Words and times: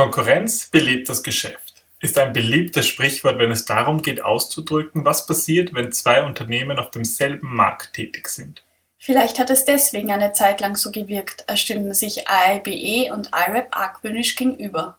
Konkurrenz 0.00 0.70
belebt 0.70 1.10
das 1.10 1.22
Geschäft. 1.22 1.84
Ist 2.00 2.18
ein 2.18 2.32
beliebtes 2.32 2.86
Sprichwort, 2.86 3.38
wenn 3.38 3.50
es 3.50 3.66
darum 3.66 4.00
geht, 4.00 4.24
auszudrücken, 4.24 5.04
was 5.04 5.26
passiert, 5.26 5.74
wenn 5.74 5.92
zwei 5.92 6.24
Unternehmen 6.24 6.78
auf 6.78 6.90
demselben 6.90 7.54
Markt 7.54 7.92
tätig 7.92 8.28
sind. 8.28 8.64
Vielleicht 8.96 9.38
hat 9.38 9.50
es 9.50 9.66
deswegen 9.66 10.10
eine 10.10 10.32
Zeit 10.32 10.62
lang 10.62 10.74
so 10.74 10.90
gewirkt, 10.90 11.46
als 11.50 11.60
stünden 11.60 11.92
sich 11.92 12.26
AIBE 12.26 13.12
und 13.12 13.28
IRAP 13.28 13.76
argwöhnisch 13.76 14.36
gegenüber. 14.36 14.96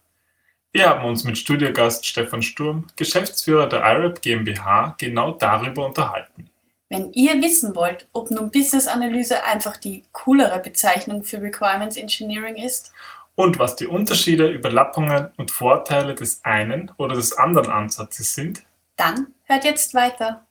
Wir 0.71 0.89
haben 0.89 1.04
uns 1.04 1.23
mit 1.23 1.36
Studiogast 1.36 2.05
Stefan 2.05 2.43
Sturm, 2.43 2.86
Geschäftsführer 2.95 3.68
der 3.68 3.79
IRAP 3.79 4.21
GmbH, 4.21 4.93
genau 4.99 5.31
darüber 5.31 5.88
unterhalten. 5.88 6.52
Wenn 6.89 7.11
ihr 7.13 7.41
wissen 7.41 7.73
wollt, 7.75 8.05
ob 8.13 8.29
nun 8.29 8.52
Business 8.52 8.86
Analyse 8.86 9.43
einfach 9.45 9.77
die 9.77 10.04
coolere 10.11 10.59
Bezeichnung 10.59 11.23
für 11.23 11.41
Requirements 11.41 11.97
Engineering 11.97 12.57
ist 12.57 12.91
und 13.36 13.59
was 13.59 13.75
die 13.75 13.86
Unterschiede, 13.88 14.50
Überlappungen 14.50 15.29
und 15.38 15.52
Vorteile 15.52 16.16
des 16.16 16.43
einen 16.43 16.92
oder 16.97 17.15
des 17.15 17.37
anderen 17.37 17.71
Ansatzes 17.71 18.33
sind, 18.36 18.64
dann 18.97 19.28
hört 19.43 19.64
jetzt 19.65 19.93
weiter. 19.93 20.47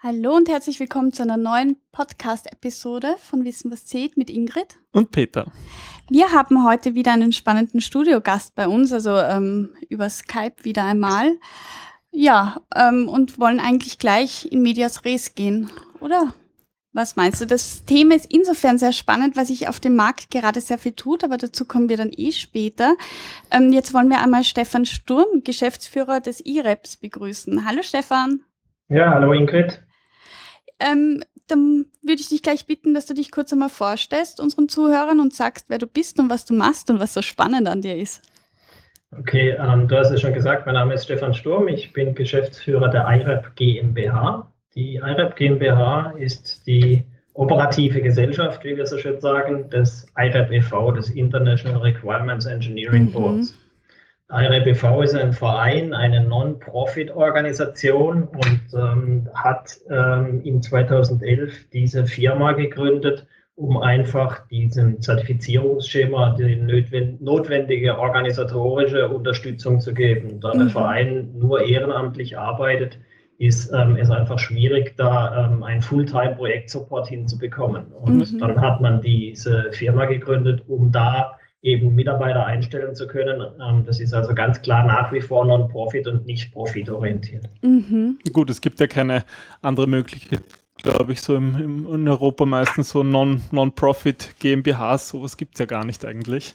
Hallo 0.00 0.36
und 0.36 0.48
herzlich 0.48 0.78
willkommen 0.78 1.12
zu 1.12 1.24
einer 1.24 1.36
neuen 1.36 1.76
Podcast-Episode 1.90 3.16
von 3.18 3.44
Wissen 3.44 3.72
was 3.72 3.84
zählt 3.84 4.16
mit 4.16 4.30
Ingrid 4.30 4.78
und 4.92 5.10
Peter. 5.10 5.50
Wir 6.08 6.30
haben 6.30 6.64
heute 6.64 6.94
wieder 6.94 7.12
einen 7.12 7.32
spannenden 7.32 7.80
Studiogast 7.80 8.54
bei 8.54 8.68
uns, 8.68 8.92
also 8.92 9.16
ähm, 9.16 9.70
über 9.88 10.08
Skype 10.08 10.62
wieder 10.62 10.84
einmal. 10.84 11.32
Ja, 12.12 12.60
ähm, 12.76 13.08
und 13.08 13.40
wollen 13.40 13.58
eigentlich 13.58 13.98
gleich 13.98 14.46
in 14.52 14.62
Medias 14.62 15.04
Res 15.04 15.34
gehen, 15.34 15.68
oder? 15.98 16.32
Was 16.92 17.16
meinst 17.16 17.40
du? 17.40 17.46
Das 17.46 17.84
Thema 17.84 18.14
ist 18.14 18.32
insofern 18.32 18.78
sehr 18.78 18.92
spannend, 18.92 19.36
weil 19.36 19.46
sich 19.46 19.66
auf 19.66 19.80
dem 19.80 19.96
Markt 19.96 20.30
gerade 20.30 20.60
sehr 20.60 20.78
viel 20.78 20.92
tut, 20.92 21.24
aber 21.24 21.38
dazu 21.38 21.64
kommen 21.64 21.88
wir 21.88 21.96
dann 21.96 22.12
eh 22.16 22.30
später. 22.30 22.94
Ähm, 23.50 23.72
jetzt 23.72 23.92
wollen 23.92 24.10
wir 24.10 24.22
einmal 24.22 24.44
Stefan 24.44 24.86
Sturm, 24.86 25.42
Geschäftsführer 25.42 26.20
des 26.20 26.38
IREPS, 26.46 26.98
begrüßen. 26.98 27.66
Hallo 27.66 27.82
Stefan. 27.82 28.44
Ja, 28.90 29.10
hallo 29.10 29.32
Ingrid. 29.32 29.82
Ähm, 30.80 31.22
dann 31.46 31.86
würde 32.02 32.20
ich 32.20 32.28
dich 32.28 32.42
gleich 32.42 32.66
bitten, 32.66 32.94
dass 32.94 33.06
du 33.06 33.14
dich 33.14 33.30
kurz 33.30 33.52
einmal 33.52 33.70
vorstellst 33.70 34.40
unseren 34.40 34.68
Zuhörern 34.68 35.20
und 35.20 35.34
sagst, 35.34 35.66
wer 35.68 35.78
du 35.78 35.86
bist 35.86 36.18
und 36.20 36.30
was 36.30 36.44
du 36.44 36.54
machst 36.54 36.90
und 36.90 37.00
was 37.00 37.14
so 37.14 37.22
spannend 37.22 37.66
an 37.68 37.80
dir 37.80 37.96
ist. 37.96 38.22
Okay, 39.18 39.56
ähm, 39.58 39.88
du 39.88 39.96
hast 39.96 40.10
es 40.10 40.20
schon 40.20 40.34
gesagt, 40.34 40.66
mein 40.66 40.74
Name 40.74 40.94
ist 40.94 41.04
Stefan 41.04 41.32
Sturm, 41.32 41.66
ich 41.68 41.92
bin 41.94 42.14
Geschäftsführer 42.14 42.88
der 42.88 43.06
IREP 43.08 43.56
GmbH. 43.56 44.52
Die 44.74 44.96
IREP 44.96 45.34
GmbH 45.36 46.12
ist 46.18 46.66
die 46.66 47.02
operative 47.32 48.02
Gesellschaft, 48.02 48.62
wie 48.64 48.76
wir 48.76 48.86
so 48.86 48.98
schön 48.98 49.18
sagen, 49.20 49.70
des 49.70 50.06
IREP 50.18 50.52
e.V., 50.52 50.92
des 50.92 51.08
International 51.10 51.80
Requirements 51.80 52.44
Engineering 52.44 53.06
mhm. 53.06 53.12
Boards. 53.12 53.52
Mhm. 53.52 53.67
IRBV 54.30 55.02
ist 55.02 55.14
ein 55.14 55.32
Verein, 55.32 55.94
eine 55.94 56.22
Non-Profit-Organisation 56.22 58.24
und 58.24 58.60
ähm, 58.74 59.26
hat 59.32 59.78
ähm, 59.90 60.42
in 60.42 60.60
2011 60.60 61.70
diese 61.72 62.04
Firma 62.04 62.52
gegründet, 62.52 63.26
um 63.54 63.78
einfach 63.78 64.46
diesem 64.48 65.00
Zertifizierungsschema 65.00 66.36
die 66.38 66.56
notwendige 67.20 67.98
organisatorische 67.98 69.08
Unterstützung 69.08 69.80
zu 69.80 69.94
geben. 69.94 70.40
Da 70.40 70.52
mhm. 70.52 70.58
der 70.58 70.68
Verein 70.68 71.30
nur 71.34 71.62
ehrenamtlich 71.62 72.38
arbeitet, 72.38 72.98
ist 73.38 73.72
ähm, 73.72 73.96
es 73.96 74.10
einfach 74.10 74.38
schwierig, 74.38 74.94
da 74.98 75.46
ähm, 75.46 75.62
ein 75.62 75.80
Fulltime-Projekt-Support 75.80 77.08
hinzubekommen. 77.08 77.86
Und 77.92 78.30
mhm. 78.32 78.38
dann 78.38 78.60
hat 78.60 78.82
man 78.82 79.00
diese 79.00 79.72
Firma 79.72 80.04
gegründet, 80.04 80.64
um 80.66 80.92
da 80.92 81.37
eben 81.62 81.94
Mitarbeiter 81.94 82.46
einstellen 82.46 82.94
zu 82.94 83.06
können. 83.06 83.44
Ähm, 83.60 83.84
das 83.84 84.00
ist 84.00 84.14
also 84.14 84.34
ganz 84.34 84.62
klar 84.62 84.84
nach 84.84 85.12
wie 85.12 85.20
vor 85.20 85.44
Non-Profit 85.44 86.06
und 86.06 86.26
nicht 86.26 86.52
profitorientiert. 86.52 87.48
Mhm. 87.62 88.18
Gut, 88.32 88.50
es 88.50 88.60
gibt 88.60 88.78
ja 88.80 88.86
keine 88.86 89.24
andere 89.62 89.88
Möglichkeit, 89.88 90.42
glaube 90.76 91.12
ich, 91.12 91.20
so 91.20 91.34
im, 91.34 91.56
im, 91.56 91.94
in 91.94 92.08
Europa 92.08 92.44
meistens 92.44 92.90
so 92.90 93.02
Non-Profit 93.02 94.36
GmbHs, 94.38 95.08
sowas 95.08 95.36
gibt 95.36 95.54
es 95.54 95.60
ja 95.60 95.66
gar 95.66 95.84
nicht 95.84 96.04
eigentlich. 96.04 96.54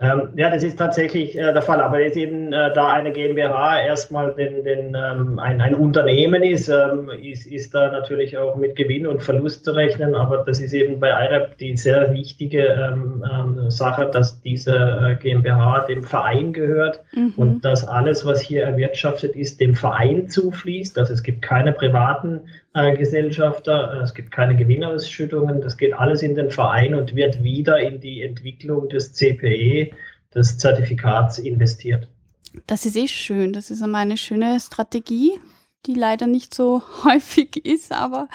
Ähm, 0.00 0.28
ja, 0.36 0.48
das 0.48 0.62
ist 0.62 0.78
tatsächlich 0.78 1.36
äh, 1.36 1.52
der 1.52 1.62
Fall. 1.62 1.80
Aber 1.80 2.00
jetzt 2.00 2.16
eben, 2.16 2.52
äh, 2.52 2.72
da 2.72 2.92
eine 2.92 3.10
GmbH 3.10 3.82
erstmal 3.82 4.32
den, 4.34 4.62
den, 4.62 4.94
ähm, 4.94 5.38
ein, 5.40 5.60
ein 5.60 5.74
Unternehmen 5.74 6.42
ist, 6.42 6.68
ähm, 6.68 7.10
ist, 7.20 7.46
ist 7.46 7.74
da 7.74 7.90
natürlich 7.90 8.38
auch 8.38 8.56
mit 8.56 8.76
Gewinn 8.76 9.06
und 9.08 9.22
Verlust 9.22 9.64
zu 9.64 9.72
rechnen. 9.72 10.14
Aber 10.14 10.44
das 10.44 10.60
ist 10.60 10.72
eben 10.72 11.00
bei 11.00 11.08
IRAP 11.08 11.58
die 11.58 11.76
sehr 11.76 12.12
wichtige 12.12 12.66
ähm, 12.66 13.24
ähm, 13.28 13.70
Sache, 13.70 14.08
dass 14.12 14.40
diese 14.42 14.76
äh, 14.76 15.14
GmbH 15.16 15.86
dem 15.88 16.04
Verein 16.04 16.52
gehört 16.52 17.00
mhm. 17.14 17.32
und 17.36 17.64
dass 17.64 17.86
alles, 17.86 18.24
was 18.24 18.40
hier 18.40 18.62
erwirtschaftet 18.62 19.34
ist, 19.34 19.60
dem 19.60 19.74
Verein 19.74 20.28
zufließt. 20.28 20.96
Also 20.96 21.12
es 21.12 21.24
gibt 21.24 21.42
keine 21.42 21.72
privaten 21.72 22.42
äh, 22.74 22.96
Gesellschafter, 22.96 23.94
äh, 23.94 24.02
es 24.04 24.14
gibt 24.14 24.30
keine 24.30 24.54
Gewinnausschüttungen, 24.54 25.60
das 25.60 25.76
geht 25.76 25.94
alles 25.94 26.22
in 26.22 26.34
den 26.34 26.50
Verein 26.50 26.94
und 26.94 27.14
wird 27.16 27.42
wieder 27.42 27.80
in 27.80 28.00
die 28.00 28.22
Entwicklung 28.22 28.88
des 28.88 29.12
CPE, 29.14 29.87
des 30.34 30.58
Zertifikats 30.58 31.38
investiert. 31.38 32.08
Das 32.66 32.86
ist 32.86 32.96
eh 32.96 33.08
schön, 33.08 33.52
das 33.52 33.70
ist 33.70 33.82
einmal 33.82 34.02
eine 34.02 34.16
schöne 34.16 34.58
Strategie, 34.60 35.38
die 35.86 35.94
leider 35.94 36.26
nicht 36.26 36.54
so 36.54 36.82
häufig 37.04 37.64
ist, 37.64 37.92
aber 37.92 38.28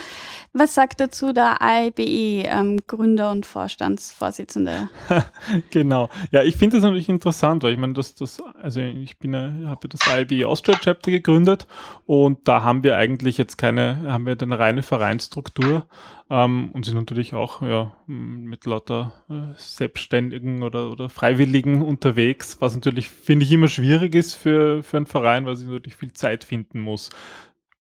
was 0.54 0.76
sagt 0.76 1.00
dazu 1.00 1.34
der 1.34 1.62
AIBE, 1.62 2.44
ähm, 2.46 2.80
Gründer 2.88 3.32
und 3.32 3.46
Vorstandsvorsitzende? 3.46 4.90
genau. 5.72 6.10
Ja, 6.32 6.44
ich 6.44 6.58
finde 6.58 6.78
das 6.78 6.84
natürlich 6.84 7.10
interessant, 7.10 7.64
weil 7.64 7.74
ich 7.74 7.80
meine, 7.80 7.94
dass 7.94 8.16
das, 8.16 8.42
also 8.62 8.80
ich 8.80 9.18
bin 9.18 9.36
habe 9.68 9.88
das 9.88 10.08
AIBE 10.08 10.48
Austria 10.48 10.78
Chapter 10.78 11.12
gegründet 11.12 11.68
und 12.06 12.48
da 12.48 12.64
haben 12.64 12.84
wir 12.84 12.98
eigentlich 12.98 13.38
jetzt 13.38 13.58
keine, 13.58 14.04
haben 14.12 14.26
wir 14.26 14.38
eine 14.40 14.60
reine 14.60 14.84
Vereinsstruktur 14.84 15.88
ähm, 16.30 16.72
und 16.74 16.86
sind 16.86 16.96
natürlich 16.96 17.34
auch 17.34 17.62
ja, 17.62 17.96
mit 18.08 18.66
lauter 18.66 19.14
äh, 19.30 19.54
Selbstständigen 19.58 20.64
oder, 20.64 20.92
oder 20.92 21.10
Freiwilligen 21.10 21.82
unterwegs, 21.82 22.58
was 22.60 22.76
natürlich, 22.76 23.10
finde 23.10 23.46
ich, 23.46 23.52
immer 23.52 23.68
schwierig 23.68 24.16
ist 24.16 24.36
für, 24.36 24.84
für 24.84 24.98
einen 24.98 25.06
Verein, 25.06 25.46
weil 25.46 25.56
sie 25.56 25.66
natürlich 25.66 25.96
viel 25.96 26.14
Zeit 26.14 26.44
finden 26.44 26.80
muss 26.80 27.10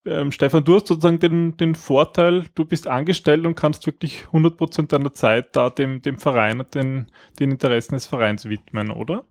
ähm, 0.05 0.31
Stefan, 0.31 0.63
du 0.63 0.75
hast 0.75 0.87
sozusagen 0.87 1.19
den, 1.19 1.57
den 1.57 1.75
Vorteil, 1.75 2.43
du 2.55 2.65
bist 2.65 2.87
angestellt 2.87 3.45
und 3.45 3.55
kannst 3.55 3.85
wirklich 3.85 4.25
100% 4.31 4.87
deiner 4.89 5.13
Zeit 5.13 5.55
da 5.55 5.69
dem, 5.69 6.01
dem 6.01 6.17
Verein 6.17 6.59
und 6.59 6.75
den, 6.75 7.07
den 7.39 7.51
Interessen 7.51 7.95
des 7.95 8.07
Vereins 8.07 8.49
widmen, 8.49 8.91
oder? 8.91 9.23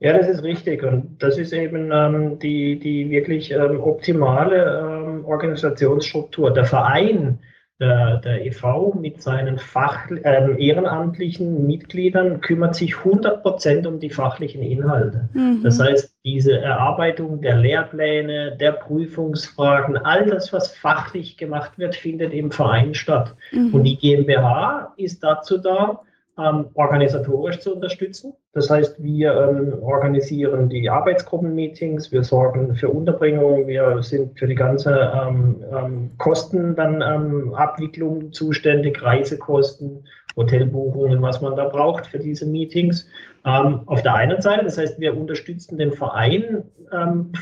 Ja, 0.00 0.18
das 0.18 0.28
ist 0.28 0.42
richtig. 0.42 0.82
Und 0.82 1.22
das 1.22 1.38
ist 1.38 1.52
eben 1.52 1.92
ähm, 1.92 2.38
die, 2.40 2.76
die 2.76 3.08
wirklich 3.10 3.52
ähm, 3.52 3.80
optimale 3.80 4.80
ähm, 4.80 5.24
Organisationsstruktur. 5.24 6.52
Der 6.52 6.64
Verein 6.64 7.38
der, 7.80 8.18
der 8.18 8.46
EV 8.46 8.94
mit 8.94 9.22
seinen 9.22 9.58
Fach, 9.58 10.10
äh, 10.10 10.64
ehrenamtlichen 10.64 11.66
Mitgliedern 11.66 12.40
kümmert 12.40 12.76
sich 12.76 12.98
100 12.98 13.42
Prozent 13.42 13.86
um 13.86 13.98
die 13.98 14.10
fachlichen 14.10 14.62
Inhalte. 14.62 15.28
Mhm. 15.32 15.62
Das 15.62 15.80
heißt, 15.80 16.14
diese 16.24 16.58
Erarbeitung 16.60 17.42
der 17.42 17.56
Lehrpläne, 17.56 18.56
der 18.56 18.72
Prüfungsfragen, 18.72 19.96
all 19.96 20.26
das, 20.26 20.52
was 20.52 20.76
fachlich 20.76 21.36
gemacht 21.36 21.72
wird, 21.78 21.96
findet 21.96 22.32
im 22.32 22.52
Verein 22.52 22.94
statt. 22.94 23.34
Mhm. 23.50 23.74
Und 23.74 23.84
die 23.84 23.98
GmbH 23.98 24.92
ist 24.96 25.24
dazu 25.24 25.58
da, 25.58 26.02
ähm, 26.38 26.66
organisatorisch 26.74 27.60
zu 27.60 27.74
unterstützen. 27.74 28.32
Das 28.54 28.70
heißt, 28.70 29.02
wir 29.02 29.34
ähm, 29.34 29.82
organisieren 29.82 30.68
die 30.68 30.88
Arbeitsgruppenmeetings, 30.88 32.10
wir 32.10 32.24
sorgen 32.24 32.74
für 32.74 32.88
Unterbringung, 32.88 33.66
wir 33.66 34.02
sind 34.02 34.38
für 34.38 34.46
die 34.46 34.54
ganze 34.54 35.12
ähm, 35.14 35.62
ähm 35.72 36.10
Kosten 36.18 36.74
dann 36.74 37.02
ähm, 37.02 37.54
Abwicklung 37.54 38.32
zuständig, 38.32 39.02
Reisekosten, 39.02 40.04
Hotelbuchungen, 40.36 41.20
was 41.20 41.42
man 41.42 41.56
da 41.56 41.68
braucht 41.68 42.06
für 42.06 42.18
diese 42.18 42.46
Meetings. 42.46 43.06
Ähm, 43.44 43.80
auf 43.86 44.02
der 44.02 44.14
einen 44.14 44.40
Seite, 44.40 44.64
das 44.64 44.78
heißt, 44.78 45.00
wir 45.00 45.16
unterstützen 45.16 45.76
den 45.78 45.92
Verein 45.92 46.64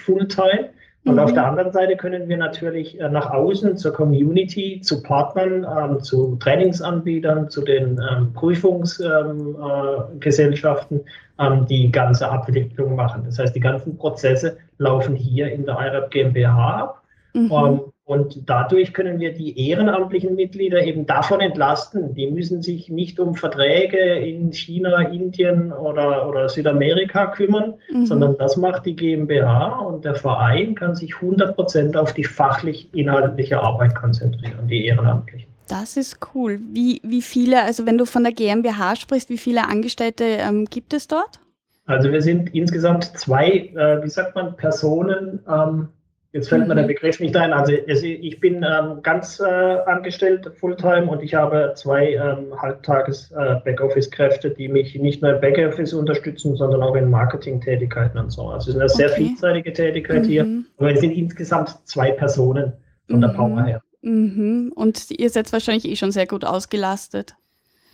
Fulltime 0.05 0.70
und 1.05 1.14
mhm. 1.14 1.20
auf 1.20 1.32
der 1.32 1.47
anderen 1.47 1.73
Seite 1.73 1.97
können 1.97 2.29
wir 2.29 2.37
natürlich 2.37 3.00
äh, 3.00 3.08
nach 3.08 3.31
außen 3.31 3.79
zur 3.79 3.94
Community, 3.94 4.82
zu 4.82 5.02
Partnern, 5.02 5.64
ähm, 5.64 6.02
zu 6.02 6.37
Trainingsanbietern, 6.37 7.49
zu 7.49 7.62
den 7.62 7.99
ähm, 8.11 8.35
Prüfungsgesellschaften 8.35 11.00
ähm, 11.38 11.41
ähm, 11.52 11.64
die 11.67 11.91
ganze 11.91 12.31
Abwicklung 12.31 12.97
machen. 12.97 13.23
Das 13.25 13.38
heißt, 13.38 13.56
die 13.56 13.61
ganzen 13.61 13.97
Prozesse 13.97 14.58
laufen 14.76 15.17
hier 15.17 15.50
in 15.50 15.64
der 15.64 15.79
IRAP 15.81 16.11
GmbH 16.11 16.81
ab. 16.81 17.02
Mhm. 17.32 17.81
Und 18.11 18.51
dadurch 18.51 18.93
können 18.93 19.21
wir 19.21 19.33
die 19.33 19.69
ehrenamtlichen 19.69 20.35
Mitglieder 20.35 20.83
eben 20.83 21.07
davon 21.07 21.41
entlasten. 21.41 22.12
Die 22.12 22.29
müssen 22.29 22.61
sich 22.61 22.89
nicht 22.89 23.21
um 23.21 23.37
Verträge 23.37 24.01
in 24.01 24.53
China, 24.53 25.03
Indien 25.03 25.73
oder, 25.73 26.29
oder 26.29 26.49
Südamerika 26.49 27.29
kümmern, 27.29 27.75
mhm. 27.89 28.07
sondern 28.07 28.37
das 28.37 28.57
macht 28.57 28.85
die 28.85 28.97
GmbH 28.97 29.79
und 29.79 30.05
der 30.05 30.17
Verein 30.17 30.75
kann 30.75 30.97
sich 30.97 31.15
100 31.15 31.55
Prozent 31.55 31.97
auf 31.97 32.12
die 32.12 32.25
fachlich-inhaltliche 32.25 33.61
Arbeit 33.61 33.95
konzentrieren, 33.95 34.67
die 34.67 34.87
Ehrenamtlichen. 34.87 35.49
Das 35.69 35.97
ist 35.97 36.19
cool. 36.35 36.59
Wie, 36.73 37.01
wie 37.05 37.23
viele, 37.23 37.62
also 37.62 37.87
wenn 37.87 37.97
du 37.97 38.07
von 38.07 38.25
der 38.25 38.33
GmbH 38.33 38.97
sprichst, 38.97 39.31
wie 39.31 39.39
viele 39.39 39.69
Angestellte 39.69 40.25
ähm, 40.25 40.65
gibt 40.65 40.95
es 40.95 41.07
dort? 41.07 41.39
Also 41.87 42.11
wir 42.11 42.23
sind 42.23 42.53
insgesamt 42.57 43.05
zwei, 43.05 43.51
äh, 43.51 44.03
wie 44.03 44.11
sagt 44.11 44.35
man, 44.35 44.57
Personen. 44.57 45.39
Ähm, 45.49 45.91
jetzt 46.32 46.49
fällt 46.49 46.69
mir 46.69 46.75
der 46.75 46.85
mhm. 46.85 46.88
Begriff 46.88 47.21
nicht 47.21 47.37
ein. 47.37 47.53
Also 47.53 47.73
ich 47.73 48.41
bin 48.41 48.65
ähm, 48.65 49.03
ganz 49.03 49.41
äh, 49.41 49.44
angestellt, 49.44 50.50
Fulltime, 50.59 51.06
und 51.06 51.23
ich 51.23 51.35
habe 51.35 51.73
zwei 51.77 52.15
ähm, 52.15 52.55
Halbtages-Backoffice-Kräfte, 52.61 54.49
äh, 54.49 54.55
die 54.55 54.69
mich 54.69 54.94
nicht 54.94 55.23
nur 55.23 55.35
im 55.35 55.41
Backoffice 55.41 55.93
unterstützen, 55.93 56.56
sondern 56.56 56.82
auch 56.82 56.94
in 56.94 57.11
Marketing-Tätigkeiten 57.11 58.19
und 58.19 58.31
so. 58.31 58.49
Also 58.49 58.71
es 58.71 58.77
ist 58.77 58.81
eine 58.81 58.88
sehr 58.88 59.11
okay. 59.11 59.25
vielseitige 59.25 59.73
Tätigkeit 59.73 60.23
mhm. 60.23 60.29
hier. 60.29 60.47
Aber 60.79 60.93
es 60.93 61.00
sind 61.00 61.12
insgesamt 61.12 61.77
zwei 61.85 62.12
Personen 62.12 62.73
von 63.09 63.19
mhm. 63.19 63.21
der 63.23 63.29
Power 63.29 63.65
her. 63.65 63.83
Mhm. 64.03 64.73
Und 64.75 65.11
ihr 65.11 65.31
seid 65.31 65.53
wahrscheinlich 65.53 65.87
eh 65.87 65.97
schon 65.97 66.12
sehr 66.12 66.26
gut 66.26 66.44
ausgelastet. 66.44 67.35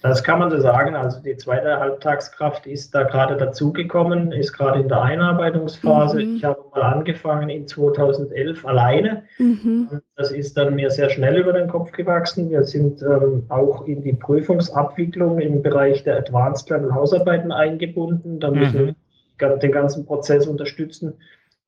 Das 0.09 0.23
kann 0.23 0.39
man 0.39 0.51
so 0.51 0.61
sagen. 0.61 0.95
Also 0.95 1.21
die 1.21 1.37
zweite 1.37 1.81
Halbtagskraft 1.81 2.67
ist 2.67 2.95
da 2.95 3.03
gerade 3.03 3.37
dazugekommen, 3.37 4.31
ist 4.31 4.53
gerade 4.53 4.81
in 4.81 4.89
der 4.89 5.03
Einarbeitungsphase. 5.03 6.23
Mhm. 6.23 6.37
Ich 6.37 6.45
habe 6.45 6.61
mal 6.73 6.83
angefangen 6.83 7.49
in 7.49 7.67
2011 7.67 8.65
alleine. 8.65 9.25
Mhm. 9.39 10.01
Das 10.17 10.31
ist 10.31 10.57
dann 10.57 10.77
mir 10.77 10.91
sehr 10.91 11.11
schnell 11.11 11.39
über 11.39 11.53
den 11.53 11.69
Kopf 11.69 11.91
gewachsen. 11.93 12.51
Wir 12.51 12.63
sind 12.63 13.03
ähm, 13.03 13.45
auch 13.49 13.87
in 13.87 14.03
die 14.03 14.13
Prüfungsabwicklung 14.13 15.41
im 15.41 15.63
Bereich 15.63 16.05
der 16.05 16.19
Advanced 16.19 16.71
Level 16.71 16.95
Hausarbeiten 16.95 17.51
eingebunden. 17.51 18.39
Da 18.39 18.51
müssen 18.51 18.83
mhm. 18.83 18.95
wir 19.39 19.57
den 19.57 19.73
ganzen 19.73 20.07
Prozess 20.07 20.47
unterstützen. 20.47 21.15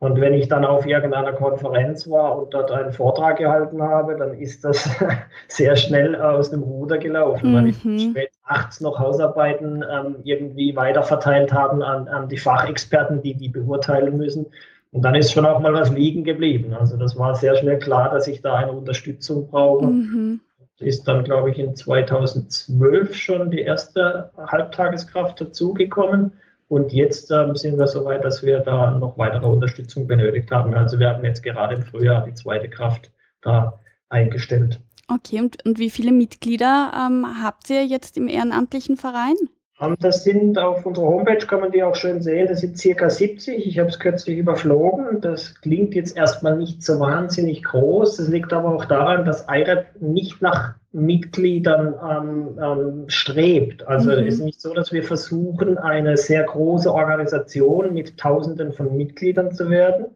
Und 0.00 0.21
wenn 0.21 0.33
ich 0.33 0.49
dann 0.49 0.65
auf 0.65 0.87
irgendeiner 0.87 1.33
Konferenz 1.33 2.09
war 2.09 2.39
und 2.39 2.55
dort 2.55 2.71
einen 2.71 2.93
Vortrag 2.93 3.39
gehalten 3.39 3.83
habe, 3.83 4.17
dann 4.17 4.35
ist 4.35 4.65
das 4.65 4.89
sehr 5.49 5.75
schnell 5.75 6.15
aus 6.15 6.50
dem 6.50 6.62
Ruder 6.62 6.99
gelaufen, 6.99 7.50
mhm. 7.50 7.56
weil 7.56 7.67
ich 7.69 7.85
mhm. 7.85 7.99
spät 7.99 8.31
nachts 8.49 8.81
noch 8.81 9.00
Hausarbeiten 9.00 9.85
ähm, 9.91 10.17
irgendwie 10.23 10.77
weiterverteilt 10.77 11.53
haben 11.53 11.83
an, 11.83 12.06
an 12.06 12.29
die 12.29 12.37
Fachexperten, 12.37 13.23
die 13.23 13.35
die 13.35 13.49
beurteilen 13.49 14.17
müssen. 14.17 14.47
Und 14.93 15.03
dann 15.03 15.17
ist 15.17 15.33
schon 15.33 15.45
auch 15.45 15.59
mal 15.61 15.75
was 15.75 15.91
liegen 15.91 16.23
geblieben. 16.23 16.75
Also 16.79 16.97
das 16.97 17.19
war 17.19 17.35
sehr 17.35 17.56
schnell 17.56 17.79
klar, 17.79 18.11
dass 18.11 18.29
ich 18.29 18.41
da 18.41 18.55
eine 18.55 18.73
Unterstützung 18.73 19.49
brauche. 19.49 19.87
Mhm. 19.87 20.41
Ist 20.79 21.09
dann, 21.09 21.25
glaube 21.25 21.50
ich, 21.50 21.59
in 21.59 21.75
2012 21.75 23.15
schon 23.15 23.50
die 23.50 23.62
erste 23.62 24.31
Halbtageskraft 24.37 25.41
dazugekommen. 25.41 26.33
Und 26.69 26.93
jetzt 26.93 27.31
ähm, 27.31 27.56
sind 27.56 27.79
wir 27.79 27.87
so 27.87 28.05
weit, 28.05 28.25
dass 28.25 28.43
wir 28.43 28.61
da 28.61 28.91
noch 28.91 29.17
weitere 29.17 29.47
Unterstützung 29.47 30.06
benötigt 30.06 30.50
haben. 30.50 30.75
Also 30.75 30.99
wir 30.99 31.09
haben 31.09 31.25
jetzt 31.25 31.43
gerade 31.43 31.75
im 31.75 31.82
Frühjahr 31.82 32.25
die 32.25 32.35
zweite 32.35 32.69
Kraft 32.69 33.11
da 33.41 33.81
eingestellt. 34.11 34.79
Okay, 35.09 35.41
und, 35.41 35.65
und 35.65 35.79
wie 35.79 35.88
viele 35.88 36.12
Mitglieder 36.12 36.93
ähm, 36.94 37.26
habt 37.43 37.70
ihr 37.70 37.87
jetzt 37.87 38.19
im 38.19 38.29
ehrenamtlichen 38.29 38.99
Verein? 38.99 39.37
Ähm, 39.81 39.97
das 40.00 40.25
sind 40.25 40.59
auf 40.59 40.85
unserer 40.85 41.06
Homepage, 41.06 41.47
kann 41.47 41.61
man 41.61 41.73
die 41.73 41.82
auch 41.82 41.94
schön 41.94 42.20
sehen, 42.20 42.49
das 42.49 42.61
sind 42.61 42.79
circa 42.79 43.09
70. 43.09 43.67
Ich 43.67 43.79
habe 43.79 43.88
es 43.88 43.99
kürzlich 43.99 44.37
überflogen. 44.38 45.23
Das 45.23 45.55
klingt 45.62 45.94
jetzt 45.94 46.17
erstmal 46.17 46.59
nicht 46.59 46.82
so 46.82 47.00
wahnsinnig 47.00 47.64
groß. 47.64 48.17
Das 48.17 48.29
liegt 48.29 48.53
aber 48.53 48.75
auch 48.75 48.85
daran, 48.85 49.25
dass 49.25 49.47
IREP 49.49 50.00
nicht 50.00 50.43
nach 50.43 50.75
Mitgliedern 50.93 51.94
ähm, 52.02 52.58
ähm, 52.62 53.08
strebt. 53.08 53.87
Also 53.87 54.11
mhm. 54.11 54.26
es 54.26 54.35
ist 54.35 54.44
nicht 54.44 54.61
so, 54.61 54.73
dass 54.73 54.93
wir 54.93 55.02
versuchen, 55.02 55.76
eine 55.76 56.17
sehr 56.17 56.44
große 56.44 56.93
Organisation 56.93 57.93
mit 57.93 58.17
Tausenden 58.17 58.73
von 58.73 58.96
Mitgliedern 58.96 59.52
zu 59.52 59.69
werden. 59.69 60.06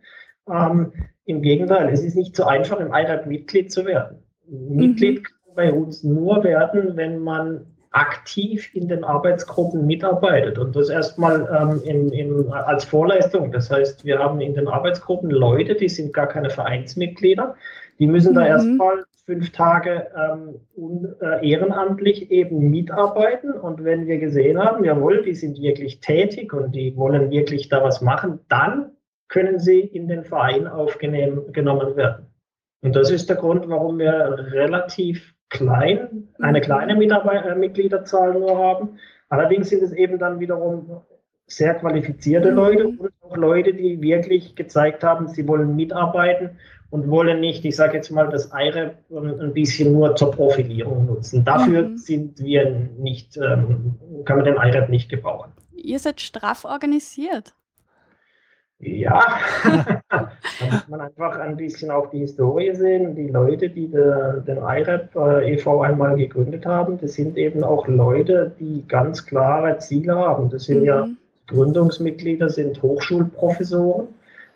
Ähm, 0.51 0.93
Im 1.25 1.43
Gegenteil, 1.43 1.93
es 1.93 2.03
ist 2.03 2.17
nicht 2.17 2.35
so 2.35 2.45
einfach, 2.45 2.81
im 2.81 2.93
Alltag 2.93 3.27
Mitglied 3.27 3.71
zu 3.71 3.85
werden. 3.85 4.19
Mhm. 4.49 4.77
Mitglied 4.77 5.25
kann 5.25 5.55
bei 5.55 5.73
uns 5.73 6.03
nur 6.03 6.43
werden, 6.43 6.97
wenn 6.97 7.19
man 7.19 7.67
aktiv 7.93 8.75
in 8.75 8.89
den 8.89 9.05
Arbeitsgruppen 9.05 9.87
mitarbeitet 9.87 10.59
und 10.59 10.75
das 10.75 10.89
erstmal 10.89 11.49
ähm, 11.55 11.83
im, 11.85 12.13
im, 12.13 12.53
als 12.53 12.85
Vorleistung. 12.85 13.53
Das 13.53 13.71
heißt, 13.71 14.05
wir 14.05 14.19
haben 14.19 14.41
in 14.41 14.55
den 14.55 14.67
Arbeitsgruppen 14.67 15.31
Leute, 15.31 15.75
die 15.75 15.89
sind 15.89 16.13
gar 16.13 16.27
keine 16.27 16.51
Vereinsmitglieder, 16.51 17.55
die 17.99 18.07
müssen 18.07 18.33
mhm. 18.33 18.37
da 18.37 18.47
erstmal 18.47 19.05
fünf 19.27 19.53
Tage 19.53 20.09
ähm, 20.17 20.61
un, 20.75 21.15
äh, 21.21 21.49
ehrenamtlich 21.49 22.31
eben 22.31 22.71
mitarbeiten. 22.71 23.53
Und 23.53 23.85
wenn 23.85 24.07
wir 24.07 24.19
gesehen 24.19 24.59
haben, 24.59 24.85
jawohl, 24.85 25.23
die 25.23 25.35
sind 25.35 25.61
wirklich 25.61 26.01
tätig 26.01 26.53
und 26.53 26.75
die 26.75 26.97
wollen 26.97 27.31
wirklich 27.31 27.69
da 27.69 27.85
was 27.85 28.01
machen, 28.01 28.41
dann 28.49 28.93
können 29.29 29.59
sie 29.59 29.81
in 29.81 30.09
den 30.09 30.25
Verein 30.25 30.67
aufgenommen 30.67 31.97
werden. 31.97 32.27
Und 32.83 32.97
das 32.97 33.11
ist 33.11 33.29
der 33.29 33.37
Grund, 33.37 33.69
warum 33.69 33.99
wir 33.99 34.13
relativ 34.53 35.32
klein, 35.53 36.29
eine 36.41 36.59
mhm. 36.59 36.63
kleine 36.63 36.97
Mitarbeit 36.97 37.47
äh, 37.47 37.55
Mitgliederzahl 37.55 38.33
nur 38.33 38.59
haben. 38.59 38.99
Allerdings 39.29 39.69
sind 39.71 39.83
es 39.83 39.93
eben 39.93 40.19
dann 40.19 40.41
wiederum 40.41 41.03
sehr 41.47 41.75
qualifizierte 41.75 42.51
mhm. 42.51 42.57
Leute 42.57 42.89
und 42.89 43.11
auch 43.21 43.37
Leute, 43.37 43.75
die 43.75 44.01
wirklich 44.01 44.55
gezeigt 44.57 45.05
haben, 45.05 45.29
sie 45.29 45.47
wollen 45.47 45.77
mitarbeiten 45.77 46.59
und 46.91 47.09
wollen 47.09 47.41
nicht, 47.41 47.65
ich 47.65 47.77
sage 47.77 47.97
jetzt 47.97 48.11
mal, 48.11 48.29
das 48.29 48.51
IREP 48.53 48.97
ein 49.11 49.55
bisschen 49.55 49.93
nur 49.93 50.15
zur 50.17 50.31
Profilierung 50.31 51.07
nutzen. 51.07 51.45
Dafür 51.45 51.89
mhm. 51.89 51.97
sind 51.97 52.39
wir 52.39 52.71
nicht, 52.99 53.37
ähm, 53.37 53.95
kann 54.25 54.37
man 54.37 54.45
den 54.45 54.57
IREP 54.57 54.89
nicht 54.89 55.09
gebrauchen. 55.09 55.53
Ihr 55.75 55.99
seid 55.99 56.21
straff 56.21 56.65
organisiert. 56.65 57.55
Ja, 58.85 59.39
da 60.11 60.33
muss 60.61 60.89
man 60.89 61.01
einfach 61.01 61.39
ein 61.39 61.57
bisschen 61.57 61.93
auch 61.93 62.11
die 62.11 62.19
Historie 62.19 62.75
sehen. 62.75 63.15
Die 63.15 63.29
Leute, 63.29 63.71
die 63.71 63.87
de, 63.87 64.43
den 64.45 64.57
IREP 64.57 65.15
äh, 65.15 65.53
e.V. 65.55 65.83
einmal 65.83 66.17
gegründet 66.17 66.67
haben, 66.67 66.99
das 67.01 67.15
sind 67.15 67.37
eben 67.37 67.63
auch 67.63 67.87
Leute, 67.87 68.51
die 68.59 68.85
ganz 68.89 69.25
klare 69.25 69.79
Ziele 69.79 70.17
haben. 70.17 70.51
Das 70.51 70.65
sind 70.65 70.81
mhm. 70.81 70.87
ja 70.87 71.09
Gründungsmitglieder, 71.47 72.49
sind 72.49 72.83
Hochschulprofessoren 72.83 74.09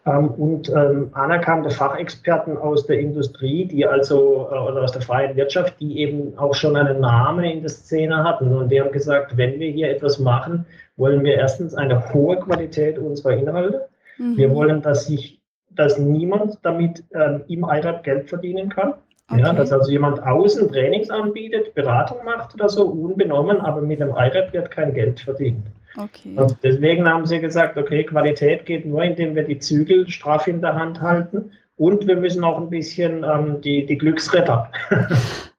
ähm, 0.06 0.28
und 0.30 0.70
ähm, 0.70 1.10
anerkannte 1.12 1.70
Fachexperten 1.70 2.56
aus 2.56 2.84
der 2.84 2.98
Industrie, 2.98 3.64
die 3.66 3.86
also 3.86 4.48
äh, 4.50 4.58
oder 4.58 4.82
aus 4.82 4.90
der 4.90 5.02
freien 5.02 5.36
Wirtschaft, 5.36 5.78
die 5.78 6.00
eben 6.00 6.36
auch 6.36 6.54
schon 6.54 6.74
einen 6.74 6.98
Namen 6.98 7.44
in 7.44 7.60
der 7.60 7.70
Szene 7.70 8.24
hatten. 8.24 8.56
Und 8.56 8.70
die 8.70 8.80
haben 8.80 8.90
gesagt, 8.90 9.36
wenn 9.36 9.60
wir 9.60 9.70
hier 9.70 9.88
etwas 9.88 10.18
machen, 10.18 10.66
wollen 10.96 11.22
wir 11.22 11.36
erstens 11.36 11.76
eine 11.76 12.12
hohe 12.12 12.40
Qualität 12.40 12.98
unserer 12.98 13.34
Inhalte. 13.34 13.86
Mhm. 14.18 14.36
Wir 14.36 14.50
wollen, 14.50 14.82
dass 14.82 15.06
sich, 15.06 15.40
dass 15.70 15.98
niemand 15.98 16.58
damit 16.62 17.04
ähm, 17.14 17.42
im 17.48 17.64
IRAP 17.64 18.04
Geld 18.04 18.28
verdienen 18.28 18.68
kann. 18.68 18.94
Okay. 19.28 19.40
Ja, 19.40 19.52
dass 19.52 19.72
also 19.72 19.90
jemand 19.90 20.22
außen 20.22 20.70
Trainings 20.70 21.10
anbietet, 21.10 21.74
Beratung 21.74 22.18
macht 22.24 22.54
oder 22.54 22.68
so, 22.68 22.86
unbenommen, 22.86 23.60
aber 23.60 23.80
mit 23.80 23.98
dem 24.00 24.10
IRAP 24.10 24.52
wird 24.52 24.70
kein 24.70 24.94
Geld 24.94 25.20
verdient. 25.20 25.66
Okay. 25.96 26.34
Und 26.36 26.56
deswegen 26.62 27.08
haben 27.08 27.26
sie 27.26 27.40
gesagt, 27.40 27.76
okay, 27.76 28.04
Qualität 28.04 28.66
geht 28.66 28.86
nur, 28.86 29.02
indem 29.02 29.34
wir 29.34 29.44
die 29.44 29.58
Zügel 29.58 30.08
straff 30.08 30.46
in 30.46 30.60
der 30.60 30.74
Hand 30.74 31.00
halten 31.00 31.50
und 31.76 32.06
wir 32.06 32.16
müssen 32.16 32.44
auch 32.44 32.58
ein 32.58 32.70
bisschen 32.70 33.24
ähm, 33.24 33.60
die, 33.60 33.84
die 33.86 33.98
Glücksretter 33.98 34.70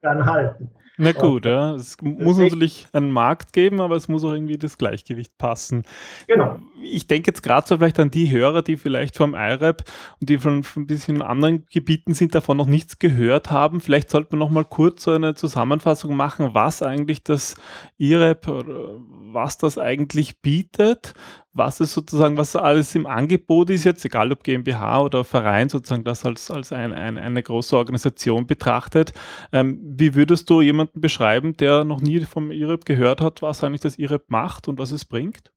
dann 0.01 0.25
halten. 0.25 0.69
Na 0.99 1.11
gut, 1.11 1.45
ja. 1.45 1.75
Es 1.75 1.95
muss 2.01 2.37
natürlich 2.37 2.87
einen 2.91 3.11
Markt 3.11 3.53
geben, 3.53 3.79
aber 3.81 3.95
es 3.95 4.07
muss 4.07 4.23
auch 4.23 4.33
irgendwie 4.33 4.57
das 4.57 4.79
Gleichgewicht 4.79 5.37
passen. 5.37 5.83
Genau. 6.27 6.59
Ich 6.81 7.05
denke 7.05 7.29
jetzt 7.29 7.43
gerade 7.43 7.67
so 7.67 7.77
vielleicht 7.77 7.99
an 7.99 8.09
die 8.09 8.31
Hörer, 8.31 8.63
die 8.63 8.77
vielleicht 8.77 9.15
vom 9.15 9.35
IRAP 9.35 9.83
und 10.19 10.29
die 10.29 10.39
von, 10.39 10.63
von 10.63 10.83
ein 10.83 10.87
bisschen 10.87 11.21
anderen 11.21 11.67
Gebieten 11.69 12.15
sind, 12.15 12.33
davon 12.33 12.57
noch 12.57 12.65
nichts 12.65 12.97
gehört 12.97 13.51
haben. 13.51 13.79
Vielleicht 13.79 14.09
sollte 14.09 14.29
man 14.31 14.39
noch 14.39 14.49
mal 14.49 14.65
kurz 14.65 15.03
so 15.03 15.11
eine 15.11 15.35
Zusammenfassung 15.35 16.15
machen, 16.15 16.49
was 16.53 16.81
eigentlich 16.81 17.23
das 17.23 17.55
IRAP 17.99 18.47
oder 18.47 18.95
was 19.31 19.59
das 19.59 19.77
eigentlich 19.77 20.41
bietet 20.41 21.13
was 21.57 21.79
es 21.79 21.93
sozusagen, 21.93 22.37
was 22.37 22.55
alles 22.55 22.95
im 22.95 23.05
Angebot 23.05 23.69
ist 23.69 23.83
jetzt, 23.83 24.05
egal 24.05 24.31
ob 24.31 24.43
GmbH 24.43 25.01
oder 25.01 25.23
Verein, 25.23 25.69
sozusagen 25.69 26.03
das 26.03 26.25
als, 26.25 26.51
als 26.51 26.71
ein, 26.71 26.93
ein, 26.93 27.17
eine 27.17 27.43
große 27.43 27.75
Organisation 27.75 28.47
betrachtet. 28.47 29.13
Ähm, 29.51 29.79
wie 29.83 30.15
würdest 30.15 30.49
du 30.49 30.61
jemanden 30.61 31.01
beschreiben, 31.01 31.57
der 31.57 31.83
noch 31.83 32.01
nie 32.01 32.21
vom 32.21 32.51
IREP 32.51 32.85
gehört 32.85 33.21
hat, 33.21 33.41
was 33.41 33.63
eigentlich 33.63 33.81
das 33.81 33.97
IREP 33.97 34.29
macht 34.29 34.67
und 34.67 34.79
was 34.79 34.91
es 34.91 35.05
bringt? 35.05 35.51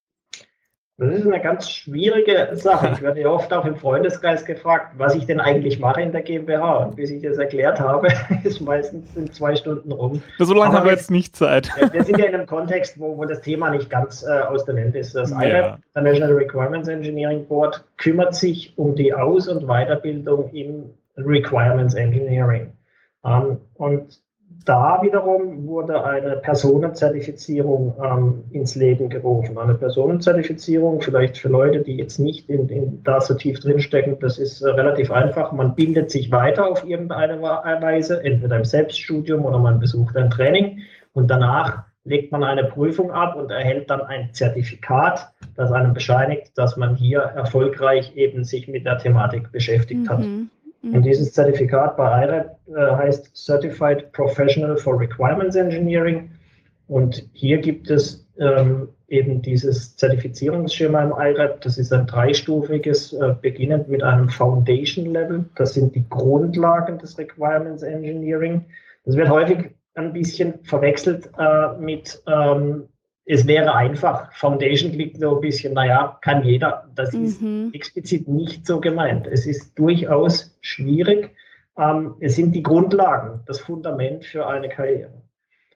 Das 1.00 1.14
ist 1.14 1.26
eine 1.26 1.40
ganz 1.40 1.71
schwierige 1.71 2.50
Sache. 2.52 2.90
Ich 2.92 3.00
werde 3.00 3.23
ja 3.23 3.30
oft 3.30 3.50
auch 3.54 3.64
im 3.64 3.75
Freundeskreis 3.75 4.45
gefragt, 4.45 4.92
was 4.99 5.14
ich 5.14 5.25
denn 5.25 5.40
eigentlich 5.40 5.78
mache 5.80 6.02
in 6.02 6.12
der 6.12 6.21
GmbH. 6.21 6.76
Und 6.76 6.97
bis 6.97 7.09
ich 7.09 7.23
das 7.23 7.38
erklärt 7.38 7.80
habe, 7.80 8.09
ist 8.45 8.61
meistens 8.61 9.16
in 9.16 9.33
zwei 9.33 9.57
Stunden 9.57 9.92
rum. 9.92 10.23
So 10.38 10.52
lange 10.52 10.76
haben 10.76 10.85
wir 10.85 10.92
jetzt 10.92 11.11
nicht 11.11 11.35
Zeit. 11.35 11.71
Wir 11.92 12.04
sind 12.04 12.19
ja 12.19 12.26
in 12.26 12.35
einem 12.35 12.47
Kontext, 12.47 13.00
wo, 13.00 13.16
wo 13.16 13.25
das 13.25 13.40
Thema 13.40 13.71
nicht 13.71 13.88
ganz 13.88 14.23
äh, 14.23 14.40
aus 14.40 14.66
der 14.66 14.76
Welt 14.76 14.95
ist. 14.95 15.14
Das 15.14 15.30
ja. 15.30 15.78
International 15.95 16.35
Requirements 16.35 16.87
Engineering 16.87 17.47
Board, 17.47 17.83
kümmert 17.97 18.35
sich 18.35 18.75
um 18.76 18.95
die 18.95 19.14
Aus- 19.14 19.49
und 19.49 19.66
Weiterbildung 19.66 20.50
im 20.52 20.90
Requirements 21.16 21.95
Engineering. 21.95 22.75
Ähm, 23.25 23.57
und 23.73 24.21
da 24.64 25.00
wiederum 25.02 25.67
wurde 25.67 26.05
eine 26.05 26.37
Personenzertifizierung 26.37 27.95
ähm, 28.02 28.45
ins 28.50 28.75
Leben 28.75 29.09
gerufen. 29.09 29.57
Eine 29.59 29.75
Personenzertifizierung, 29.75 31.00
vielleicht 31.00 31.38
für 31.38 31.49
Leute, 31.49 31.81
die 31.81 31.97
jetzt 31.97 32.19
nicht 32.19 32.49
in, 32.49 32.69
in, 32.69 33.02
da 33.02 33.21
so 33.21 33.35
tief 33.35 33.61
drinstecken, 33.61 34.19
das 34.21 34.38
ist 34.38 34.61
äh, 34.62 34.71
relativ 34.71 35.11
einfach. 35.11 35.52
Man 35.52 35.75
bildet 35.75 36.11
sich 36.11 36.31
weiter 36.31 36.67
auf 36.67 36.85
irgendeine 36.85 37.40
Weise, 37.40 38.23
entweder 38.23 38.57
im 38.57 38.64
Selbststudium 38.64 39.45
oder 39.45 39.59
man 39.59 39.81
besucht 39.81 40.17
ein 40.17 40.31
Training 40.31 40.81
und 41.12 41.31
danach 41.31 41.85
legt 42.05 42.33
man 42.33 42.43
eine 42.43 42.64
Prüfung 42.64 43.11
ab 43.11 43.37
und 43.37 43.50
erhält 43.50 43.90
dann 43.90 44.00
ein 44.00 44.33
Zertifikat, 44.33 45.33
das 45.55 45.71
einem 45.71 45.93
bescheinigt, 45.93 46.57
dass 46.57 46.76
man 46.76 46.97
hier 46.97 47.21
erfolgreich 47.21 48.17
eben 48.17 48.45
sich 48.45 48.69
mit 48.69 48.87
der 48.87 48.99
Thematik 48.99 49.52
beschäftigt 49.52 50.02
mhm. 50.02 50.09
hat. 50.09 50.25
Mhm. 50.82 50.94
Und 50.94 51.02
dieses 51.02 51.32
Zertifikat 51.32 51.96
bei 51.96 52.25
IREP 52.25 52.50
äh, 52.68 52.96
heißt 52.96 53.37
Certified 53.37 54.12
Professional 54.12 54.76
for 54.76 54.99
Requirements 54.99 55.56
Engineering. 55.56 56.30
Und 56.88 57.25
hier 57.32 57.58
gibt 57.58 57.90
es 57.90 58.26
ähm, 58.38 58.88
eben 59.08 59.42
dieses 59.42 59.96
Zertifizierungsschema 59.96 61.02
im 61.02 61.12
IREP. 61.16 61.60
Das 61.60 61.78
ist 61.78 61.92
ein 61.92 62.06
dreistufiges, 62.06 63.12
äh, 63.12 63.34
beginnend 63.40 63.88
mit 63.88 64.02
einem 64.02 64.28
Foundation 64.28 65.06
Level. 65.06 65.44
Das 65.56 65.75
sind 65.75 65.94
die 65.94 66.08
Grundlagen 66.08 66.99
des 66.99 67.18
Requirements 67.18 67.82
Engineering. 67.82 68.64
Das 69.04 69.16
wird 69.16 69.28
häufig 69.28 69.70
ein 69.94 70.12
bisschen 70.12 70.54
verwechselt 70.62 71.30
äh, 71.38 71.76
mit 71.78 72.22
ähm, 72.26 72.84
es 73.30 73.46
wäre 73.46 73.72
einfach. 73.75 74.32
Foundation 74.32 74.90
klingt 74.90 75.18
so 75.18 75.37
ein 75.37 75.40
bisschen, 75.40 75.75
naja, 75.75 76.18
kann 76.20 76.42
jeder. 76.42 76.88
Das 76.96 77.12
mhm. 77.12 77.25
ist 77.25 77.75
explizit 77.75 78.26
nicht 78.26 78.66
so 78.66 78.80
gemeint. 78.80 79.28
Es 79.28 79.46
ist 79.46 79.78
durchaus 79.78 80.56
schwierig. 80.62 81.30
Ähm, 81.78 82.16
es 82.18 82.34
sind 82.34 82.56
die 82.56 82.62
Grundlagen, 82.62 83.40
das 83.46 83.60
Fundament 83.60 84.25
für 84.25 84.49
eine 84.49 84.68
Karriere. 84.68 85.22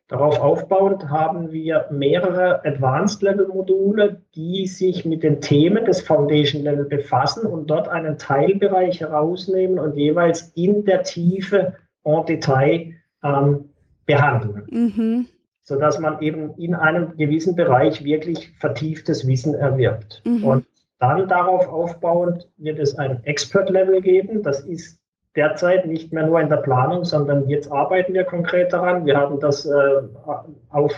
Darauf 0.08 0.38
aufbauend 0.40 1.08
haben 1.08 1.52
wir 1.52 1.86
mehrere 1.90 2.62
Advanced 2.64 3.22
Level 3.22 3.46
Module, 3.46 4.20
die 4.34 4.66
sich 4.66 5.04
mit 5.04 5.22
den 5.22 5.40
Themen 5.40 5.84
des 5.84 6.00
Foundation 6.00 6.62
Level 6.62 6.84
befassen 6.84 7.46
und 7.46 7.70
dort 7.70 7.88
einen 7.88 8.18
Teilbereich 8.18 9.00
herausnehmen 9.00 9.78
und 9.78 9.96
jeweils 9.96 10.52
in 10.56 10.84
der 10.84 11.04
Tiefe 11.04 11.74
en 12.02 12.26
Detail 12.26 12.94
ähm, 13.22 13.70
behandeln. 14.06 14.66
Mhm 14.68 15.26
sodass 15.64 15.98
man 15.98 16.20
eben 16.20 16.54
in 16.56 16.74
einem 16.74 17.16
gewissen 17.16 17.56
Bereich 17.56 18.04
wirklich 18.04 18.52
vertieftes 18.58 19.26
Wissen 19.26 19.54
erwirbt. 19.54 20.22
Mhm. 20.24 20.44
Und 20.44 20.66
dann 20.98 21.26
darauf 21.28 21.66
aufbauend 21.66 22.46
wird 22.58 22.78
es 22.78 22.96
ein 22.96 23.24
Expert-Level 23.24 24.00
geben. 24.00 24.42
Das 24.42 24.60
ist 24.60 25.00
derzeit 25.34 25.86
nicht 25.86 26.12
mehr 26.12 26.26
nur 26.26 26.40
in 26.40 26.48
der 26.48 26.58
Planung, 26.58 27.04
sondern 27.04 27.48
jetzt 27.48 27.72
arbeiten 27.72 28.14
wir 28.14 28.24
konkret 28.24 28.72
daran. 28.72 29.04
Wir 29.04 29.16
haben 29.16 29.40
das 29.40 29.66
äh, 29.66 30.02
auf 30.70 30.94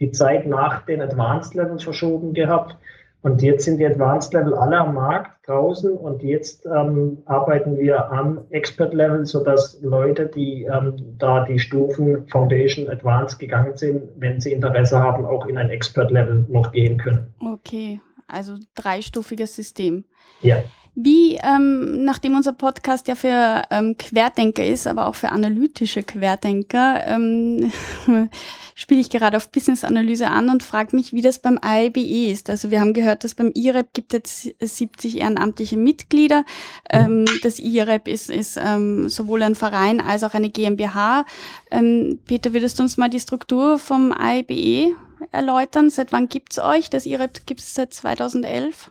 die 0.00 0.10
Zeit 0.10 0.46
nach 0.46 0.84
den 0.84 1.00
Advanced 1.00 1.54
Levels 1.54 1.84
verschoben 1.84 2.34
gehabt. 2.34 2.76
Und 3.22 3.42
jetzt 3.42 3.64
sind 3.64 3.78
die 3.78 3.86
Advanced 3.86 4.32
Level 4.32 4.54
alle 4.54 4.78
am 4.78 4.94
Markt 4.94 5.48
draußen 5.48 5.90
und 5.96 6.22
jetzt 6.22 6.66
ähm, 6.66 7.18
arbeiten 7.26 7.76
wir 7.76 8.10
am 8.12 8.44
Expert 8.50 8.94
Level, 8.94 9.26
sodass 9.26 9.80
Leute, 9.82 10.26
die 10.26 10.64
ähm, 10.64 11.16
da 11.18 11.44
die 11.44 11.58
Stufen 11.58 12.28
Foundation 12.28 12.88
Advanced 12.88 13.38
gegangen 13.38 13.76
sind, 13.76 14.02
wenn 14.16 14.40
sie 14.40 14.52
Interesse 14.52 14.98
haben, 14.98 15.24
auch 15.24 15.46
in 15.46 15.58
ein 15.58 15.70
Expert 15.70 16.10
Level 16.10 16.46
noch 16.48 16.70
gehen 16.70 16.98
können. 16.98 17.34
Okay, 17.40 18.00
also 18.28 18.56
dreistufiges 18.76 19.56
System. 19.56 20.04
Ja. 20.40 20.62
Wie, 21.00 21.36
ähm, 21.36 22.02
nachdem 22.02 22.34
unser 22.34 22.52
Podcast 22.52 23.06
ja 23.06 23.14
für 23.14 23.62
ähm, 23.70 23.96
Querdenker 23.96 24.66
ist, 24.66 24.88
aber 24.88 25.06
auch 25.06 25.14
für 25.14 25.28
analytische 25.28 26.02
Querdenker, 26.02 27.06
ähm, 27.06 27.70
spiele 28.74 29.00
ich 29.00 29.08
gerade 29.08 29.36
auf 29.36 29.52
Business-Analyse 29.52 30.26
an 30.26 30.50
und 30.50 30.64
frage 30.64 30.96
mich, 30.96 31.12
wie 31.12 31.22
das 31.22 31.38
beim 31.38 31.60
IBE 31.64 32.32
ist. 32.32 32.50
Also 32.50 32.72
wir 32.72 32.80
haben 32.80 32.94
gehört, 32.94 33.22
dass 33.22 33.36
beim 33.36 33.52
IREP 33.54 33.92
gibt 33.92 34.12
es 34.12 34.52
70 34.58 35.20
ehrenamtliche 35.20 35.76
Mitglieder. 35.76 36.44
Ähm, 36.90 37.26
das 37.44 37.60
IREP 37.60 38.08
ist, 38.08 38.28
ist 38.28 38.58
ähm, 38.60 39.08
sowohl 39.08 39.44
ein 39.44 39.54
Verein 39.54 40.00
als 40.00 40.24
auch 40.24 40.34
eine 40.34 40.50
GmbH. 40.50 41.26
Ähm, 41.70 42.18
Peter, 42.26 42.52
würdest 42.52 42.76
du 42.76 42.82
uns 42.82 42.96
mal 42.96 43.08
die 43.08 43.20
Struktur 43.20 43.78
vom 43.78 44.12
IBE 44.20 44.96
erläutern? 45.30 45.90
Seit 45.90 46.10
wann 46.10 46.28
gibt's 46.28 46.58
euch? 46.58 46.90
Das 46.90 47.06
IREP 47.06 47.46
gibt 47.46 47.60
es 47.60 47.72
seit 47.72 47.94
2011. 47.94 48.90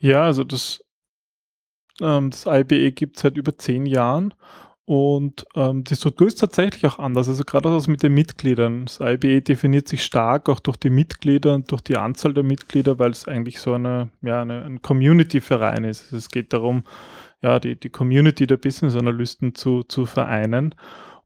Ja, 0.00 0.24
also 0.24 0.44
das 0.44 0.80
ähm, 2.00 2.30
das 2.30 2.46
IBE 2.46 2.92
gibt 2.92 3.16
es 3.16 3.22
seit 3.22 3.36
über 3.36 3.56
zehn 3.56 3.86
Jahren 3.86 4.34
und 4.86 5.44
ähm, 5.56 5.82
die 5.82 5.96
Struktur 5.96 6.28
ist 6.28 6.36
tatsächlich 6.36 6.86
auch 6.86 7.00
anders. 7.00 7.28
Also 7.28 7.42
gerade 7.42 7.68
auch 7.68 7.86
mit 7.88 8.04
den 8.04 8.14
Mitgliedern. 8.14 8.86
Das 8.86 9.00
IBE 9.00 9.42
definiert 9.42 9.88
sich 9.88 10.04
stark 10.04 10.48
auch 10.48 10.60
durch 10.60 10.76
die 10.76 10.90
Mitglieder 10.90 11.54
und 11.56 11.72
durch 11.72 11.82
die 11.82 11.96
Anzahl 11.96 12.32
der 12.32 12.44
Mitglieder, 12.44 12.96
weil 13.00 13.10
es 13.10 13.26
eigentlich 13.26 13.58
so 13.58 13.74
eine, 13.74 14.10
ja, 14.22 14.42
eine, 14.42 14.64
ein 14.64 14.82
Community-Verein 14.82 15.82
ist. 15.82 16.04
Also 16.04 16.18
es 16.18 16.28
geht 16.28 16.52
darum, 16.52 16.84
ja, 17.42 17.58
die, 17.58 17.74
die 17.74 17.90
Community 17.90 18.46
der 18.46 18.58
Business-Analysten 18.58 19.56
zu, 19.56 19.82
zu 19.82 20.06
vereinen. 20.06 20.72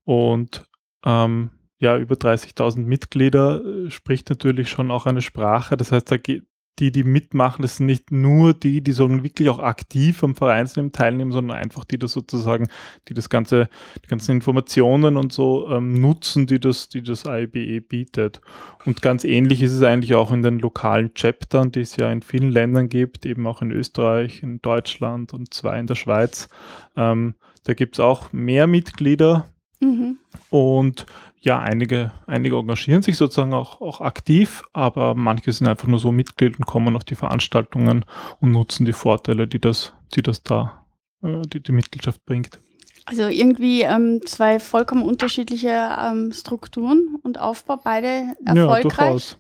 Und 0.05 0.65
ähm, 1.05 1.51
ja, 1.81 1.99
über 1.99 2.15
30.000 2.15 2.79
Mitglieder 2.79 3.63
äh, 3.63 3.91
spricht 3.91 4.31
natürlich 4.31 4.71
schon 4.71 4.91
auch 4.91 5.05
eine 5.05 5.23
Sprache. 5.23 5.77
Das 5.77 5.93
heißt, 5.93 6.11
da 6.11 6.17
geht, 6.17 6.45
die, 6.79 6.93
die 6.93 7.05
mitmachen, 7.05 7.63
das 7.63 7.77
sind 7.77 7.87
nicht 7.87 8.11
nur 8.11 8.55
die, 8.55 8.81
die 8.81 8.93
so 8.93 9.11
wirklich 9.23 9.51
auch 9.51 9.59
aktiv 9.59 10.25
am 10.25 10.35
Vereinsleben 10.35 10.93
teilnehmen, 10.93 11.33
sondern 11.33 11.59
einfach 11.59 11.85
die 11.85 11.99
das 11.99 12.13
sozusagen, 12.13 12.69
die 13.09 13.15
das 13.15 13.29
ganze, 13.29 13.69
die 14.03 14.09
ganzen 14.09 14.33
Informationen 14.33 15.17
und 15.17 15.33
so 15.33 15.69
ähm, 15.71 16.01
nutzen, 16.01 16.47
die 16.47 16.59
das, 16.59 16.89
die 16.89 17.03
das 17.03 17.25
IBE 17.27 17.83
bietet. 17.83 18.41
Und 18.87 19.03
ganz 19.03 19.25
ähnlich 19.25 19.63
ist 19.63 19.73
es 19.73 19.83
eigentlich 19.83 20.15
auch 20.15 20.33
in 20.33 20.43
den 20.43 20.59
lokalen 20.59 21.13
Chaptern, 21.15 21.71
die 21.71 21.81
es 21.81 21.97
ja 21.97 22.11
in 22.11 22.23
vielen 22.23 22.51
Ländern 22.51 22.89
gibt, 22.89 23.27
eben 23.27 23.47
auch 23.47 23.61
in 23.61 23.73
Österreich, 23.73 24.43
in 24.43 24.63
Deutschland 24.63 25.35
und 25.35 25.53
zwei 25.53 25.79
in 25.79 25.87
der 25.87 25.97
Schweiz. 25.97 26.49
Ähm, 26.97 27.35
da 27.65 27.75
gibt 27.75 27.97
es 27.97 28.01
auch 28.01 28.33
mehr 28.33 28.67
Mitglieder. 28.67 29.49
Mhm. 29.81 30.19
Und 30.51 31.07
ja, 31.43 31.59
einige, 31.59 32.13
einige 32.27 32.57
engagieren 32.57 33.03
sich 33.03 33.17
sozusagen 33.17 33.55
auch, 33.55 33.81
auch 33.81 34.01
aktiv, 34.01 34.63
aber 34.73 35.15
manche 35.15 35.53
sind 35.53 35.69
einfach 35.69 35.89
nur 35.89 35.99
so 35.99 36.13
Mitglied 36.13 36.59
und 36.59 36.67
kommen 36.67 36.97
auf 36.97 37.05
die 37.05 37.15
Veranstaltungen 37.15 38.05
und 38.41 38.53
nutzen 38.53 38.85
die 38.85 38.93
Vorteile, 38.93 39.49
die 39.49 39.61
das, 39.61 39.95
die 40.15 40.23
das 40.23 40.43
da, 40.43 40.85
äh, 41.23 41.43
die 41.43 41.63
die 41.63 41.73
Mitgliedschaft 41.73 42.25
bringt. 42.27 42.61
Also 43.07 43.27
irgendwie 43.29 43.83
ähm, 43.83 44.21
zwei 44.27 44.61
vollkommen 44.61 45.03
unterschiedliche 45.03 45.71
ähm, 45.99 46.33
Strukturen 46.33 47.17
und 47.23 47.41
Aufbau, 47.41 47.81
beide 47.83 48.35
erfolgreich. 48.45 48.57
Ja, 48.57 48.81
durchaus. 48.83 49.39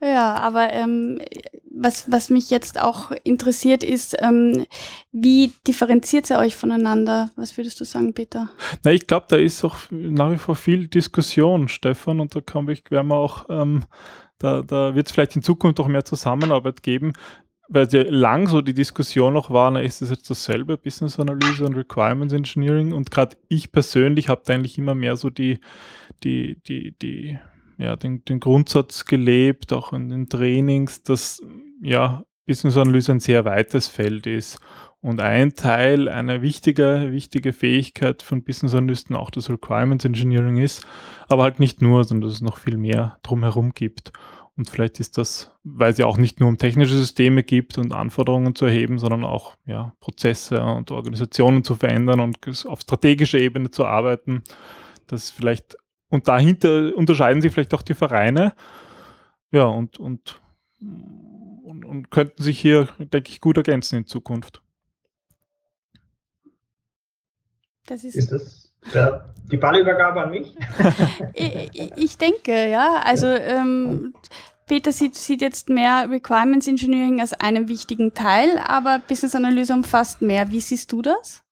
Ja, 0.00 0.34
aber 0.34 0.72
ähm, 0.72 1.20
was, 1.70 2.10
was 2.10 2.30
mich 2.30 2.50
jetzt 2.50 2.80
auch 2.80 3.12
interessiert 3.24 3.82
ist, 3.82 4.16
ähm, 4.20 4.66
wie 5.12 5.52
differenziert 5.66 6.30
ihr 6.30 6.38
euch 6.38 6.54
voneinander? 6.54 7.30
Was 7.36 7.56
würdest 7.56 7.80
du 7.80 7.84
sagen, 7.84 8.12
Peter? 8.12 8.50
Na, 8.82 8.92
ich 8.92 9.06
glaube, 9.06 9.26
da 9.28 9.36
ist 9.36 9.64
auch 9.64 9.76
nach 9.90 10.32
wie 10.32 10.38
vor 10.38 10.56
viel 10.56 10.88
Diskussion, 10.88 11.68
Stefan, 11.68 12.20
und 12.20 12.34
da 12.34 12.40
kann 12.40 12.68
ich, 12.68 12.90
werden 12.90 13.08
wir 13.08 13.16
auch, 13.16 13.46
ähm, 13.48 13.84
da, 14.38 14.62
da 14.62 14.94
wird 14.94 15.06
es 15.06 15.12
vielleicht 15.12 15.36
in 15.36 15.42
Zukunft 15.42 15.80
auch 15.80 15.88
mehr 15.88 16.04
Zusammenarbeit 16.04 16.82
geben, 16.82 17.12
weil 17.68 17.88
ja 17.90 18.02
lang 18.02 18.48
so 18.48 18.60
die 18.60 18.74
Diskussion 18.74 19.32
noch 19.32 19.50
war, 19.50 19.70
na, 19.70 19.80
ist 19.80 20.02
das 20.02 20.10
jetzt 20.10 20.30
dasselbe, 20.30 20.76
Business 20.76 21.18
Analyse 21.18 21.64
und 21.64 21.74
Requirements 21.74 22.34
Engineering? 22.34 22.92
Und 22.92 23.10
gerade 23.10 23.36
ich 23.48 23.72
persönlich 23.72 24.28
habe 24.28 24.42
eigentlich 24.52 24.78
immer 24.78 24.94
mehr 24.94 25.16
so 25.16 25.30
die, 25.30 25.58
die, 26.22 26.60
die, 26.66 26.92
die 27.00 27.38
ja, 27.78 27.96
den, 27.96 28.24
den 28.24 28.40
Grundsatz 28.40 29.04
gelebt, 29.04 29.72
auch 29.72 29.92
in 29.92 30.08
den 30.08 30.28
Trainings, 30.28 31.02
dass 31.02 31.42
ja, 31.82 32.24
Business 32.46 32.76
Analyse 32.76 33.12
ein 33.12 33.20
sehr 33.20 33.44
weites 33.44 33.88
Feld 33.88 34.26
ist. 34.26 34.58
Und 35.00 35.20
ein 35.20 35.54
Teil, 35.54 36.08
eine 36.08 36.42
wichtige, 36.42 37.12
wichtige 37.12 37.52
Fähigkeit 37.52 38.22
von 38.22 38.42
Business 38.42 38.74
Analysten 38.74 39.14
auch 39.14 39.30
das 39.30 39.50
Requirements 39.50 40.04
Engineering 40.04 40.56
ist, 40.56 40.86
aber 41.28 41.44
halt 41.44 41.60
nicht 41.60 41.80
nur, 41.82 42.02
sondern 42.04 42.28
dass 42.28 42.38
es 42.38 42.42
noch 42.42 42.58
viel 42.58 42.76
mehr 42.76 43.18
drumherum 43.22 43.72
gibt. 43.72 44.12
Und 44.56 44.70
vielleicht 44.70 44.98
ist 45.00 45.18
das, 45.18 45.52
weil 45.64 45.92
es 45.92 45.98
ja 45.98 46.06
auch 46.06 46.16
nicht 46.16 46.40
nur 46.40 46.48
um 46.48 46.56
technische 46.56 46.96
Systeme 46.96 47.42
gibt 47.42 47.76
und 47.76 47.92
Anforderungen 47.92 48.54
zu 48.54 48.64
erheben, 48.64 48.98
sondern 48.98 49.22
auch 49.22 49.54
ja, 49.66 49.92
Prozesse 50.00 50.62
und 50.62 50.90
Organisationen 50.90 51.62
zu 51.62 51.74
verändern 51.74 52.20
und 52.20 52.38
auf 52.66 52.80
strategischer 52.80 53.38
Ebene 53.38 53.70
zu 53.70 53.84
arbeiten, 53.84 54.42
dass 55.08 55.30
vielleicht 55.30 55.76
und 56.08 56.28
dahinter 56.28 56.96
unterscheiden 56.96 57.42
sich 57.42 57.52
vielleicht 57.52 57.74
auch 57.74 57.82
die 57.82 57.94
Vereine. 57.94 58.54
Ja, 59.50 59.64
und, 59.64 59.98
und, 59.98 60.40
und, 61.64 61.84
und 61.84 62.10
könnten 62.10 62.42
sich 62.42 62.58
hier, 62.58 62.88
denke 62.98 63.30
ich, 63.30 63.40
gut 63.40 63.56
ergänzen 63.56 63.96
in 63.96 64.06
Zukunft. 64.06 64.62
Das 67.86 68.02
ist, 68.02 68.16
ist 68.16 68.32
das 68.32 68.72
der, 68.92 69.32
die 69.50 69.56
Ballübergabe 69.56 70.22
an 70.22 70.30
mich? 70.30 70.54
ich, 71.34 71.92
ich, 71.96 72.18
denke, 72.18 72.68
ja. 72.68 73.00
Also 73.04 73.26
ähm, 73.26 74.14
Peter 74.66 74.92
sieht, 74.92 75.14
sieht, 75.14 75.40
jetzt 75.40 75.68
mehr 75.68 76.08
Requirements 76.10 76.66
Engineering 76.66 77.20
als 77.20 77.32
einen 77.32 77.68
wichtigen 77.68 78.14
Teil, 78.14 78.58
aber 78.58 78.98
Business 78.98 79.34
Analyse 79.34 79.72
umfasst 79.72 80.22
mehr. 80.22 80.50
Wie 80.50 80.60
siehst 80.60 80.90
du 80.92 81.02
das? 81.02 81.42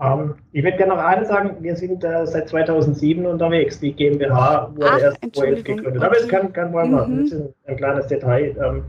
Ähm, 0.00 0.34
ich 0.52 0.64
würde 0.64 0.76
gerne 0.76 0.94
noch 0.94 1.02
eines 1.02 1.28
sagen, 1.28 1.56
wir 1.60 1.76
sind 1.76 2.02
äh, 2.02 2.26
seit 2.26 2.48
2007 2.48 3.24
unterwegs. 3.26 3.78
Die 3.78 3.92
GmbH 3.92 4.70
wurde 4.74 4.88
Ach, 4.90 5.00
erst 5.00 5.22
Entschuldigung, 5.22 5.76
gegründet. 5.76 6.02
Aber 6.02 6.16
es 6.16 6.24
okay. 6.24 6.36
kann, 6.36 6.52
kann 6.52 6.72
wir. 6.72 6.84
Mhm. 6.84 7.22
Das 7.22 7.32
ist 7.32 7.32
ein, 7.34 7.54
ein 7.66 7.76
kleines 7.76 8.06
Detail. 8.08 8.56
Ähm, 8.60 8.84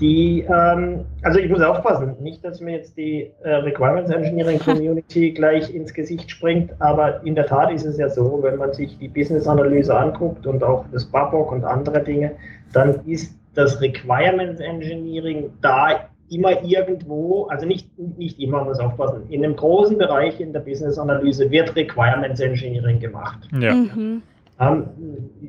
die, 0.00 0.42
ähm, 0.42 1.06
also 1.22 1.38
ich 1.38 1.48
muss 1.48 1.62
aufpassen, 1.62 2.16
nicht, 2.20 2.44
dass 2.44 2.60
mir 2.60 2.76
jetzt 2.76 2.98
die 2.98 3.30
äh, 3.42 3.54
Requirements 3.54 4.10
Engineering 4.10 4.58
Community 4.58 5.30
gleich 5.34 5.74
ins 5.74 5.94
Gesicht 5.94 6.30
springt, 6.30 6.70
aber 6.80 7.24
in 7.24 7.34
der 7.34 7.46
Tat 7.46 7.72
ist 7.72 7.86
es 7.86 7.96
ja 7.96 8.10
so, 8.10 8.40
wenn 8.42 8.56
man 8.56 8.74
sich 8.74 8.98
die 8.98 9.08
Business 9.08 9.48
Analyse 9.48 9.96
anguckt 9.96 10.46
und 10.46 10.62
auch 10.62 10.84
das 10.92 11.06
BABOK 11.06 11.50
und 11.50 11.64
andere 11.64 12.04
Dinge, 12.04 12.32
dann 12.74 13.00
ist 13.06 13.34
das 13.54 13.80
Requirements 13.80 14.60
Engineering 14.60 15.50
da 15.62 16.10
immer 16.30 16.62
irgendwo, 16.62 17.44
also 17.46 17.66
nicht, 17.66 17.88
nicht 18.18 18.38
immer, 18.40 18.58
man 18.58 18.68
muss 18.68 18.80
aufpassen, 18.80 19.22
in 19.28 19.44
einem 19.44 19.56
großen 19.56 19.96
Bereich 19.98 20.40
in 20.40 20.52
der 20.52 20.60
Business 20.60 20.98
Analyse 20.98 21.50
wird 21.50 21.74
Requirements 21.76 22.40
Engineering 22.40 23.00
gemacht. 23.00 23.48
Ja. 23.60 23.74
Mhm. 23.74 24.22
Ähm, 24.58 24.84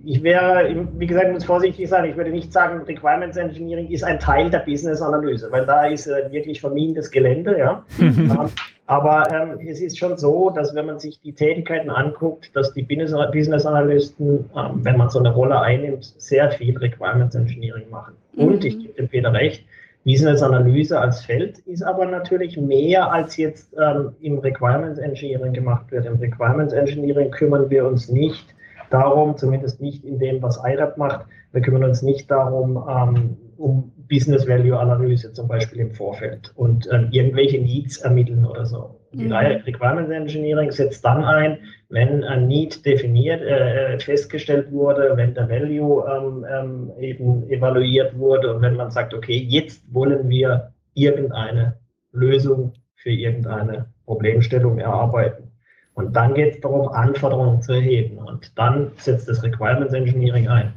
ich 0.04 0.22
wäre, 0.22 0.86
wie 0.98 1.08
gesagt, 1.08 1.32
muss 1.32 1.46
vorsichtig 1.46 1.88
sein, 1.88 2.06
ich 2.10 2.18
würde 2.18 2.30
nicht 2.30 2.52
sagen, 2.52 2.82
Requirements 2.82 3.38
Engineering 3.38 3.88
ist 3.88 4.04
ein 4.04 4.20
Teil 4.20 4.50
der 4.50 4.60
Business 4.60 5.02
Analyse, 5.02 5.48
weil 5.52 5.66
da 5.66 5.86
ist 5.86 6.08
äh, 6.08 6.30
wirklich 6.32 6.60
vermintes 6.60 7.10
Gelände, 7.10 7.58
ja. 7.58 7.84
ähm, 8.00 8.50
aber 8.86 9.30
ähm, 9.32 9.60
es 9.68 9.82
ist 9.82 9.98
schon 9.98 10.18
so, 10.18 10.50
dass 10.50 10.74
wenn 10.76 10.86
man 10.86 11.00
sich 11.00 11.20
die 11.22 11.34
Tätigkeiten 11.34 11.90
anguckt, 11.90 12.56
dass 12.56 12.74
die 12.74 12.84
Business 12.84 13.14
Business 13.32 13.66
Analysten, 13.66 14.50
ähm, 14.56 14.80
wenn 14.84 14.98
man 14.98 15.10
so 15.10 15.20
eine 15.20 15.34
Rolle 15.34 15.60
einnimmt, 15.60 16.14
sehr 16.18 16.52
viel 16.52 16.78
Requirements 16.78 17.36
Engineering 17.36 17.90
machen. 17.90 18.14
Und 18.36 18.64
ich 18.64 18.76
Mhm. 18.76 18.82
gebe 18.82 18.94
dem 18.94 19.08
Peter 19.10 19.34
recht, 19.34 19.66
Business 20.06 20.42
Analyse 20.42 21.00
als 21.00 21.26
Feld 21.26 21.60
ist 21.60 21.84
aber 21.84 22.06
natürlich 22.06 22.58
mehr 22.58 23.12
als 23.12 23.36
jetzt 23.38 23.76
ähm, 23.78 24.16
im 24.22 24.38
Requirements 24.40 25.00
Engineering 25.00 25.54
gemacht 25.54 25.92
wird. 25.92 26.06
Im 26.06 26.16
Requirements 26.16 26.74
Engineering 26.74 27.30
kümmern 27.32 27.70
wir 27.70 27.86
uns 27.86 28.08
nicht 28.08 28.56
darum, 28.90 29.36
zumindest 29.36 29.82
nicht 29.82 30.06
in 30.06 30.18
dem, 30.18 30.42
was 30.42 30.60
IRAP 30.64 30.98
macht. 30.98 31.26
Wir 31.52 31.62
kümmern 31.62 31.84
uns 31.84 32.02
nicht 32.02 32.32
darum, 32.32 32.78
ähm, 32.90 33.38
um 33.58 33.92
Business 34.10 34.48
Value 34.48 34.78
Analyse 34.78 35.34
zum 35.34 35.48
Beispiel 35.48 35.80
im 35.80 35.92
Vorfeld 35.92 36.52
und 36.56 36.88
ähm, 36.92 37.10
irgendwelche 37.12 37.60
Needs 37.60 37.98
ermitteln 37.98 38.46
oder 38.46 38.66
so. 38.66 39.00
Die 39.14 39.26
Mhm. 39.26 39.32
Reihe 39.32 39.66
Requirements 39.66 40.12
Engineering 40.12 40.72
setzt 40.72 41.04
dann 41.04 41.24
ein, 41.24 41.60
wenn 41.90 42.24
ein 42.24 42.48
Need 42.48 42.86
definiert, 42.86 43.42
äh, 43.42 43.98
festgestellt 44.00 44.72
wurde, 44.72 45.14
wenn 45.16 45.34
der 45.34 45.50
Value 45.50 46.06
ähm, 46.10 46.46
ähm, 46.50 46.92
eben 47.00 47.50
evaluiert 47.50 48.18
wurde 48.18 48.54
und 48.54 48.62
wenn 48.62 48.76
man 48.76 48.92
sagt, 48.92 49.14
okay, 49.14 49.38
jetzt 49.38 49.82
wollen 49.94 50.30
wir 50.30 50.74
irgendeine 50.94 51.78
Lösung 52.12 52.74
für 52.96 53.12
irgendeine 53.12 53.88
Problemstellung 54.06 54.80
erarbeiten. 54.80 55.52
Und 55.94 56.16
dann 56.16 56.34
geht 56.36 56.56
es 56.56 56.62
darum, 56.62 56.90
Anforderungen 56.90 57.62
zu 57.62 57.74
erheben. 57.74 58.20
Und 58.20 58.58
dann 58.58 58.92
setzt 58.98 59.28
das 59.28 59.42
Requirements 59.44 59.94
Engineering 59.94 60.48
ein. 60.48 60.74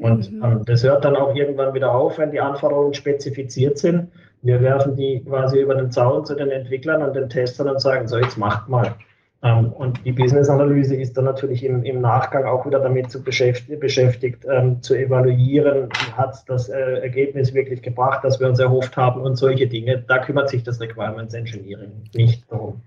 Und 0.00 0.32
Mhm. 0.32 0.42
ähm, 0.42 0.62
das 0.64 0.82
hört 0.82 1.04
dann 1.04 1.16
auch 1.16 1.34
irgendwann 1.34 1.74
wieder 1.74 1.94
auf, 1.94 2.18
wenn 2.18 2.30
die 2.30 2.40
Anforderungen 2.40 2.94
spezifiziert 2.94 3.78
sind. 3.78 4.08
Wir 4.42 4.60
werfen 4.62 4.96
die 4.96 5.22
quasi 5.22 5.60
über 5.60 5.74
den 5.74 5.90
Zaun 5.90 6.24
zu 6.24 6.34
den 6.34 6.50
Entwicklern 6.50 7.02
und 7.02 7.14
den 7.14 7.28
Testern 7.28 7.68
und 7.68 7.80
sagen, 7.80 8.08
so 8.08 8.18
jetzt 8.18 8.38
macht 8.38 8.68
mal. 8.68 8.94
Ähm, 9.42 9.72
und 9.72 10.04
die 10.04 10.12
Business-Analyse 10.12 10.96
ist 10.96 11.16
dann 11.16 11.24
natürlich 11.24 11.64
im, 11.64 11.82
im 11.84 12.00
Nachgang 12.00 12.44
auch 12.44 12.66
wieder 12.66 12.80
damit 12.80 13.10
zu 13.10 13.22
beschäftigt, 13.22 13.80
beschäftigt 13.80 14.44
ähm, 14.50 14.82
zu 14.82 14.94
evaluieren, 14.94 15.88
hat 16.16 16.42
das 16.46 16.68
äh, 16.68 16.78
Ergebnis 17.00 17.54
wirklich 17.54 17.80
gebracht, 17.82 18.20
das 18.22 18.38
wir 18.38 18.48
uns 18.48 18.58
erhofft 18.58 18.96
haben 18.96 19.22
und 19.22 19.36
solche 19.36 19.66
Dinge. 19.66 20.04
Da 20.06 20.18
kümmert 20.18 20.50
sich 20.50 20.62
das 20.62 20.80
Requirements 20.80 21.32
Engineering 21.34 21.90
nicht 22.14 22.50
darum. 22.50 22.82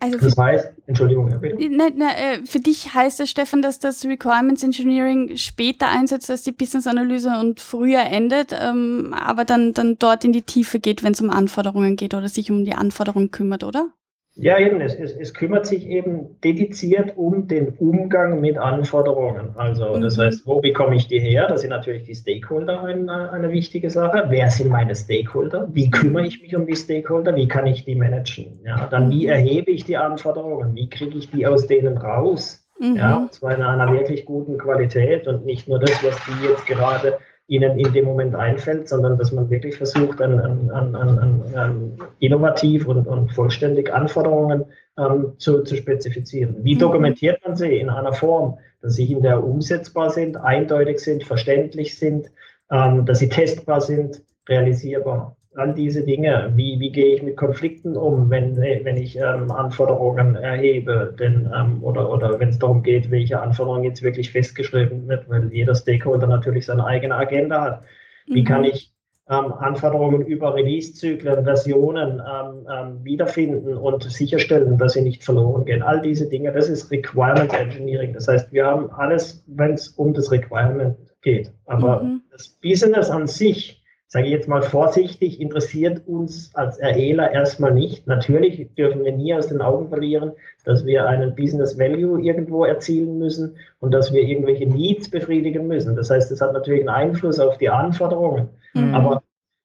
Also 0.00 0.18
für, 0.18 0.24
Das 0.26 0.36
heißt, 0.36 0.72
Entschuldigung, 0.86 1.28
Herr 1.28 1.38
Bitte. 1.38 1.56
ne, 1.56 1.90
ne, 1.90 2.16
äh, 2.16 2.44
für 2.44 2.60
dich 2.60 2.92
heißt 2.92 3.20
es, 3.20 3.30
Stefan, 3.30 3.62
dass 3.62 3.78
das 3.78 4.04
Requirements 4.04 4.62
Engineering 4.62 5.36
später 5.36 5.88
einsetzt 5.88 6.30
als 6.30 6.42
die 6.42 6.52
Business 6.52 6.86
Analyse 6.86 7.30
und 7.38 7.60
früher 7.60 8.02
endet, 8.02 8.52
ähm, 8.52 9.14
aber 9.14 9.44
dann, 9.44 9.72
dann 9.72 9.98
dort 9.98 10.24
in 10.24 10.32
die 10.32 10.42
Tiefe 10.42 10.78
geht, 10.80 11.02
wenn 11.02 11.12
es 11.12 11.20
um 11.20 11.30
Anforderungen 11.30 11.96
geht 11.96 12.12
oder 12.12 12.28
sich 12.28 12.50
um 12.50 12.64
die 12.64 12.74
Anforderungen 12.74 13.30
kümmert, 13.30 13.64
oder? 13.64 13.92
Ja, 14.36 14.58
eben, 14.58 14.80
es, 14.80 14.94
es, 14.96 15.12
es 15.12 15.32
kümmert 15.32 15.64
sich 15.64 15.86
eben 15.86 16.40
dediziert 16.42 17.16
um 17.16 17.46
den 17.46 17.68
Umgang 17.78 18.40
mit 18.40 18.58
Anforderungen. 18.58 19.54
Also, 19.56 19.96
das 19.98 20.16
Mhm. 20.16 20.22
heißt, 20.22 20.46
wo 20.46 20.60
bekomme 20.60 20.96
ich 20.96 21.06
die 21.06 21.20
her? 21.20 21.46
Da 21.48 21.56
sind 21.56 21.70
natürlich 21.70 22.02
die 22.02 22.16
Stakeholder 22.16 22.82
eine, 22.82 23.30
eine 23.30 23.52
wichtige 23.52 23.90
Sache. 23.90 24.24
Wer 24.28 24.50
sind 24.50 24.70
meine 24.70 24.94
Stakeholder? 24.96 25.68
Wie 25.72 25.88
kümmere 25.88 26.26
ich 26.26 26.42
mich 26.42 26.56
um 26.56 26.66
die 26.66 26.74
Stakeholder? 26.74 27.36
Wie 27.36 27.46
kann 27.46 27.66
ich 27.66 27.84
die 27.84 27.94
managen? 27.94 28.58
Ja, 28.64 28.88
dann, 28.90 29.08
wie 29.10 29.26
erhebe 29.26 29.70
ich 29.70 29.84
die 29.84 29.96
Anforderungen? 29.96 30.74
Wie 30.74 30.88
kriege 30.88 31.16
ich 31.16 31.30
die 31.30 31.46
aus 31.46 31.68
denen 31.68 31.96
raus? 31.96 32.60
Mhm. 32.80 32.96
Ja, 32.96 33.16
und 33.18 33.32
zwar 33.32 33.54
in 33.54 33.62
einer 33.62 33.92
wirklich 33.92 34.24
guten 34.24 34.58
Qualität 34.58 35.28
und 35.28 35.44
nicht 35.46 35.68
nur 35.68 35.78
das, 35.78 35.92
was 36.02 36.16
die 36.26 36.44
jetzt 36.48 36.66
gerade 36.66 37.18
ihnen 37.46 37.78
in 37.78 37.92
dem 37.92 38.06
Moment 38.06 38.34
einfällt, 38.34 38.88
sondern 38.88 39.18
dass 39.18 39.32
man 39.32 39.50
wirklich 39.50 39.76
versucht, 39.76 40.20
an, 40.20 40.40
an, 40.40 40.70
an, 40.70 41.54
an, 41.54 41.98
innovativ 42.18 42.86
und, 42.86 43.06
und 43.06 43.32
vollständig 43.32 43.92
Anforderungen 43.92 44.64
ähm, 44.98 45.34
zu, 45.38 45.62
zu 45.62 45.76
spezifizieren. 45.76 46.56
Wie 46.62 46.74
Mhm. 46.74 46.78
dokumentiert 46.80 47.40
man 47.46 47.56
sie 47.56 47.78
in 47.78 47.90
einer 47.90 48.14
Form, 48.14 48.58
dass 48.80 48.94
sie 48.94 49.12
in 49.12 49.22
der 49.22 49.44
umsetzbar 49.44 50.10
sind, 50.10 50.36
eindeutig 50.36 51.00
sind, 51.00 51.24
verständlich 51.24 51.98
sind, 51.98 52.30
ähm, 52.70 53.04
dass 53.04 53.18
sie 53.18 53.28
testbar 53.28 53.80
sind, 53.80 54.22
realisierbar? 54.48 55.36
All 55.56 55.74
diese 55.74 56.04
Dinge. 56.04 56.52
Wie, 56.54 56.78
wie 56.80 56.90
gehe 56.92 57.14
ich 57.14 57.22
mit 57.22 57.36
Konflikten 57.36 57.96
um, 57.96 58.30
wenn, 58.30 58.56
wenn 58.56 58.96
ich 58.96 59.16
ähm, 59.16 59.50
Anforderungen 59.50 60.36
erhebe? 60.36 61.14
Denn, 61.18 61.50
ähm, 61.54 61.82
oder 61.82 62.10
oder 62.10 62.38
wenn 62.40 62.48
es 62.50 62.58
darum 62.58 62.82
geht, 62.82 63.10
welche 63.10 63.40
Anforderungen 63.40 63.84
jetzt 63.84 64.02
wirklich 64.02 64.32
festgeschrieben 64.32 65.08
wird, 65.08 65.28
weil 65.28 65.52
jeder 65.52 65.74
Stakeholder 65.74 66.26
natürlich 66.26 66.66
seine 66.66 66.84
eigene 66.86 67.14
Agenda 67.16 67.60
hat. 67.62 67.82
Wie 68.26 68.42
Mhm. 68.42 68.46
kann 68.46 68.64
ich 68.64 68.92
ähm, 69.30 69.52
Anforderungen 69.54 70.26
über 70.26 70.54
Release-Zyklen, 70.54 71.44
Versionen 71.44 72.20
ähm, 72.20 72.66
ähm, 72.70 73.04
wiederfinden 73.04 73.74
und 73.76 74.02
sicherstellen, 74.04 74.76
dass 74.78 74.94
sie 74.94 75.02
nicht 75.02 75.24
verloren 75.24 75.64
gehen? 75.64 75.82
All 75.82 76.00
diese 76.02 76.28
Dinge, 76.28 76.52
das 76.52 76.68
ist 76.68 76.90
Requirement 76.90 77.52
Engineering. 77.54 78.12
Das 78.12 78.28
heißt, 78.28 78.52
wir 78.52 78.66
haben 78.66 78.90
alles, 78.90 79.42
wenn 79.46 79.72
es 79.74 79.88
um 79.88 80.12
das 80.14 80.30
Requirement 80.30 80.96
geht. 81.22 81.52
Aber 81.66 82.02
Mhm. 82.02 82.22
das 82.32 82.48
Business 82.62 83.08
an 83.10 83.26
sich, 83.26 83.83
sage 84.14 84.26
ich 84.26 84.32
jetzt 84.32 84.46
mal 84.46 84.62
vorsichtig, 84.62 85.40
interessiert 85.40 86.06
uns 86.06 86.54
als 86.54 86.78
REler 86.78 87.32
erstmal 87.32 87.74
nicht. 87.74 88.06
Natürlich 88.06 88.72
dürfen 88.76 89.02
wir 89.02 89.10
nie 89.10 89.34
aus 89.34 89.48
den 89.48 89.60
Augen 89.60 89.88
verlieren, 89.88 90.30
dass 90.64 90.86
wir 90.86 91.08
einen 91.08 91.34
Business 91.34 91.76
Value 91.80 92.22
irgendwo 92.22 92.64
erzielen 92.64 93.18
müssen 93.18 93.56
und 93.80 93.90
dass 93.90 94.12
wir 94.12 94.22
irgendwelche 94.22 94.66
Needs 94.66 95.10
befriedigen 95.10 95.66
müssen. 95.66 95.96
Das 95.96 96.10
heißt, 96.10 96.30
es 96.30 96.40
hat 96.40 96.52
natürlich 96.52 96.82
einen 96.82 96.90
Einfluss 96.90 97.40
auf 97.40 97.58
die 97.58 97.68
Anforderungen. 97.68 98.50
Mhm. 98.74 98.94
Aber 98.94 99.22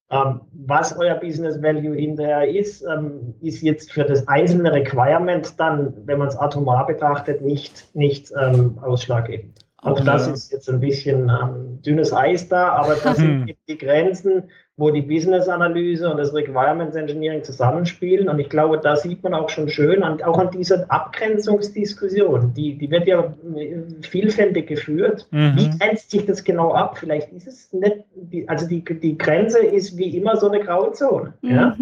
ähm, 0.10 0.42
was 0.52 0.98
euer 0.98 1.14
Business 1.14 1.62
Value 1.62 1.96
hinterher 1.96 2.50
ist, 2.50 2.84
ähm, 2.92 3.36
ist 3.42 3.62
jetzt 3.62 3.92
für 3.92 4.04
das 4.04 4.28
einzelne 4.28 4.74
Requirement 4.74 5.60
dann, 5.60 5.94
wenn 6.08 6.18
man 6.18 6.30
es 6.30 6.36
atomar 6.36 6.88
betrachtet, 6.88 7.44
nicht, 7.44 7.96
nicht 7.96 8.34
ähm, 8.36 8.80
ausschlaggebend. 8.82 9.60
Auch 9.82 9.92
Okay. 9.92 10.06
das 10.06 10.28
ist 10.28 10.52
jetzt 10.52 10.70
ein 10.70 10.80
bisschen 10.80 11.30
ähm, 11.30 11.82
dünnes 11.82 12.12
Eis 12.14 12.50
da, 12.50 12.70
aber 12.74 12.96
das 12.96 13.18
sind 13.18 13.48
eben 13.48 13.60
die 13.68 13.78
Grenzen, 13.78 14.44
wo 14.76 14.92
die 14.92 15.02
Business-Analyse 15.02 16.10
und 16.10 16.18
das 16.18 16.34
Requirements 16.34 16.96
Engineering 16.96 17.44
zusammenspielen. 17.44 18.30
Und 18.30 18.40
ich 18.40 18.50
glaube, 18.50 18.80
da 18.80 18.96
sieht 18.96 19.24
man 19.24 19.34
auch 19.34 19.50
schon 19.50 19.70
schön, 19.70 20.04
an, 20.04 20.22
auch 20.24 20.38
an 20.38 20.52
dieser 20.52 20.90
Abgrenzungsdiskussion, 20.90 22.54
die, 22.54 22.78
die 22.78 22.90
wird 22.90 23.08
ja 23.08 23.34
äh, 23.56 23.78
vielfältig 24.02 24.68
geführt. 24.68 25.28
Mhm. 25.32 25.54
Wie 25.56 25.78
grenzt 25.78 26.12
sich 26.12 26.26
das 26.26 26.44
genau 26.44 26.74
ab? 26.74 26.98
Vielleicht 26.98 27.32
ist 27.32 27.48
es 27.48 27.74
nicht, 27.74 27.98
die, 28.16 28.48
also 28.48 28.68
die, 28.68 28.84
die 28.84 29.18
Grenze 29.18 29.60
ist 29.60 29.98
wie 29.98 30.16
immer 30.18 30.38
so 30.38 30.50
eine 30.50 30.64
Grauzone. 30.64 31.34
Ja? 31.42 31.76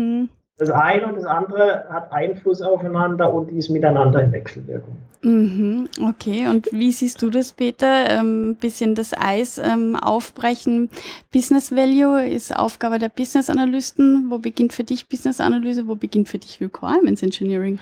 Das 0.59 0.71
eine 0.71 1.05
und 1.05 1.15
das 1.15 1.25
andere 1.25 1.85
hat 1.87 2.11
Einfluss 2.11 2.63
aufeinander 2.63 3.31
und 3.31 3.49
ist 3.51 3.69
miteinander 3.69 4.23
in 4.23 4.31
Wechselwirkung. 4.31 4.97
Mhm, 5.21 5.87
okay, 6.01 6.47
und 6.47 6.67
wie 6.71 6.91
siehst 6.91 7.21
du 7.21 7.29
das, 7.29 7.51
Peter? 7.51 8.19
Ein 8.19 8.55
bisschen 8.55 8.95
das 8.95 9.13
Eis 9.13 9.59
ähm, 9.59 9.95
aufbrechen. 9.95 10.89
Business 11.31 11.71
Value 11.71 12.27
ist 12.27 12.55
Aufgabe 12.55 12.97
der 12.97 13.09
Business 13.09 13.51
Analysten. 13.51 14.31
Wo 14.31 14.39
beginnt 14.39 14.73
für 14.73 14.83
dich 14.83 15.07
Business 15.07 15.39
Analyse? 15.39 15.87
Wo 15.87 15.93
beginnt 15.93 16.27
für 16.27 16.39
dich 16.39 16.59
Requirements 16.59 17.21
Engineering? 17.21 17.77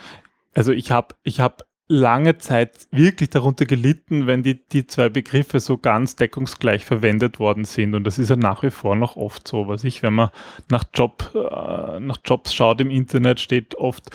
Also 0.53 0.73
ich 0.73 0.91
habe 0.91 1.15
ich 1.23 1.39
hab 1.39 1.63
lange 1.87 2.37
Zeit 2.39 2.87
wirklich 2.91 3.29
darunter 3.29 3.65
gelitten, 3.65 4.25
wenn 4.25 4.41
die, 4.41 4.63
die 4.67 4.87
zwei 4.87 5.09
Begriffe 5.09 5.59
so 5.59 5.77
ganz 5.77 6.15
deckungsgleich 6.15 6.83
verwendet 6.83 7.39
worden 7.39 7.63
sind. 7.63 7.93
Und 7.93 8.05
das 8.05 8.17
ist 8.17 8.29
ja 8.29 8.35
nach 8.35 8.63
wie 8.63 8.71
vor 8.71 8.95
noch 8.95 9.15
oft 9.15 9.47
so. 9.47 9.67
Was 9.67 9.83
ich, 9.83 10.01
wenn 10.01 10.13
man 10.13 10.29
nach, 10.69 10.85
Job, 10.93 11.31
äh, 11.35 11.99
nach 11.99 12.17
Jobs 12.25 12.53
schaut 12.53 12.81
im 12.81 12.89
Internet, 12.89 13.39
steht 13.39 13.75
oft 13.75 14.09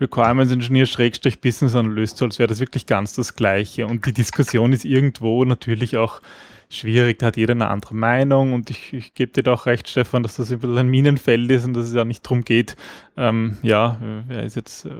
Requirements 0.00 0.52
Engineer 0.52 0.86
Schrägstrich 0.86 1.40
Business 1.40 1.74
Analyst, 1.74 2.18
so 2.18 2.24
als 2.24 2.38
wäre 2.38 2.48
das 2.48 2.60
wirklich 2.60 2.86
ganz 2.86 3.14
das 3.14 3.36
Gleiche. 3.36 3.86
Und 3.86 4.04
die 4.04 4.12
Diskussion 4.12 4.72
ist 4.72 4.84
irgendwo 4.84 5.44
natürlich 5.44 5.96
auch 5.96 6.20
schwierig, 6.68 7.20
da 7.20 7.26
hat 7.26 7.36
jeder 7.36 7.52
eine 7.52 7.68
andere 7.68 7.94
Meinung 7.94 8.52
und 8.52 8.70
ich, 8.70 8.92
ich 8.92 9.14
gebe 9.14 9.32
dir 9.32 9.44
da 9.44 9.52
auch 9.52 9.66
recht, 9.66 9.88
Stefan, 9.88 10.22
dass 10.22 10.36
das 10.36 10.50
ein 10.50 10.76
ein 10.76 10.88
Minenfeld 10.88 11.50
ist 11.50 11.64
und 11.64 11.74
dass 11.74 11.86
es 11.86 11.94
ja 11.94 12.04
nicht 12.04 12.24
darum 12.24 12.42
geht, 12.44 12.76
ähm, 13.16 13.58
ja, 13.62 13.98
wer 14.26 14.42
ist 14.42 14.56
jetzt, 14.56 14.86
äh, 14.86 14.90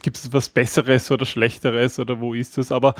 gibt 0.00 0.16
es 0.16 0.32
was 0.32 0.48
Besseres 0.48 1.10
oder 1.10 1.26
Schlechteres 1.26 1.98
oder 1.98 2.20
wo 2.20 2.34
ist 2.34 2.58
es? 2.58 2.72
Aber 2.72 2.94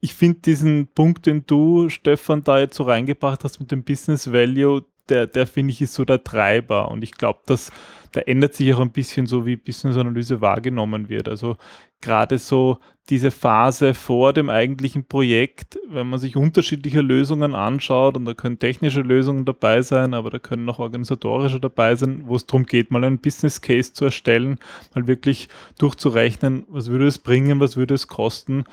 ich 0.00 0.14
finde 0.14 0.40
diesen 0.40 0.88
Punkt, 0.88 1.26
den 1.26 1.46
du, 1.46 1.88
Stefan, 1.88 2.44
da 2.44 2.58
jetzt 2.58 2.76
so 2.76 2.84
reingebracht 2.84 3.42
hast 3.44 3.58
mit 3.60 3.70
dem 3.70 3.84
Business 3.84 4.30
Value, 4.30 4.84
der, 5.08 5.26
der 5.26 5.46
finde 5.46 5.72
ich 5.72 5.80
ist 5.82 5.94
so 5.94 6.04
der 6.04 6.22
Treiber. 6.22 6.90
Und 6.90 7.02
ich 7.02 7.12
glaube, 7.12 7.40
dass 7.46 7.70
da 8.14 8.20
ändert 8.20 8.54
sich 8.54 8.72
auch 8.72 8.80
ein 8.80 8.92
bisschen 8.92 9.26
so, 9.26 9.44
wie 9.44 9.56
Business 9.56 9.96
Analyse 9.96 10.40
wahrgenommen 10.40 11.08
wird. 11.08 11.28
Also 11.28 11.56
gerade 12.00 12.38
so 12.38 12.78
diese 13.10 13.32
Phase 13.32 13.92
vor 13.92 14.32
dem 14.32 14.48
eigentlichen 14.48 15.04
Projekt, 15.04 15.78
wenn 15.88 16.08
man 16.08 16.20
sich 16.20 16.36
unterschiedliche 16.36 17.00
Lösungen 17.00 17.56
anschaut, 17.56 18.16
und 18.16 18.24
da 18.24 18.34
können 18.34 18.60
technische 18.60 19.00
Lösungen 19.00 19.44
dabei 19.44 19.82
sein, 19.82 20.14
aber 20.14 20.30
da 20.30 20.38
können 20.38 20.68
auch 20.68 20.78
organisatorische 20.78 21.58
dabei 21.58 21.96
sein, 21.96 22.22
wo 22.26 22.36
es 22.36 22.46
darum 22.46 22.66
geht, 22.66 22.92
mal 22.92 23.02
einen 23.02 23.18
Business 23.18 23.60
Case 23.60 23.92
zu 23.92 24.04
erstellen, 24.04 24.60
mal 24.94 25.08
wirklich 25.08 25.48
durchzurechnen, 25.78 26.66
was 26.68 26.88
würde 26.88 27.08
es 27.08 27.18
bringen, 27.18 27.58
was 27.58 27.76
würde 27.76 27.94
es 27.94 28.06
kosten. 28.06 28.64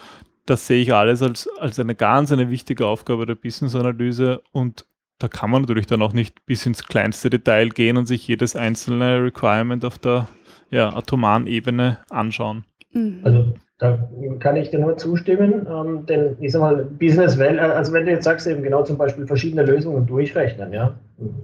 Das 0.46 0.68
sehe 0.68 0.84
ich 0.84 0.94
alles 0.94 1.24
als, 1.24 1.50
als 1.60 1.80
eine 1.80 1.96
ganz 1.96 2.32
eine 2.32 2.52
wichtige 2.52 2.86
Aufgabe 2.86 3.26
der 3.26 3.36
Business 3.36 3.76
Analyse 3.76 4.44
und 4.52 4.86
da 5.22 5.28
kann 5.28 5.52
man 5.52 5.62
natürlich 5.62 5.88
dann 5.88 6.02
auch 6.02 6.14
nicht 6.14 6.46
bis 6.46 6.66
ins 6.66 6.84
kleinste 6.84 7.30
Detail 7.30 7.70
gehen 7.70 7.98
und 7.98 8.08
sich 8.08 8.28
jedes 8.28 8.56
einzelne 8.56 9.24
Requirement 9.24 9.86
auf 9.86 10.00
der 10.00 10.28
ja, 10.72 10.94
atomaren 10.96 11.48
Ebene 11.48 12.00
anschauen. 12.10 12.66
Mhm. 12.92 13.20
Also 13.24 13.54
da 13.82 13.98
kann 14.38 14.58
ich 14.58 14.70
dir 14.70 14.78
nur 14.78 14.96
zustimmen, 14.98 15.66
ähm, 15.68 16.06
denn 16.06 16.38
ich 16.40 16.52
sag 16.52 16.62
mal, 16.62 16.86
Business 16.86 17.40
Well, 17.40 17.58
äh, 17.58 17.62
also 17.62 17.92
wenn 17.94 18.06
du 18.06 18.12
jetzt 18.12 18.26
sagst, 18.26 18.46
eben 18.46 18.62
genau 18.62 18.84
zum 18.84 18.96
Beispiel 18.96 19.26
verschiedene 19.26 19.64
Lösungen 19.64 20.06
durchrechnen, 20.06 20.72
ja, 20.72 20.94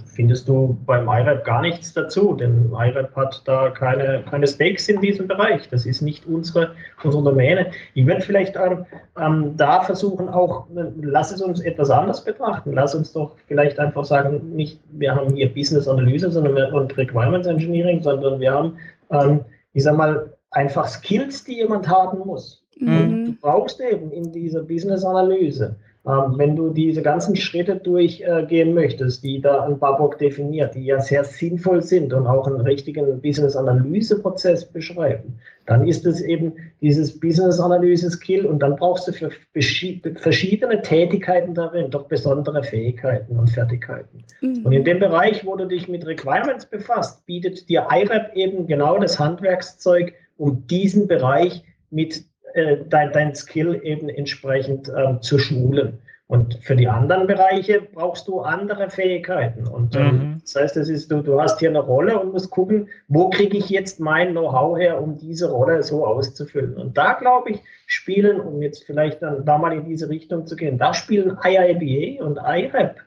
findest 0.06 0.48
du 0.48 0.78
beim 0.86 1.08
IRAP 1.08 1.44
gar 1.44 1.64
nichts 1.64 1.96
dazu, 1.96 2.36
denn 2.36 2.72
IRAP 2.72 3.16
hat 3.16 3.42
da 3.46 3.72
keine, 3.72 4.24
keine 4.30 4.46
Stakes 4.46 4.88
in 4.88 5.02
diesem 5.02 5.28
Bereich. 5.28 5.68
Das 5.70 5.88
ist 5.88 6.04
nicht 6.04 6.28
unsere, 6.28 6.76
unsere 7.04 7.24
Domäne. 7.24 7.72
Ich 7.96 8.06
würde 8.06 8.22
vielleicht 8.22 8.56
ähm, 8.56 8.86
ähm, 9.20 9.58
da 9.58 9.82
versuchen, 9.82 10.30
auch, 10.30 10.68
lass 11.02 11.32
es 11.32 11.42
uns 11.42 11.60
etwas 11.62 11.90
anders 11.90 12.24
betrachten. 12.24 12.72
Lass 12.72 12.94
uns 12.94 13.14
doch 13.14 13.32
vielleicht 13.48 13.80
einfach 13.80 14.06
sagen, 14.06 14.56
nicht, 14.56 14.80
wir 14.92 15.16
haben 15.16 15.34
hier 15.34 15.52
Business 15.52 15.88
Analyse 15.88 16.30
sondern 16.30 16.56
wir, 16.56 16.72
und 16.72 16.96
Requirements 16.96 17.48
Engineering, 17.48 18.04
sondern 18.04 18.40
wir 18.40 18.52
haben, 18.52 18.78
ähm, 19.10 19.40
ich 19.74 19.84
sag 19.84 19.98
mal, 19.98 20.37
einfach 20.52 20.88
Skills, 20.88 21.44
die 21.44 21.58
jemand 21.58 21.88
haben 21.88 22.20
muss. 22.20 22.64
Mhm. 22.80 23.26
du 23.26 23.36
brauchst 23.42 23.82
eben 23.82 24.12
in 24.12 24.32
dieser 24.32 24.62
Business-Analyse, 24.62 25.76
ähm, 26.08 26.38
wenn 26.38 26.56
du 26.56 26.70
diese 26.70 27.02
ganzen 27.02 27.36
Schritte 27.36 27.76
durchgehen 27.76 28.70
äh, 28.70 28.74
möchtest, 28.74 29.24
die 29.24 29.42
da 29.42 29.66
ein 29.66 29.78
Babok 29.78 30.18
definiert, 30.20 30.74
die 30.76 30.86
ja 30.86 31.02
sehr 31.02 31.26
sinnvoll 31.26 31.82
sind 31.82 32.14
und 32.14 32.28
auch 32.28 32.48
einen 32.48 32.62
richtigen 32.62 33.20
Business-Analyse-Prozess 33.22 34.66
beschreiben, 34.66 35.38
dann 35.66 35.86
ist 35.86 36.06
es 36.06 36.22
eben 36.22 36.54
dieses 36.82 37.20
Business-Analyse-Skill 37.20 38.46
und 38.46 38.60
dann 38.60 38.78
brauchst 38.78 39.10
du 39.10 39.12
für 39.12 39.32
verschiedene 39.52 40.82
Tätigkeiten 40.82 41.54
darin 41.54 41.92
doch 41.92 42.06
besondere 42.06 42.64
Fähigkeiten 42.64 43.38
und 43.38 43.50
Fertigkeiten. 43.50 44.24
Mhm. 44.40 44.66
Und 44.66 44.72
in 44.72 44.86
dem 44.86 45.00
Bereich, 45.00 45.46
wo 45.46 45.58
du 45.58 45.66
dich 45.66 45.90
mit 45.90 46.06
Requirements 46.06 46.66
befasst, 46.66 47.26
bietet 47.26 47.68
dir 47.68 47.86
IRAP 47.92 48.34
eben 48.34 48.66
genau 48.66 48.98
das 48.98 49.20
Handwerkszeug, 49.20 50.14
um 50.38 50.66
diesen 50.68 51.08
Bereich 51.08 51.64
mit 51.90 52.24
äh, 52.54 52.78
dein, 52.90 53.12
dein 53.12 53.36
Skill 53.36 53.80
eben 53.84 54.10
entsprechend 54.10 54.92
ähm, 54.96 55.22
zu 55.22 55.38
schulen. 55.38 56.00
Und 56.28 56.60
für 56.62 56.76
die 56.76 56.90
anderen 56.90 57.26
Bereiche 57.26 57.82
brauchst 57.82 58.28
du 58.28 58.42
andere 58.42 58.90
Fähigkeiten. 58.90 59.66
Und 59.66 59.96
ähm, 59.96 60.04
mhm. 60.04 60.42
das 60.42 60.56
heißt, 60.56 60.76
das 60.76 60.90
ist, 60.90 61.10
du, 61.10 61.22
du 61.22 61.40
hast 61.40 61.60
hier 61.60 61.70
eine 61.70 61.80
Rolle 61.80 62.20
und 62.20 62.34
musst 62.34 62.52
gucken, 62.52 62.90
wo 63.08 63.30
kriege 63.30 63.58
ich 63.58 63.70
jetzt 63.70 64.02
mein 64.02 64.32
Know-how 64.32 64.78
her, 64.78 65.02
um 65.02 65.18
diese 65.18 65.50
Rolle 65.50 65.82
so 65.84 66.06
auszufüllen. 66.06 66.76
Und 66.76 66.98
da, 66.98 67.14
glaube 67.14 67.52
ich, 67.52 67.62
spielen, 67.86 68.42
um 68.42 68.62
jetzt 68.62 68.84
vielleicht 68.84 69.22
dann 69.22 69.46
da 69.46 69.58
mal 69.58 69.72
in 69.72 69.86
diese 69.86 70.10
Richtung 70.10 70.46
zu 70.46 70.58
gehen, 70.58 70.78
da 70.78 70.94
spielen 70.94 71.38
IIBA 71.42 72.22
und 72.26 72.38
IREP 72.38 72.98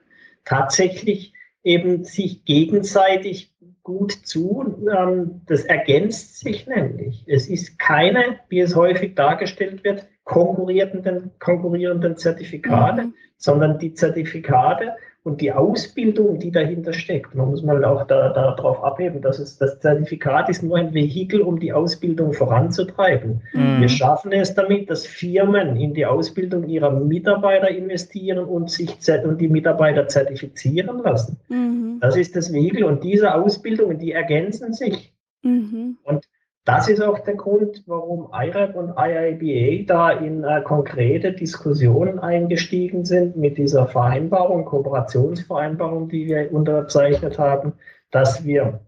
tatsächlich 0.46 1.34
eben 1.62 2.04
sich 2.04 2.46
gegenseitig 2.46 3.49
gut 3.90 4.12
zu. 4.12 4.76
Ähm, 4.96 5.40
das 5.46 5.64
ergänzt 5.64 6.38
sich 6.38 6.66
nämlich. 6.68 7.24
Es 7.26 7.48
ist 7.48 7.78
keine, 7.78 8.38
wie 8.48 8.60
es 8.60 8.76
häufig 8.76 9.16
dargestellt 9.16 9.82
wird, 9.82 10.06
konkurrierenden, 10.22 11.32
konkurrierenden 11.40 12.16
Zertifikate, 12.16 13.06
mhm. 13.06 13.14
sondern 13.36 13.80
die 13.80 13.94
Zertifikate 13.94 14.92
und 15.22 15.42
die 15.42 15.52
Ausbildung, 15.52 16.38
die 16.38 16.50
dahinter 16.50 16.94
steckt. 16.94 17.34
Man 17.34 17.50
muss 17.50 17.62
mal 17.62 17.84
auch 17.84 18.06
darauf 18.06 18.32
da, 18.34 18.52
darauf 18.56 18.82
abheben, 18.82 19.20
dass 19.20 19.38
es, 19.38 19.58
das 19.58 19.78
Zertifikat 19.80 20.48
ist 20.48 20.62
nur 20.62 20.78
ein 20.78 20.94
Vehikel, 20.94 21.42
um 21.42 21.60
die 21.60 21.74
Ausbildung 21.74 22.32
voranzutreiben. 22.32 23.42
Mhm. 23.52 23.80
Wir 23.80 23.88
schaffen 23.88 24.32
es 24.32 24.54
damit, 24.54 24.88
dass 24.88 25.06
Firmen 25.06 25.76
in 25.76 25.92
die 25.92 26.06
Ausbildung 26.06 26.66
ihrer 26.66 26.90
Mitarbeiter 26.90 27.68
investieren 27.68 28.38
und 28.38 28.70
sich 28.70 28.96
und 29.24 29.40
die 29.40 29.48
Mitarbeiter 29.48 30.08
zertifizieren 30.08 31.02
lassen. 31.02 31.36
Mhm. 31.48 31.98
Das 32.00 32.16
ist 32.16 32.34
das 32.34 32.52
Vehikel 32.52 32.84
und 32.84 33.04
diese 33.04 33.34
Ausbildungen, 33.34 33.98
die 33.98 34.12
ergänzen 34.12 34.72
sich. 34.72 35.12
Mhm. 35.42 35.98
Und 36.02 36.24
das 36.64 36.88
ist 36.88 37.00
auch 37.02 37.20
der 37.20 37.36
Grund, 37.36 37.82
warum 37.86 38.28
IRAP 38.32 38.76
und 38.76 38.90
IIBA 38.96 39.84
da 39.86 40.10
in 40.10 40.44
äh, 40.44 40.60
konkrete 40.62 41.32
Diskussionen 41.32 42.18
eingestiegen 42.18 43.04
sind 43.04 43.36
mit 43.36 43.56
dieser 43.56 43.88
Vereinbarung, 43.88 44.66
Kooperationsvereinbarung, 44.66 46.08
die 46.08 46.26
wir 46.26 46.52
unterzeichnet 46.52 47.38
haben, 47.38 47.72
dass 48.10 48.44
wir 48.44 48.80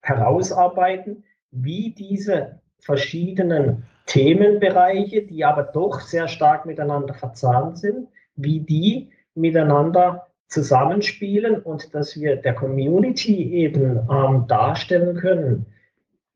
herausarbeiten, 0.00 1.24
wie 1.50 1.90
diese 1.90 2.60
verschiedenen 2.78 3.84
Themenbereiche, 4.06 5.22
die 5.22 5.44
aber 5.44 5.64
doch 5.64 6.00
sehr 6.00 6.28
stark 6.28 6.66
miteinander 6.66 7.14
verzahnt 7.14 7.78
sind, 7.78 8.08
wie 8.36 8.60
die 8.60 9.10
miteinander 9.34 10.26
zusammenspielen 10.48 11.60
und 11.60 11.94
dass 11.94 12.20
wir 12.20 12.36
der 12.36 12.54
Community 12.54 13.52
eben 13.54 14.00
ähm, 14.10 14.46
darstellen 14.48 15.16
können, 15.16 15.66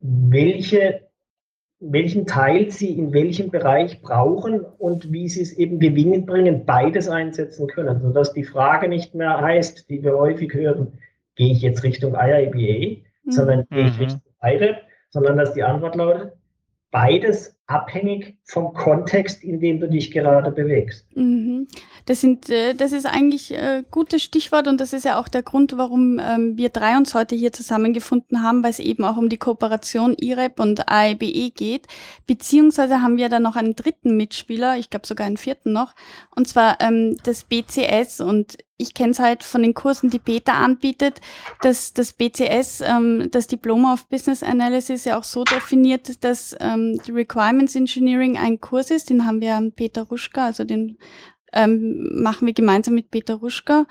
welche, 0.00 1.02
welchen 1.80 2.26
Teil 2.26 2.70
sie 2.70 2.98
in 2.98 3.12
welchem 3.12 3.50
Bereich 3.50 4.00
brauchen 4.02 4.60
und 4.60 5.12
wie 5.12 5.28
sie 5.28 5.42
es 5.42 5.52
eben 5.52 5.78
gewinnend 5.78 6.26
bringen, 6.26 6.64
beides 6.64 7.08
einsetzen 7.08 7.66
können, 7.66 8.00
sodass 8.00 8.32
die 8.32 8.44
Frage 8.44 8.88
nicht 8.88 9.14
mehr 9.14 9.40
heißt, 9.40 9.88
die 9.88 10.02
wir 10.02 10.16
häufig 10.16 10.52
hören, 10.54 10.98
gehe 11.34 11.52
ich 11.52 11.62
jetzt 11.62 11.82
Richtung 11.82 12.14
IIBA, 12.14 13.02
mhm. 13.24 13.30
sondern 13.30 13.66
gehe 13.70 13.88
ich 13.88 13.96
mhm. 13.96 14.04
Richtung 14.04 14.22
IREP, 14.42 14.76
sondern 15.10 15.36
dass 15.36 15.54
die 15.54 15.62
Antwort 15.62 15.96
lautet, 15.96 16.32
beides 16.90 17.55
abhängig 17.66 18.36
vom 18.44 18.72
Kontext, 18.74 19.42
in 19.42 19.58
dem 19.58 19.80
du 19.80 19.88
dich 19.88 20.12
gerade 20.12 20.52
bewegst. 20.52 21.04
Mhm. 21.16 21.66
Das, 22.04 22.20
sind, 22.20 22.48
äh, 22.48 22.74
das 22.74 22.92
ist 22.92 23.06
eigentlich 23.06 23.56
ein 23.56 23.80
äh, 23.80 23.84
gutes 23.90 24.22
Stichwort 24.22 24.68
und 24.68 24.80
das 24.80 24.92
ist 24.92 25.04
ja 25.04 25.18
auch 25.18 25.26
der 25.26 25.42
Grund, 25.42 25.76
warum 25.76 26.20
ähm, 26.20 26.56
wir 26.56 26.68
drei 26.68 26.96
uns 26.96 27.14
heute 27.14 27.34
hier 27.34 27.52
zusammengefunden 27.52 28.42
haben, 28.42 28.62
weil 28.62 28.70
es 28.70 28.78
eben 28.78 29.04
auch 29.04 29.16
um 29.16 29.28
die 29.28 29.38
Kooperation 29.38 30.14
IREP 30.14 30.60
und 30.60 30.88
AIBE 30.88 31.50
geht. 31.50 31.86
Beziehungsweise 32.28 33.02
haben 33.02 33.16
wir 33.16 33.28
da 33.28 33.40
noch 33.40 33.56
einen 33.56 33.74
dritten 33.74 34.16
Mitspieler, 34.16 34.76
ich 34.76 34.88
glaube 34.88 35.06
sogar 35.06 35.26
einen 35.26 35.36
vierten 35.36 35.72
noch, 35.72 35.94
und 36.36 36.46
zwar 36.46 36.80
ähm, 36.80 37.16
das 37.24 37.42
BCS. 37.44 38.20
Und 38.20 38.58
ich 38.78 38.94
kenne 38.94 39.12
es 39.12 39.18
halt 39.18 39.42
von 39.42 39.62
den 39.62 39.74
Kursen, 39.74 40.10
die 40.10 40.18
Peter 40.18 40.54
anbietet, 40.54 41.20
dass 41.62 41.94
das 41.94 42.12
BCS, 42.12 42.82
ähm, 42.82 43.30
das 43.30 43.46
Diploma 43.46 43.94
of 43.94 44.06
Business 44.08 44.42
Analysis 44.42 45.04
ja 45.04 45.18
auch 45.18 45.24
so 45.24 45.44
definiert, 45.44 46.22
dass 46.24 46.54
ähm, 46.60 47.00
die 47.06 47.12
Requirements 47.56 47.74
Engineering 47.74 48.36
ein 48.36 48.60
Kurs 48.60 48.90
ist, 48.90 49.10
den 49.10 49.26
haben 49.26 49.40
wir 49.40 49.54
an 49.54 49.72
Peter 49.72 50.02
Ruschka, 50.02 50.46
also 50.46 50.64
den 50.64 50.98
ähm, 51.52 52.22
machen 52.22 52.46
wir 52.46 52.54
gemeinsam 52.54 52.94
mit 52.94 53.10
Peter 53.10 53.34
Ruschka. 53.34 53.86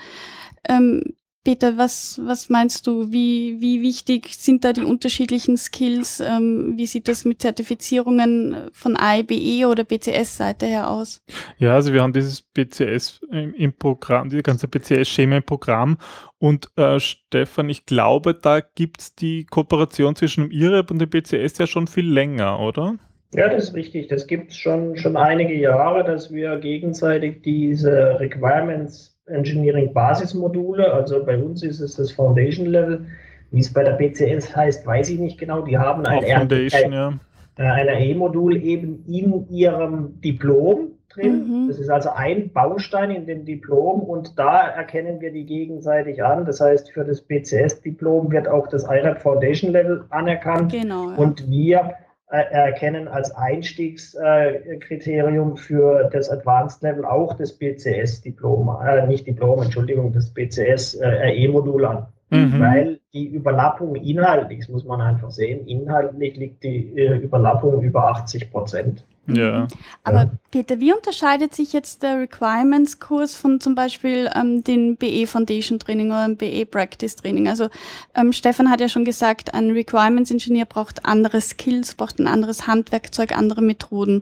Ähm, 0.68 1.04
Peter, 1.44 1.78
was, 1.78 2.20
was 2.24 2.50
meinst 2.50 2.88
du? 2.88 3.12
Wie, 3.12 3.62
wie 3.62 3.84
wichtig 3.84 4.34
sind 4.34 4.66
da 4.66 4.74
die 4.74 4.82
unterschiedlichen 4.82 5.58
Skills? 5.58 6.20
Ähm, 6.20 6.74
wie 6.76 6.88
sieht 6.88 7.08
das 7.08 7.24
mit 7.24 7.40
Zertifizierungen 7.40 8.70
von 8.74 8.98
AIBE 8.98 9.68
oder 9.68 9.84
BCS-Seite 9.84 10.66
her 10.66 10.90
aus? 10.90 11.22
Ja, 11.60 11.76
also 11.76 11.94
wir 11.94 12.02
haben 12.02 12.14
dieses 12.14 12.42
BCS 12.42 13.22
im, 13.32 13.54
im 13.54 13.74
Programm, 13.74 14.30
die 14.30 14.42
ganze 14.42 14.68
BCS-Schema 14.68 15.38
im 15.38 15.44
Programm. 15.44 15.98
Und 16.40 16.72
äh, 16.78 17.00
Stefan, 17.00 17.70
ich 17.70 17.86
glaube, 17.86 18.34
da 18.34 18.60
gibt 18.60 19.02
es 19.02 19.16
die 19.16 19.46
Kooperation 19.46 20.16
zwischen 20.16 20.50
dem 20.50 20.52
IREP 20.52 20.90
und 20.90 20.98
dem 20.98 21.10
BCS 21.12 21.60
ja 21.60 21.68
schon 21.68 21.86
viel 21.86 22.12
länger, 22.12 22.60
oder? 22.60 22.98
Ja, 23.36 23.50
das 23.50 23.66
ist 23.66 23.76
richtig. 23.76 24.08
Das 24.08 24.28
gibt 24.28 24.52
es 24.52 24.58
schon, 24.58 24.96
schon 24.98 25.18
einige 25.18 25.54
Jahre, 25.54 26.04
dass 26.04 26.32
wir 26.32 26.58
gegenseitig 26.58 27.42
diese 27.42 28.20
Requirements 28.20 29.16
Engineering 29.28 29.92
Basismodule, 29.92 30.94
also 30.94 31.24
bei 31.24 31.38
uns 31.38 31.64
ist 31.64 31.80
es 31.80 31.96
das 31.96 32.12
Foundation 32.12 32.68
Level, 32.68 33.06
wie 33.52 33.60
es 33.60 33.74
bei 33.74 33.84
der 33.84 33.94
BCS 33.94 34.56
heißt, 34.56 34.86
weiß 34.86 35.10
ich 35.10 35.20
nicht 35.20 35.40
genau. 35.40 35.62
Die 35.62 35.78
haben 35.78 36.06
ein, 36.06 36.24
Foundation, 36.24 36.94
ja. 36.94 37.14
Äh, 37.58 37.64
ein 37.64 37.90
RE-Modul 37.90 38.58
eben 38.58 39.04
in 39.08 39.48
ihrem 39.50 40.22
Diplom 40.22 40.92
drin. 41.10 41.48
Mhm. 41.48 41.68
Das 41.70 41.80
ist 41.80 41.90
also 41.90 42.10
ein 42.10 42.52
Baustein 42.52 43.12
in 43.12 43.26
dem 43.26 43.46
Diplom 43.46 44.02
und 44.02 44.38
da 44.38 44.68
erkennen 44.68 45.22
wir 45.22 45.32
die 45.32 45.46
gegenseitig 45.46 46.24
an. 46.24 46.46
Das 46.46 46.62
heißt, 46.62 46.92
für 46.92 47.04
das 47.04 47.22
BCS-Diplom 47.22 48.32
wird 48.32 48.48
auch 48.48 48.68
das 48.68 48.84
IRAP 48.84 49.22
Foundation 49.22 49.72
Level 49.72 50.04
anerkannt. 50.10 50.72
Genau, 50.72 51.12
ja. 51.12 51.16
Und 51.16 51.50
wir 51.50 51.94
erkennen 52.28 53.08
als 53.08 53.32
Einstiegskriterium 53.32 55.56
für 55.58 56.10
das 56.12 56.30
Advanced 56.30 56.82
Level 56.82 57.06
auch 57.06 57.38
das 57.38 57.54
BCS-Diplom, 57.54 58.78
äh, 58.84 59.06
nicht 59.08 59.26
Diplom, 59.28 59.62
Entschuldigung, 59.62 60.12
das 60.12 60.32
BCS-RE-Modul 60.32 61.86
an. 61.86 62.08
Mhm. 62.32 62.60
Weil 62.60 63.00
die 63.14 63.28
Überlappung 63.28 63.96
inhaltlich, 63.96 64.58
das 64.60 64.70
muss 64.70 64.86
man 64.86 65.02
einfach 65.02 65.30
sehen, 65.30 65.68
inhaltlich 65.68 66.36
liegt 66.36 66.64
die 66.64 66.94
Überlappung 67.22 67.84
über 67.84 68.10
80 68.10 68.50
Prozent. 68.52 69.06
Ja. 69.28 69.62
Mhm. 69.62 69.68
Aber 70.04 70.18
ja. 70.20 70.32
Peter, 70.52 70.80
wie 70.80 70.94
unterscheidet 70.94 71.56
sich 71.56 71.74
jetzt 71.74 72.04
der 72.04 72.20
Requirements-Kurs 72.20 73.36
von 73.36 73.60
zum 73.60 73.76
Beispiel 73.76 74.30
ähm, 74.36 74.64
dem 74.64 74.96
BE 74.98 75.26
Foundation 75.28 75.80
Training 75.80 76.08
oder 76.08 76.26
dem 76.26 76.38
BE 76.38 76.66
Practice 76.66 77.16
Training? 77.16 77.48
Also 77.48 77.70
ähm, 78.14 78.32
Stefan 78.34 78.70
hat 78.70 78.82
ja 78.82 78.90
schon 78.90 79.06
gesagt, 79.06 79.54
ein 79.54 79.72
Requirements-Ingenieur 79.72 80.66
braucht 80.66 81.06
andere 81.06 81.42
Skills, 81.42 81.96
braucht 81.96 82.20
ein 82.20 82.28
anderes 82.28 82.68
Handwerkzeug, 82.68 83.36
andere 83.36 83.62
Methoden. 83.62 84.22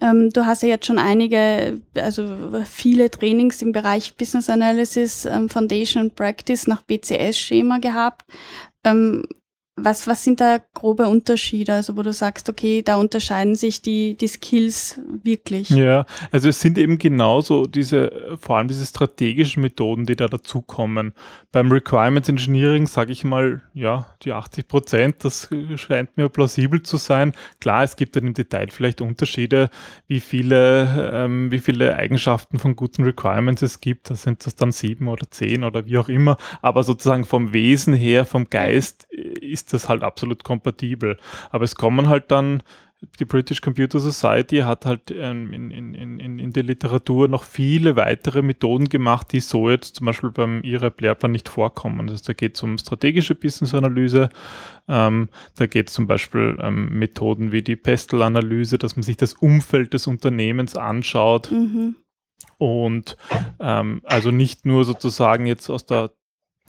Ähm, 0.00 0.30
du 0.30 0.44
hast 0.44 0.62
ja 0.62 0.68
jetzt 0.68 0.86
schon 0.86 0.98
einige, 0.98 1.80
also 1.94 2.36
viele 2.64 3.10
Trainings 3.10 3.62
im 3.62 3.72
Bereich 3.72 4.16
Business 4.16 4.50
Analysis, 4.50 5.24
ähm, 5.24 5.48
Foundation 5.48 6.04
und 6.04 6.14
Practice 6.14 6.66
nach 6.66 6.82
BCS-Schema 6.82 7.78
gehabt. 7.78 8.22
Ähm, 8.84 9.24
was, 9.76 10.06
was 10.06 10.22
sind 10.22 10.40
da 10.40 10.58
grobe 10.74 11.08
Unterschiede, 11.08 11.72
also 11.72 11.96
wo 11.96 12.02
du 12.02 12.12
sagst, 12.12 12.50
okay, 12.50 12.82
da 12.82 12.96
unterscheiden 12.96 13.54
sich 13.54 13.80
die, 13.80 14.16
die 14.16 14.28
Skills 14.28 15.00
wirklich? 15.22 15.70
Ja, 15.70 16.04
also 16.30 16.50
es 16.50 16.60
sind 16.60 16.76
eben 16.76 16.98
genauso 16.98 17.66
diese, 17.66 18.36
vor 18.38 18.58
allem 18.58 18.68
diese 18.68 18.84
strategischen 18.84 19.62
Methoden, 19.62 20.04
die 20.04 20.14
da 20.14 20.28
dazukommen. 20.28 21.14
Beim 21.52 21.72
Requirements 21.72 22.28
Engineering 22.28 22.86
sage 22.86 23.12
ich 23.12 23.24
mal, 23.24 23.62
ja, 23.72 24.06
die 24.22 24.32
80 24.32 24.68
Prozent, 24.68 25.24
das 25.24 25.48
scheint 25.76 26.18
mir 26.18 26.28
plausibel 26.28 26.82
zu 26.82 26.98
sein. 26.98 27.32
Klar, 27.60 27.84
es 27.84 27.96
gibt 27.96 28.14
dann 28.16 28.26
im 28.26 28.34
Detail 28.34 28.68
vielleicht 28.70 29.00
Unterschiede, 29.00 29.70
wie 30.06 30.20
viele, 30.20 31.12
ähm, 31.14 31.50
wie 31.50 31.60
viele 31.60 31.96
Eigenschaften 31.96 32.58
von 32.58 32.76
guten 32.76 33.04
Requirements 33.04 33.62
es 33.62 33.80
gibt. 33.80 34.10
Da 34.10 34.16
sind 34.16 34.44
das 34.44 34.54
dann 34.54 34.72
sieben 34.72 35.08
oder 35.08 35.30
zehn 35.30 35.64
oder 35.64 35.86
wie 35.86 35.96
auch 35.96 36.10
immer. 36.10 36.36
Aber 36.60 36.84
sozusagen 36.84 37.24
vom 37.24 37.54
Wesen 37.54 37.94
her, 37.94 38.26
vom 38.26 38.50
Geist 38.50 39.06
ist 39.10 39.61
ist 39.62 39.72
das 39.72 39.88
halt 39.88 40.02
absolut 40.02 40.44
kompatibel. 40.44 41.18
Aber 41.50 41.64
es 41.64 41.74
kommen 41.74 42.08
halt 42.08 42.30
dann, 42.30 42.62
die 43.18 43.24
British 43.24 43.60
Computer 43.60 43.98
Society 43.98 44.58
hat 44.58 44.86
halt 44.86 45.10
ähm, 45.10 45.52
in, 45.52 45.70
in, 45.70 45.94
in, 45.94 46.38
in 46.38 46.52
der 46.52 46.62
Literatur 46.62 47.26
noch 47.26 47.42
viele 47.42 47.96
weitere 47.96 48.42
Methoden 48.42 48.88
gemacht, 48.88 49.32
die 49.32 49.40
so 49.40 49.68
jetzt 49.68 49.96
zum 49.96 50.06
Beispiel 50.06 50.30
beim 50.30 50.62
IREP 50.62 51.00
Lehrplan 51.00 51.32
nicht 51.32 51.48
vorkommen. 51.48 52.08
Also 52.08 52.22
da 52.24 52.32
geht 52.32 52.56
es 52.56 52.62
um 52.62 52.78
strategische 52.78 53.34
Business-Analyse, 53.34 54.28
ähm, 54.88 55.28
da 55.56 55.66
geht 55.66 55.88
es 55.88 55.94
zum 55.94 56.06
Beispiel 56.06 56.56
ähm, 56.60 56.96
Methoden 56.98 57.50
wie 57.50 57.62
die 57.62 57.76
Pestel-Analyse, 57.76 58.78
dass 58.78 58.94
man 58.94 59.02
sich 59.02 59.16
das 59.16 59.34
Umfeld 59.34 59.94
des 59.94 60.06
Unternehmens 60.06 60.76
anschaut. 60.76 61.50
Mhm. 61.50 61.96
Und 62.58 63.16
ähm, 63.58 64.02
also 64.04 64.30
nicht 64.30 64.64
nur 64.64 64.84
sozusagen 64.84 65.46
jetzt 65.46 65.68
aus 65.70 65.86
der 65.86 66.12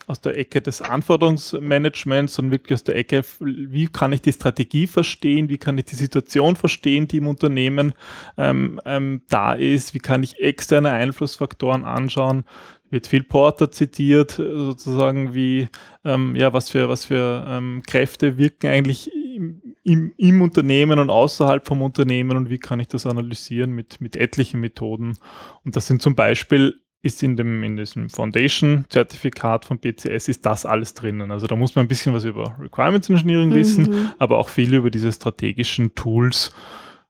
aus 0.08 0.22
der 0.22 0.38
Ecke 0.38 0.62
des 0.62 0.82
Anforderungsmanagements, 0.82 2.36
sondern 2.36 2.52
wirklich 2.52 2.76
aus 2.76 2.84
der 2.84 2.96
Ecke, 2.96 3.24
wie 3.40 3.88
kann 3.88 4.14
ich 4.14 4.22
die 4.22 4.34
Strategie 4.34 4.88
verstehen, 4.88 5.50
wie 5.50 5.58
kann 5.58 5.78
ich 5.78 5.86
die 5.86 5.96
Situation 5.96 6.56
verstehen, 6.56 7.08
die 7.08 7.18
im 7.18 7.28
Unternehmen 7.28 7.94
ähm, 8.38 8.80
ähm, 8.86 9.22
da 9.30 9.54
ist, 9.54 9.94
wie 9.94 10.00
kann 10.00 10.24
ich 10.24 10.40
externe 10.40 10.92
Einflussfaktoren 10.92 11.86
anschauen. 11.86 12.46
Wird 12.90 13.08
viel 13.08 13.24
Porter 13.24 13.72
zitiert, 13.72 14.32
sozusagen 14.32 15.34
wie, 15.34 15.68
ähm, 16.06 16.36
ja, 16.36 16.54
was 16.54 16.70
für, 16.70 16.90
was 16.90 17.06
für 17.06 17.44
ähm, 17.48 17.82
Kräfte 17.88 18.38
wirken 18.38 18.68
eigentlich 18.68 19.12
im, 19.36 19.62
im, 19.84 20.14
im, 20.18 20.42
Unternehmen 20.42 21.00
und 21.00 21.10
außerhalb 21.10 21.66
vom 21.68 21.82
Unternehmen 21.82 22.38
und 22.38 22.50
wie 22.52 22.60
kann 22.60 22.80
ich 22.80 22.88
das 22.88 23.08
analysieren 23.08 23.72
mit, 23.72 24.00
mit 24.00 24.16
etlichen 24.16 24.60
Methoden. 24.60 25.18
Und 25.64 25.76
das 25.76 25.88
sind 25.88 26.02
zum 26.04 26.14
Beispiel 26.14 26.83
ist 27.04 27.22
in, 27.22 27.36
dem, 27.36 27.64
in 27.64 27.76
diesem 27.76 28.10
Foundation-Zertifikat 28.10 29.66
von 29.66 29.78
BCS, 29.78 30.30
ist 30.30 30.46
das 30.46 30.66
alles 30.66 30.94
drinnen. 30.94 31.32
Also 31.32 31.48
da 31.48 31.56
muss 31.56 31.76
man 31.76 31.86
ein 31.86 31.90
bisschen 31.90 32.14
was 32.14 32.24
über 32.24 32.56
Requirements 32.60 33.10
Engineering 33.10 33.50
mhm. 33.50 33.56
wissen, 33.56 34.12
aber 34.20 34.40
auch 34.40 34.50
viel 34.50 34.74
über 34.74 34.90
diese 34.90 35.12
strategischen 35.12 35.94
Tools, 35.96 36.54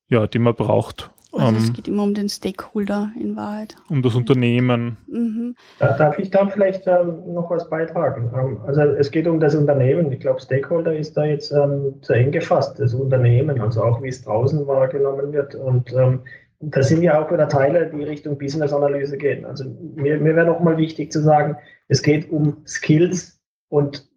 ja, 0.09 0.25
die 0.25 0.39
man 0.39 0.55
braucht. 0.55 1.11
Also 1.31 1.47
ähm, 1.47 1.63
es 1.63 1.73
geht 1.73 1.87
immer 1.87 2.03
um 2.03 2.13
den 2.13 2.29
Stakeholder 2.29 3.11
in 3.19 3.35
Wahrheit. 3.35 3.75
Um 3.89 4.01
das 4.01 4.15
Unternehmen. 4.15 4.97
Mhm. 5.07 5.55
Da, 5.79 5.95
darf 5.97 6.17
ich 6.19 6.29
da 6.29 6.47
vielleicht 6.47 6.85
ähm, 6.87 7.33
noch 7.33 7.49
was 7.49 7.69
beitragen? 7.69 8.31
Ähm, 8.35 8.59
also 8.65 8.81
es 8.81 9.09
geht 9.09 9.27
um 9.27 9.39
das 9.39 9.55
Unternehmen. 9.55 10.11
Ich 10.11 10.19
glaube, 10.19 10.39
Stakeholder 10.39 10.95
ist 10.95 11.17
da 11.17 11.25
jetzt 11.25 11.51
ähm, 11.51 11.95
zu 12.01 12.13
eng 12.13 12.31
gefasst, 12.31 12.79
das 12.79 12.93
Unternehmen, 12.93 13.59
also 13.61 13.83
auch 13.83 14.01
wie 14.01 14.09
es 14.09 14.23
draußen 14.23 14.65
wahrgenommen 14.67 15.33
wird. 15.33 15.55
Und 15.55 15.91
ähm, 15.93 16.21
das 16.69 16.89
sind 16.89 17.03
ja 17.03 17.21
auch 17.21 17.31
wieder 17.31 17.49
Teile, 17.49 17.89
die 17.89 18.03
Richtung 18.03 18.37
Business-Analyse 18.37 19.17
gehen. 19.17 19.45
Also 19.45 19.65
mir, 19.95 20.17
mir 20.19 20.35
wäre 20.35 20.47
nochmal 20.47 20.77
wichtig 20.77 21.11
zu 21.11 21.21
sagen, 21.21 21.57
es 21.87 22.01
geht 22.01 22.31
um 22.31 22.57
Skills 22.65 23.39
und 23.69 24.07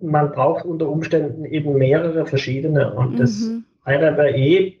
man 0.00 0.32
braucht 0.32 0.64
unter 0.64 0.88
Umständen 0.88 1.44
eben 1.44 1.74
mehrere 1.74 2.26
verschiedene. 2.26 2.94
Und 2.94 3.14
mhm. 3.14 3.16
das 3.18 3.50
IRBE, 3.86 4.80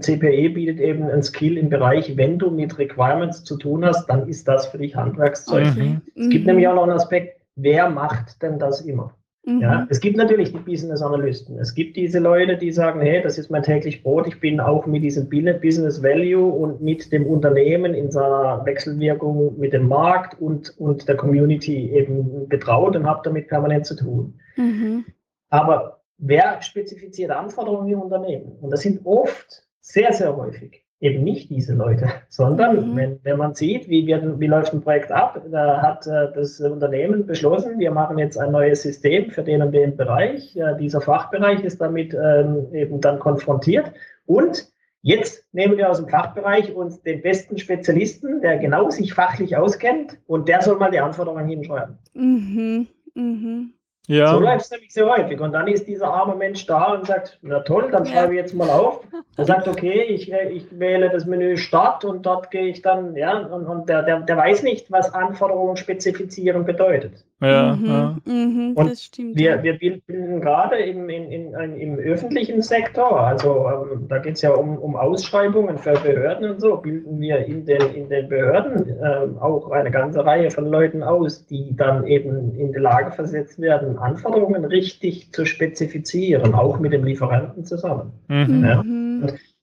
CPE 0.00 0.50
bietet 0.50 0.80
eben 0.80 1.04
ein 1.04 1.22
Skill 1.22 1.56
im 1.56 1.70
Bereich, 1.70 2.16
wenn 2.16 2.38
du 2.38 2.50
mit 2.50 2.78
Requirements 2.78 3.44
zu 3.44 3.56
tun 3.56 3.84
hast, 3.84 4.06
dann 4.06 4.28
ist 4.28 4.48
das 4.48 4.66
für 4.66 4.78
dich 4.78 4.96
Handwerkszeug. 4.96 5.76
Mhm. 5.76 6.02
Es 6.14 6.28
gibt 6.28 6.44
mhm. 6.44 6.52
nämlich 6.52 6.68
auch 6.68 6.74
noch 6.74 6.82
einen 6.82 6.92
Aspekt, 6.92 7.40
wer 7.54 7.88
macht 7.88 8.42
denn 8.42 8.58
das 8.58 8.80
immer? 8.80 9.14
Mhm. 9.48 9.62
Ja, 9.62 9.86
es 9.88 10.00
gibt 10.00 10.18
natürlich 10.18 10.52
die 10.52 10.58
Business 10.58 11.00
Analysten. 11.00 11.58
Es 11.58 11.74
gibt 11.74 11.96
diese 11.96 12.18
Leute, 12.18 12.58
die 12.58 12.70
sagen, 12.70 13.00
hey, 13.00 13.22
das 13.22 13.38
ist 13.38 13.50
mein 13.50 13.62
täglich 13.62 14.02
Brot. 14.02 14.26
Ich 14.26 14.40
bin 14.40 14.60
auch 14.60 14.84
mit 14.84 15.02
diesem 15.02 15.26
Business 15.26 16.02
Value 16.02 16.52
und 16.52 16.82
mit 16.82 17.10
dem 17.12 17.26
Unternehmen 17.26 17.94
in 17.94 18.10
seiner 18.10 18.62
Wechselwirkung 18.66 19.58
mit 19.58 19.72
dem 19.72 19.88
Markt 19.88 20.38
und, 20.38 20.78
und 20.78 21.08
der 21.08 21.16
Community 21.16 21.90
eben 21.92 22.46
betraut 22.46 22.94
und 22.94 23.06
habe 23.06 23.22
damit 23.24 23.48
permanent 23.48 23.86
zu 23.86 23.96
tun. 23.96 24.38
Mhm. 24.56 25.06
Aber 25.48 26.02
wer 26.18 26.60
spezifiziert 26.60 27.30
Anforderungen 27.30 27.88
im 27.88 28.02
Unternehmen? 28.02 28.52
Und 28.60 28.70
das 28.70 28.82
sind 28.82 29.00
oft, 29.06 29.66
sehr, 29.80 30.12
sehr 30.12 30.36
häufig 30.36 30.84
eben 31.00 31.22
nicht 31.22 31.50
diese 31.50 31.74
Leute, 31.74 32.08
sondern 32.28 32.92
mhm. 32.92 32.96
wenn, 32.96 33.20
wenn 33.22 33.38
man 33.38 33.54
sieht, 33.54 33.88
wie, 33.88 34.06
wird, 34.06 34.40
wie 34.40 34.46
läuft 34.46 34.72
ein 34.72 34.82
Projekt 34.82 35.12
ab, 35.12 35.42
da 35.50 35.80
hat 35.82 36.06
äh, 36.06 36.32
das 36.34 36.60
Unternehmen 36.60 37.26
beschlossen, 37.26 37.78
wir 37.78 37.90
machen 37.90 38.18
jetzt 38.18 38.38
ein 38.38 38.52
neues 38.52 38.82
System 38.82 39.30
für 39.30 39.42
den 39.42 39.62
und 39.62 39.72
den 39.72 39.96
Bereich. 39.96 40.56
Äh, 40.56 40.76
dieser 40.78 41.00
Fachbereich 41.00 41.62
ist 41.62 41.80
damit 41.80 42.14
ähm, 42.14 42.66
eben 42.72 43.00
dann 43.00 43.18
konfrontiert 43.18 43.92
und 44.26 44.72
Jetzt 45.00 45.44
nehmen 45.52 45.78
wir 45.78 45.88
aus 45.88 45.98
dem 45.98 46.08
Fachbereich 46.08 46.74
uns 46.74 47.00
den 47.02 47.22
besten 47.22 47.56
Spezialisten, 47.56 48.40
der 48.40 48.58
genau 48.58 48.90
sich 48.90 49.14
fachlich 49.14 49.56
auskennt 49.56 50.18
und 50.26 50.48
der 50.48 50.60
soll 50.60 50.76
mal 50.76 50.90
die 50.90 50.98
Anforderungen 50.98 51.46
hinschreiben. 51.46 51.98
Mhm. 52.14 52.88
Mhm. 53.14 53.74
Ja. 54.08 54.32
So 54.32 54.40
läuft 54.40 54.62
es 54.62 54.70
nämlich 54.70 54.92
sehr 54.92 55.06
häufig. 55.06 55.38
Und 55.38 55.52
dann 55.52 55.68
ist 55.68 55.86
dieser 55.86 56.08
arme 56.08 56.34
Mensch 56.34 56.64
da 56.64 56.94
und 56.94 57.06
sagt, 57.06 57.38
na 57.42 57.60
toll, 57.60 57.90
dann 57.92 58.06
schreibe 58.06 58.32
ich 58.32 58.40
jetzt 58.40 58.54
mal 58.54 58.70
auf. 58.70 59.02
Er 59.36 59.44
sagt, 59.44 59.68
okay, 59.68 60.02
ich, 60.02 60.32
ich 60.32 60.66
wähle 60.78 61.10
das 61.10 61.26
Menü 61.26 61.58
Start 61.58 62.06
und 62.06 62.24
dort 62.24 62.50
gehe 62.50 62.68
ich 62.68 62.80
dann, 62.80 63.14
ja, 63.16 63.38
und, 63.38 63.66
und 63.66 63.88
der, 63.88 64.02
der, 64.02 64.20
der 64.20 64.36
weiß 64.36 64.62
nicht, 64.62 64.90
was 64.90 65.12
Anforderungen 65.12 65.76
spezifizieren 65.76 66.64
bedeutet. 66.64 67.22
Ja, 67.40 67.76
mhm, 67.76 67.86
ja. 67.86 68.16
Mhm, 68.24 68.72
und 68.74 68.90
das 68.90 69.04
stimmt. 69.04 69.36
Wir, 69.36 69.62
wir 69.62 69.78
bilden 69.78 70.40
gerade 70.40 70.76
im, 70.78 71.08
in, 71.08 71.30
in, 71.30 71.54
im 71.54 71.98
öffentlichen 71.98 72.62
Sektor, 72.62 73.20
also 73.20 73.68
ähm, 73.68 74.08
da 74.08 74.18
geht 74.18 74.34
es 74.34 74.42
ja 74.42 74.50
um, 74.50 74.76
um 74.76 74.96
Ausschreibungen 74.96 75.78
für 75.78 75.92
Behörden 75.92 76.50
und 76.50 76.60
so, 76.60 76.76
bilden 76.78 77.20
wir 77.20 77.46
in 77.46 77.64
den, 77.64 77.94
in 77.94 78.08
den 78.08 78.28
Behörden 78.28 78.88
äh, 78.88 79.40
auch 79.40 79.70
eine 79.70 79.92
ganze 79.92 80.24
Reihe 80.24 80.50
von 80.50 80.66
Leuten 80.66 81.04
aus, 81.04 81.46
die 81.46 81.76
dann 81.76 82.08
eben 82.08 82.56
in 82.56 82.72
die 82.72 82.78
Lage 82.80 83.12
versetzt 83.12 83.60
werden, 83.60 83.98
Anforderungen 83.98 84.64
richtig 84.64 85.32
zu 85.32 85.46
spezifizieren, 85.46 86.54
auch 86.54 86.80
mit 86.80 86.92
dem 86.92 87.04
Lieferanten 87.04 87.64
zusammen. 87.64 88.12
Mhm. 88.26 88.64
Ja. 88.64 88.84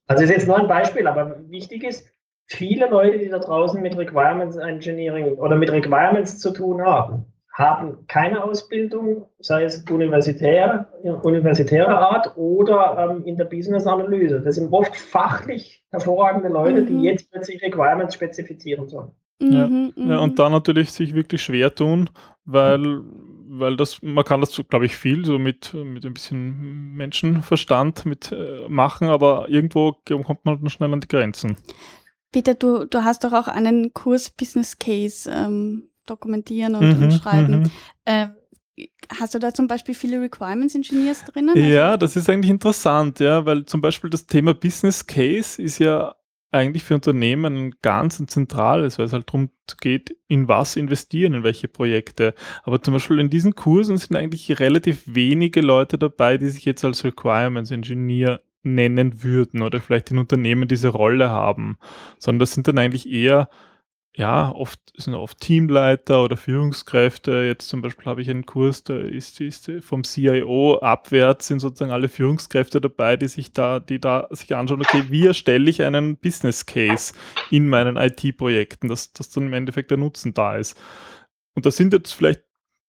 Also 0.07 0.23
ist 0.23 0.29
jetzt 0.29 0.47
nur 0.47 0.57
ein 0.57 0.67
Beispiel, 0.69 1.07
aber 1.07 1.35
wichtig 1.49 1.83
ist, 1.83 2.07
viele 2.45 2.89
Leute, 2.89 3.17
die 3.19 3.27
da 3.27 3.39
draußen 3.39 3.81
mit 3.81 3.97
Requirements 3.97 4.55
Engineering 4.55 5.33
oder 5.35 5.57
mit 5.57 5.71
Requirements 5.71 6.39
zu 6.39 6.51
tun 6.51 6.81
haben, 6.81 7.25
haben 7.55 8.05
keine 8.07 8.43
Ausbildung, 8.43 9.27
sei 9.39 9.63
es 9.63 9.85
universitär, 9.89 10.89
universitärer 11.23 11.97
Art 11.97 12.35
oder 12.35 13.09
ähm, 13.09 13.23
in 13.23 13.37
der 13.37 13.45
Business-Analyse. 13.45 14.41
Das 14.41 14.55
sind 14.55 14.73
oft 14.73 14.93
fachlich 14.93 15.81
hervorragende 15.89 16.49
Leute, 16.49 16.81
mhm. 16.81 16.87
die 16.87 17.03
jetzt 17.05 17.31
plötzlich 17.31 17.61
Requirements 17.61 18.13
spezifizieren 18.13 18.89
sollen. 18.89 19.11
Ja. 19.41 19.67
Mhm, 19.67 19.93
ja, 19.95 20.19
und 20.19 20.31
mhm. 20.31 20.35
da 20.35 20.49
natürlich 20.49 20.91
sich 20.91 21.13
wirklich 21.13 21.43
schwer 21.43 21.73
tun, 21.73 22.09
weil, 22.43 23.01
weil 23.47 23.77
das, 23.77 24.01
man 24.01 24.25
kann 24.25 24.41
das, 24.41 24.61
glaube 24.69 24.85
ich, 24.85 24.97
viel 24.97 25.23
so 25.23 25.39
mit, 25.39 25.73
mit 25.73 26.05
ein 26.05 26.13
bisschen 26.13 26.93
Menschenverstand 26.93 28.05
mit 28.05 28.33
äh, 28.33 28.67
machen, 28.67 29.07
aber 29.07 29.47
irgendwo 29.47 29.93
kommt 29.93 30.43
man 30.43 30.59
dann 30.59 30.69
schnell 30.69 30.91
an 30.91 30.99
die 30.99 31.07
Grenzen. 31.07 31.55
Peter, 32.33 32.53
du, 32.53 32.83
du 32.83 33.05
hast 33.05 33.23
doch 33.23 33.31
auch 33.31 33.47
einen 33.47 33.93
Kurs 33.93 34.29
Business 34.29 34.77
Case 34.77 35.31
ähm, 35.33 35.87
dokumentieren 36.05 36.75
und, 36.75 36.97
mhm, 36.97 37.03
und 37.03 37.11
schreiben. 37.11 37.59
Mhm. 37.61 37.71
Äh, 38.05 38.27
hast 39.17 39.33
du 39.33 39.39
da 39.39 39.53
zum 39.53 39.67
Beispiel 39.67 39.95
viele 39.95 40.21
Requirements 40.21 40.75
Engineers 40.75 41.23
drinnen? 41.25 41.55
Ja, 41.57 41.97
das 41.97 42.15
ist 42.15 42.29
eigentlich 42.29 42.51
interessant, 42.51 43.19
ja, 43.19 43.45
weil 43.45 43.65
zum 43.65 43.81
Beispiel 43.81 44.09
das 44.09 44.25
Thema 44.25 44.53
Business 44.53 45.05
Case 45.05 45.61
ist 45.61 45.79
ja 45.79 46.15
eigentlich 46.51 46.83
für 46.83 46.95
Unternehmen 46.95 47.55
ein 47.57 47.75
ganz 47.81 48.19
ein 48.19 48.27
zentrales, 48.27 48.97
weil 48.97 49.05
es 49.05 49.13
halt 49.13 49.27
darum 49.27 49.49
geht, 49.81 50.15
in 50.27 50.47
was 50.47 50.77
investieren, 50.77 51.33
in 51.33 51.43
welche 51.43 51.67
Projekte. 51.67 52.33
Aber 52.63 52.81
zum 52.81 52.93
Beispiel 52.93 53.19
in 53.19 53.29
diesen 53.29 53.55
Kursen 53.55 53.97
sind 53.97 54.15
eigentlich 54.15 54.59
relativ 54.59 55.03
wenige 55.05 55.61
Leute 55.61 55.97
dabei, 55.97 56.37
die 56.37 56.47
sich 56.49 56.65
jetzt 56.65 56.85
als 56.85 57.03
Requirements 57.03 57.71
Engineer 57.71 58.41
nennen 58.63 59.21
würden 59.21 59.61
oder 59.61 59.79
vielleicht 59.81 60.11
in 60.11 60.17
Unternehmen 60.17 60.67
diese 60.67 60.89
Rolle 60.89 61.29
haben, 61.29 61.77
sondern 62.17 62.39
das 62.39 62.53
sind 62.53 62.67
dann 62.67 62.79
eigentlich 62.79 63.09
eher 63.09 63.49
ja, 64.17 64.49
oft 64.51 64.79
sind 64.95 65.13
oft 65.13 65.41
Teamleiter 65.41 66.23
oder 66.23 66.37
Führungskräfte. 66.37 67.43
Jetzt 67.43 67.67
zum 67.67 67.81
Beispiel 67.81 68.05
habe 68.05 68.21
ich 68.21 68.29
einen 68.29 68.45
Kurs, 68.45 68.83
da 68.83 68.97
ist, 68.97 69.41
ist 69.41 69.69
vom 69.81 70.03
CIO 70.05 70.79
abwärts 70.79 71.47
sind 71.47 71.59
sozusagen 71.59 71.91
alle 71.91 72.07
Führungskräfte 72.07 72.79
dabei, 72.79 73.17
die 73.17 73.27
sich 73.27 73.51
da, 73.51 73.81
die 73.81 73.99
da 73.99 74.27
sich 74.31 74.55
anschauen, 74.55 74.81
okay, 74.81 75.03
wie 75.09 75.25
erstelle 75.27 75.69
ich 75.69 75.81
einen 75.83 76.15
Business 76.17 76.65
Case 76.65 77.13
in 77.51 77.67
meinen 77.67 77.97
IT-Projekten, 77.97 78.87
dass, 78.87 79.11
dass 79.11 79.31
dann 79.31 79.47
im 79.47 79.53
Endeffekt 79.53 79.91
der 79.91 79.97
Nutzen 79.97 80.33
da 80.33 80.55
ist. 80.55 80.77
Und 81.55 81.65
da 81.65 81.71
sind 81.71 81.91
jetzt 81.91 82.13
vielleicht 82.13 82.41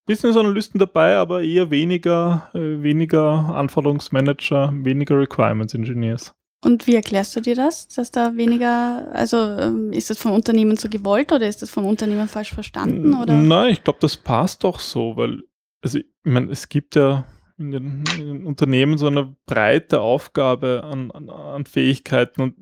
Business 0.07 0.37
Analysten 0.37 0.79
dabei, 0.79 1.17
aber 1.17 1.43
eher 1.43 1.71
weniger, 1.71 2.51
äh, 2.55 2.83
weniger 2.83 3.53
Anforderungsmanager, 3.57 4.73
weniger 4.85 5.19
Requirements 5.19 5.75
Engineers. 5.75 6.33
Und 6.67 6.89
wie 6.89 6.97
erklärst 6.97 7.37
du 7.37 7.41
dir 7.41 7.55
das, 7.55 7.87
dass 7.87 8.11
da 8.11 8.35
weniger, 8.35 9.07
also 9.13 9.37
ähm, 9.37 9.93
ist 9.93 10.11
das 10.11 10.19
vom 10.19 10.33
Unternehmen 10.33 10.77
so 10.77 10.89
gewollt 10.89 11.31
oder 11.31 11.47
ist 11.47 11.63
das 11.63 11.71
vom 11.71 11.87
Unternehmen 11.87 12.27
falsch 12.27 12.53
verstanden? 12.53 13.15
Oder? 13.15 13.35
Nein, 13.35 13.71
ich 13.71 13.85
glaube, 13.85 14.01
das 14.03 14.17
passt 14.17 14.65
doch 14.65 14.81
so, 14.81 15.17
weil, 15.17 15.45
also 15.81 15.99
ich 15.99 16.07
meine, 16.25 16.51
es 16.51 16.69
gibt 16.69 16.97
ja 16.97 17.25
in 17.57 17.71
den, 17.71 18.05
in 18.19 18.27
den 18.27 18.47
Unternehmen 18.47 18.99
so 18.99 19.07
eine 19.07 19.37
breite 19.47 20.01
Aufgabe 20.01 20.83
an, 20.83 21.13
an, 21.13 21.31
an 21.31 21.67
Fähigkeiten 21.67 22.43
und 22.43 22.57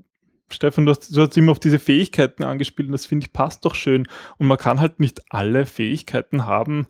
Stefan, 0.50 0.84
du 0.84 0.90
hast, 0.90 1.16
du 1.16 1.22
hast 1.22 1.34
immer 1.38 1.52
auf 1.52 1.58
diese 1.58 1.78
Fähigkeiten 1.78 2.44
angespielt 2.44 2.88
und 2.88 2.92
das 2.92 3.06
finde 3.06 3.24
ich 3.24 3.32
passt 3.32 3.64
doch 3.64 3.74
schön. 3.74 4.06
Und 4.36 4.48
man 4.48 4.58
kann 4.58 4.80
halt 4.80 5.00
nicht 5.00 5.22
alle 5.30 5.64
Fähigkeiten 5.64 6.44
haben. 6.44 6.88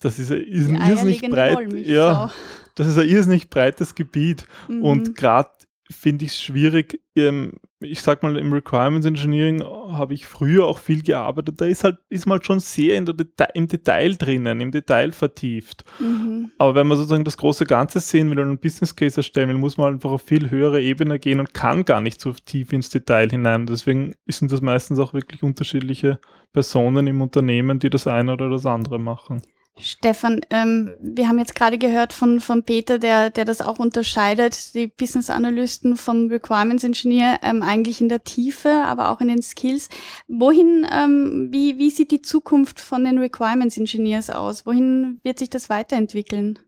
Das 0.00 0.18
ist, 0.18 0.32
ist 0.32 0.68
ein 0.68 0.82
irrsinnig 0.82 1.22
breit, 1.22 1.72
ja, 1.72 2.32
das 2.74 2.88
ist 2.88 2.98
ein 2.98 3.08
irrsinnig 3.08 3.50
breites 3.50 3.94
Gebiet. 3.94 4.46
Mhm. 4.68 4.82
Und 4.82 5.14
gerade 5.14 5.50
finde 5.90 6.24
ich 6.24 6.32
es 6.32 6.42
schwierig. 6.42 7.00
Ähm, 7.14 7.52
ich 7.80 8.00
sag 8.00 8.22
mal, 8.22 8.36
im 8.36 8.52
Requirements 8.52 9.06
Engineering 9.06 9.62
habe 9.62 10.14
ich 10.14 10.26
früher 10.26 10.66
auch 10.66 10.78
viel 10.78 11.02
gearbeitet. 11.02 11.60
Da 11.60 11.66
ist 11.66 11.84
halt, 11.84 11.98
ist 12.08 12.26
man 12.26 12.38
halt 12.38 12.46
schon 12.46 12.60
sehr 12.60 13.00
Deta 13.00 13.44
im 13.54 13.68
Detail 13.68 14.16
drinnen, 14.16 14.60
im 14.60 14.72
Detail 14.72 15.12
vertieft. 15.12 15.84
Mhm. 15.98 16.50
Aber 16.58 16.74
wenn 16.74 16.86
man 16.86 16.96
sozusagen 16.96 17.24
das 17.24 17.36
große 17.36 17.66
Ganze 17.66 18.00
sehen 18.00 18.30
will 18.30 18.40
und 18.40 18.48
einen 18.48 18.58
Business 18.58 18.96
Case 18.96 19.18
erstellen 19.18 19.50
will, 19.50 19.58
muss 19.58 19.76
man 19.76 19.94
einfach 19.94 20.10
auf 20.10 20.22
viel 20.22 20.50
höhere 20.50 20.80
Ebene 20.80 21.18
gehen 21.18 21.38
und 21.38 21.54
kann 21.54 21.84
gar 21.84 22.00
nicht 22.00 22.20
so 22.20 22.32
tief 22.32 22.72
ins 22.72 22.88
Detail 22.88 23.30
hinein. 23.30 23.66
Deswegen 23.66 24.14
sind 24.26 24.50
das 24.50 24.62
meistens 24.62 24.98
auch 24.98 25.12
wirklich 25.12 25.42
unterschiedliche 25.42 26.18
Personen 26.52 27.06
im 27.06 27.20
Unternehmen, 27.20 27.78
die 27.78 27.90
das 27.90 28.06
eine 28.06 28.32
oder 28.32 28.48
das 28.48 28.64
andere 28.64 28.98
machen. 28.98 29.42
Stefan, 29.78 30.40
ähm, 30.48 30.94
wir 31.00 31.28
haben 31.28 31.38
jetzt 31.38 31.54
gerade 31.54 31.76
gehört 31.76 32.14
von, 32.14 32.40
von 32.40 32.62
Peter, 32.62 32.98
der, 32.98 33.28
der 33.28 33.44
das 33.44 33.60
auch 33.60 33.78
unterscheidet, 33.78 34.74
die 34.74 34.86
Business 34.86 35.28
Analysten 35.28 35.96
vom 35.96 36.28
Requirements 36.28 36.82
Engineer 36.82 37.40
ähm, 37.42 37.62
eigentlich 37.62 38.00
in 38.00 38.08
der 38.08 38.24
Tiefe, 38.24 38.70
aber 38.70 39.10
auch 39.10 39.20
in 39.20 39.28
den 39.28 39.42
Skills. 39.42 39.90
Wohin, 40.28 40.86
ähm, 40.90 41.48
wie, 41.50 41.76
wie 41.76 41.90
sieht 41.90 42.10
die 42.10 42.22
Zukunft 42.22 42.80
von 42.80 43.04
den 43.04 43.18
Requirements 43.18 43.76
Engineers 43.76 44.30
aus? 44.30 44.64
Wohin 44.64 45.20
wird 45.22 45.38
sich 45.38 45.50
das 45.50 45.68
weiterentwickeln? 45.68 46.58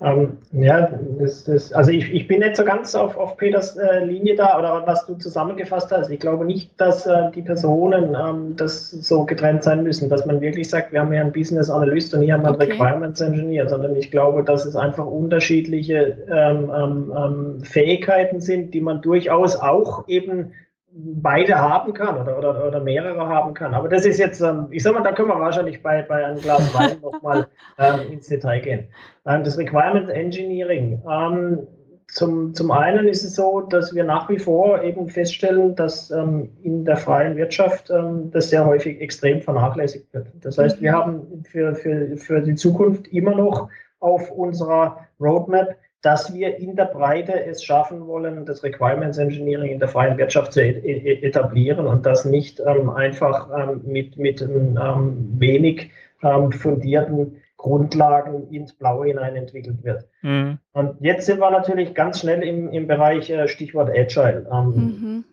Ähm, 0.00 0.38
ja, 0.50 0.90
das, 1.20 1.44
das, 1.44 1.72
also 1.72 1.92
ich, 1.92 2.12
ich 2.12 2.26
bin 2.26 2.40
nicht 2.40 2.56
so 2.56 2.64
ganz 2.64 2.96
auf, 2.96 3.16
auf 3.16 3.36
Peters 3.36 3.76
äh, 3.76 4.04
Linie 4.04 4.34
da 4.34 4.58
oder 4.58 4.84
was 4.86 5.06
du 5.06 5.14
zusammengefasst 5.14 5.92
hast. 5.92 6.10
Ich 6.10 6.18
glaube 6.18 6.44
nicht, 6.44 6.72
dass 6.78 7.06
äh, 7.06 7.30
die 7.32 7.42
Personen 7.42 8.16
ähm, 8.20 8.56
das 8.56 8.90
so 8.90 9.24
getrennt 9.24 9.62
sein 9.62 9.84
müssen, 9.84 10.08
dass 10.08 10.26
man 10.26 10.40
wirklich 10.40 10.68
sagt, 10.68 10.92
wir 10.92 11.00
haben 11.00 11.12
hier 11.12 11.20
einen 11.20 11.32
Business 11.32 11.70
Analyst 11.70 12.12
und 12.12 12.22
hier 12.22 12.34
haben 12.34 12.42
wir 12.42 12.48
einen 12.48 12.56
okay. 12.56 12.72
Requirements 12.72 13.20
Engineer, 13.20 13.68
sondern 13.68 13.94
ich 13.94 14.10
glaube, 14.10 14.42
dass 14.42 14.66
es 14.66 14.74
einfach 14.74 15.06
unterschiedliche 15.06 16.18
ähm, 16.28 16.72
ähm, 16.74 17.12
ähm 17.16 17.60
Fähigkeiten 17.60 18.40
sind, 18.40 18.74
die 18.74 18.80
man 18.80 19.00
durchaus 19.00 19.54
auch 19.54 20.08
eben 20.08 20.52
beide 20.96 21.56
haben 21.56 21.92
kann 21.92 22.20
oder, 22.20 22.38
oder, 22.38 22.66
oder 22.66 22.80
mehrere 22.80 23.26
haben 23.26 23.52
kann. 23.52 23.74
Aber 23.74 23.88
das 23.88 24.04
ist 24.06 24.18
jetzt, 24.18 24.40
ähm, 24.40 24.68
ich 24.70 24.82
sag 24.82 24.94
mal, 24.94 25.02
da 25.02 25.12
können 25.12 25.28
wir 25.28 25.40
wahrscheinlich 25.40 25.82
bei, 25.82 26.02
bei 26.02 26.24
einem 26.24 26.40
Glas 26.40 26.72
Wein 26.74 26.98
nochmal 27.02 27.48
ähm, 27.78 28.12
ins 28.12 28.28
Detail 28.28 28.60
gehen. 28.60 28.88
Ähm, 29.26 29.42
das 29.42 29.58
Requirement 29.58 30.08
Engineering. 30.10 31.02
Ähm, 31.10 31.66
zum, 32.08 32.54
zum 32.54 32.70
einen 32.70 33.08
ist 33.08 33.24
es 33.24 33.34
so, 33.34 33.62
dass 33.62 33.92
wir 33.92 34.04
nach 34.04 34.28
wie 34.28 34.38
vor 34.38 34.82
eben 34.82 35.08
feststellen, 35.08 35.74
dass 35.74 36.12
ähm, 36.12 36.50
in 36.62 36.84
der 36.84 36.96
freien 36.96 37.36
Wirtschaft 37.36 37.90
ähm, 37.90 38.30
das 38.30 38.50
sehr 38.50 38.64
häufig 38.64 39.00
extrem 39.00 39.40
vernachlässigt 39.40 40.12
wird. 40.14 40.28
Das 40.42 40.58
heißt, 40.58 40.80
wir 40.80 40.92
mhm. 40.92 40.96
haben 40.96 41.44
für, 41.50 41.74
für, 41.74 42.16
für 42.16 42.40
die 42.40 42.54
Zukunft 42.54 43.08
immer 43.08 43.34
noch 43.34 43.68
auf 43.98 44.30
unserer 44.30 44.98
Roadmap 45.18 45.74
dass 46.04 46.34
wir 46.34 46.58
in 46.58 46.76
der 46.76 46.84
Breite 46.84 47.46
es 47.46 47.64
schaffen 47.64 48.06
wollen, 48.06 48.44
das 48.44 48.62
Requirements 48.62 49.16
Engineering 49.16 49.72
in 49.72 49.78
der 49.78 49.88
freien 49.88 50.18
Wirtschaft 50.18 50.52
zu 50.52 50.62
etablieren 50.62 51.86
und 51.86 52.04
das 52.04 52.26
nicht 52.26 52.60
ähm, 52.60 52.90
einfach 52.90 53.48
ähm, 53.56 53.80
mit, 53.86 54.18
mit 54.18 54.42
ähm, 54.42 55.34
wenig 55.38 55.90
ähm, 56.22 56.52
fundierten 56.52 57.40
Grundlagen 57.56 58.50
ins 58.50 58.74
Blaue 58.74 59.06
hinein 59.06 59.34
entwickelt 59.34 59.82
wird. 59.82 60.06
Mhm. 60.20 60.58
Und 60.74 61.00
jetzt 61.00 61.24
sind 61.24 61.40
wir 61.40 61.50
natürlich 61.50 61.94
ganz 61.94 62.20
schnell 62.20 62.42
im, 62.42 62.70
im 62.70 62.86
Bereich 62.86 63.30
äh, 63.30 63.48
Stichwort 63.48 63.88
Agile. 63.88 64.46
Ähm, 64.52 64.66
mhm. 64.66 65.24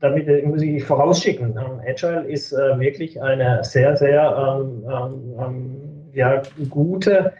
Damit 0.00 0.26
äh, 0.26 0.42
muss 0.42 0.60
ich 0.60 0.82
vorausschicken. 0.82 1.50
Ähm, 1.50 1.80
Agile 1.86 2.26
ist 2.26 2.52
äh, 2.52 2.80
wirklich 2.80 3.22
eine 3.22 3.62
sehr, 3.62 3.96
sehr 3.96 4.66
ja, 6.14 6.42
gute 6.70 7.32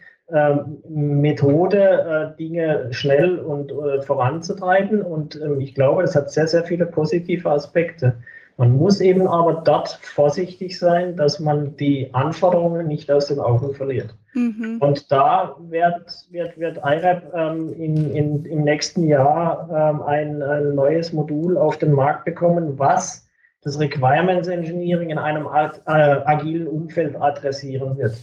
Methode, 0.89 2.35
äh, 2.35 2.37
Dinge 2.37 2.89
schnell 2.93 3.39
und 3.39 3.71
äh, 3.71 4.03
voranzutreiben. 4.03 5.03
Und 5.03 5.41
ähm, 5.41 5.61
ich 5.61 5.75
glaube, 5.75 6.03
es 6.03 6.17
hat 6.17 6.31
sehr, 6.31 6.49
sehr 6.49 6.65
viele 6.65 6.87
positive 6.87 7.49
Aspekte. 7.49 8.17
Man 8.59 8.75
muss 8.75 9.01
eben 9.01 9.29
aber 9.29 9.63
dort 9.65 10.01
vorsichtig 10.03 10.79
sein, 10.79 11.15
dass 11.15 11.39
man 11.39 11.77
die 11.77 12.13
Anforderungen 12.15 12.87
nicht 12.87 13.11
aus 13.11 13.27
den 13.27 13.39
Augen 13.39 13.75
verliert. 13.75 14.15
Mhm. 14.33 14.79
Und 14.81 15.13
da 15.13 15.57
wird, 15.69 16.27
wird, 16.31 16.59
wird 16.59 16.79
IRAP 16.79 17.35
ähm, 17.35 17.73
in, 17.75 18.11
in, 18.13 18.45
im 18.47 18.65
nächsten 18.65 19.07
Jahr 19.07 19.69
ähm, 19.71 20.03
ein, 20.03 20.43
ein, 20.43 20.75
neues 20.75 21.13
Modul 21.13 21.59
auf 21.59 21.77
den 21.77 21.93
Markt 21.93 22.25
bekommen, 22.25 22.79
was 22.79 23.29
das 23.63 23.79
Requirements 23.79 24.49
Engineering 24.49 25.11
in 25.11 25.19
einem 25.19 25.47
äh, 25.47 25.69
agilen 25.87 26.67
Umfeld 26.67 27.15
adressieren 27.21 27.99
wird. 27.99 28.17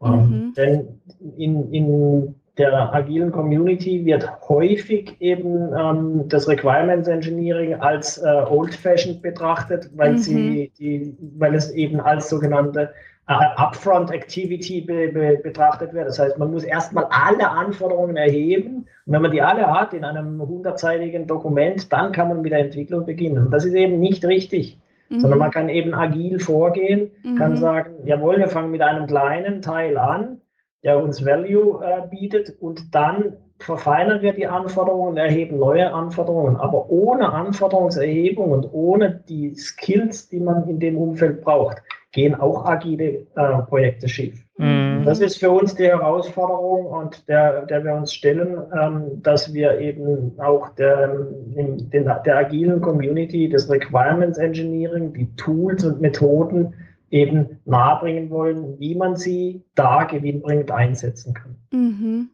Mhm. 0.00 0.52
denn 0.56 1.00
in, 1.36 1.72
in 1.72 2.34
der 2.58 2.94
agilen 2.94 3.32
Community 3.32 4.04
wird 4.04 4.28
häufig 4.48 5.16
eben 5.20 5.72
ähm, 5.76 6.28
das 6.28 6.48
Requirements 6.48 7.08
Engineering 7.08 7.74
als 7.74 8.18
äh, 8.18 8.44
old-fashioned 8.48 9.20
betrachtet, 9.20 9.90
weil, 9.94 10.12
mhm. 10.12 10.18
sie, 10.18 10.72
die, 10.78 11.16
weil 11.36 11.54
es 11.54 11.70
eben 11.72 12.00
als 12.00 12.30
sogenannte 12.30 12.90
äh, 13.28 13.34
Upfront 13.56 14.10
Activity 14.10 14.80
be, 14.80 15.08
be, 15.08 15.38
betrachtet 15.42 15.92
wird. 15.92 16.08
Das 16.08 16.18
heißt, 16.18 16.38
man 16.38 16.50
muss 16.50 16.64
erstmal 16.64 17.06
alle 17.10 17.50
Anforderungen 17.50 18.16
erheben 18.16 18.86
und 19.04 19.12
wenn 19.12 19.22
man 19.22 19.32
die 19.32 19.42
alle 19.42 19.66
hat 19.66 19.92
in 19.92 20.04
einem 20.04 20.40
hundertseitigen 20.40 21.26
Dokument, 21.26 21.92
dann 21.92 22.12
kann 22.12 22.28
man 22.28 22.40
mit 22.40 22.52
der 22.52 22.60
Entwicklung 22.60 23.04
beginnen. 23.04 23.46
Und 23.46 23.50
das 23.50 23.64
ist 23.64 23.74
eben 23.74 23.98
nicht 23.98 24.24
richtig 24.24 24.78
mhm. 25.08 25.20
sondern 25.20 25.38
man 25.38 25.50
kann 25.50 25.68
eben 25.68 25.94
agil 25.94 26.38
vorgehen, 26.38 27.10
mhm. 27.22 27.36
kann 27.36 27.56
sagen, 27.56 28.06
jawohl, 28.06 28.38
wir 28.38 28.48
fangen 28.48 28.70
mit 28.70 28.82
einem 28.82 29.06
kleinen 29.06 29.62
Teil 29.62 29.96
an, 29.98 30.40
der 30.82 31.02
uns 31.02 31.24
Value 31.24 31.84
äh, 31.84 32.06
bietet 32.08 32.54
und 32.60 32.94
dann 32.94 33.36
verfeinern 33.58 34.20
wir 34.20 34.34
die 34.34 34.46
Anforderungen, 34.46 35.16
erheben 35.16 35.58
neue 35.58 35.92
Anforderungen, 35.92 36.56
aber 36.56 36.90
ohne 36.90 37.32
Anforderungserhebung 37.32 38.50
und 38.50 38.68
ohne 38.72 39.22
die 39.28 39.54
Skills, 39.54 40.28
die 40.28 40.40
man 40.40 40.68
in 40.68 40.78
dem 40.78 40.98
Umfeld 40.98 41.42
braucht, 41.42 41.82
gehen 42.16 42.34
auch 42.34 42.64
agile 42.64 43.26
äh, 43.36 43.62
Projekte 43.68 44.08
schief. 44.08 44.42
Mhm. 44.56 45.02
Das 45.04 45.20
ist 45.20 45.36
für 45.38 45.50
uns 45.50 45.74
die 45.74 45.84
Herausforderung 45.84 46.86
und 46.86 47.28
der, 47.28 47.66
der 47.66 47.84
wir 47.84 47.94
uns 47.94 48.14
stellen, 48.14 48.56
ähm, 48.74 49.22
dass 49.22 49.52
wir 49.52 49.78
eben 49.78 50.32
auch 50.40 50.70
der, 50.70 51.26
in, 51.54 51.90
den, 51.90 52.04
der 52.24 52.36
agilen 52.38 52.80
Community 52.80 53.50
des 53.50 53.68
Requirements 53.68 54.38
Engineering, 54.38 55.12
die 55.12 55.28
Tools 55.36 55.84
und 55.84 56.00
Methoden 56.00 56.72
eben 57.10 57.58
nahebringen 57.66 58.30
wollen, 58.30 58.80
wie 58.80 58.94
man 58.94 59.16
sie 59.16 59.62
da 59.74 60.04
gewinnbringend 60.04 60.70
einsetzen 60.70 61.34
kann. 61.34 61.56
Mhm. 61.70 62.30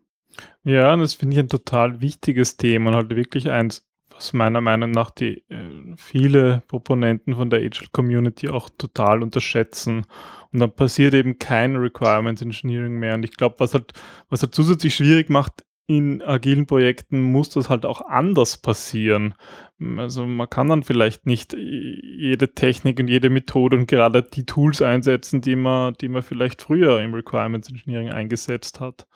Ja, 0.62 0.94
und 0.94 1.00
das 1.00 1.14
finde 1.14 1.34
ich 1.34 1.40
ein 1.40 1.48
total 1.48 2.00
wichtiges 2.00 2.56
Thema 2.56 2.90
und 2.90 2.96
halt 2.96 3.16
wirklich 3.16 3.50
eins, 3.50 3.84
was 4.22 4.32
meiner 4.32 4.60
Meinung 4.60 4.92
nach 4.92 5.10
die 5.10 5.42
äh, 5.48 5.96
viele 5.96 6.62
Proponenten 6.68 7.34
von 7.34 7.50
der 7.50 7.60
Agile 7.60 7.88
Community 7.92 8.48
auch 8.48 8.70
total 8.70 9.22
unterschätzen. 9.22 10.06
Und 10.52 10.60
dann 10.60 10.72
passiert 10.72 11.14
eben 11.14 11.38
kein 11.38 11.76
Requirements 11.76 12.42
Engineering 12.42 12.94
mehr. 12.94 13.14
Und 13.14 13.24
ich 13.24 13.32
glaube, 13.32 13.56
was 13.58 13.74
halt, 13.74 13.92
was 14.28 14.42
halt 14.42 14.54
zusätzlich 14.54 14.94
schwierig 14.94 15.28
macht, 15.28 15.64
in 15.86 16.22
agilen 16.22 16.66
Projekten 16.66 17.22
muss 17.22 17.50
das 17.50 17.68
halt 17.68 17.84
auch 17.84 18.00
anders 18.02 18.56
passieren. 18.56 19.34
Also 19.96 20.26
man 20.26 20.48
kann 20.48 20.68
dann 20.68 20.84
vielleicht 20.84 21.26
nicht 21.26 21.54
jede 21.54 22.54
Technik 22.54 23.00
und 23.00 23.08
jede 23.08 23.30
Methode 23.30 23.76
und 23.76 23.86
gerade 23.88 24.22
die 24.22 24.46
Tools 24.46 24.80
einsetzen, 24.80 25.40
die 25.40 25.56
man, 25.56 25.94
die 25.94 26.08
man 26.08 26.22
vielleicht 26.22 26.62
früher 26.62 27.00
im 27.00 27.14
Requirements 27.14 27.68
Engineering 27.68 28.10
eingesetzt 28.10 28.78
hat. 28.78 29.06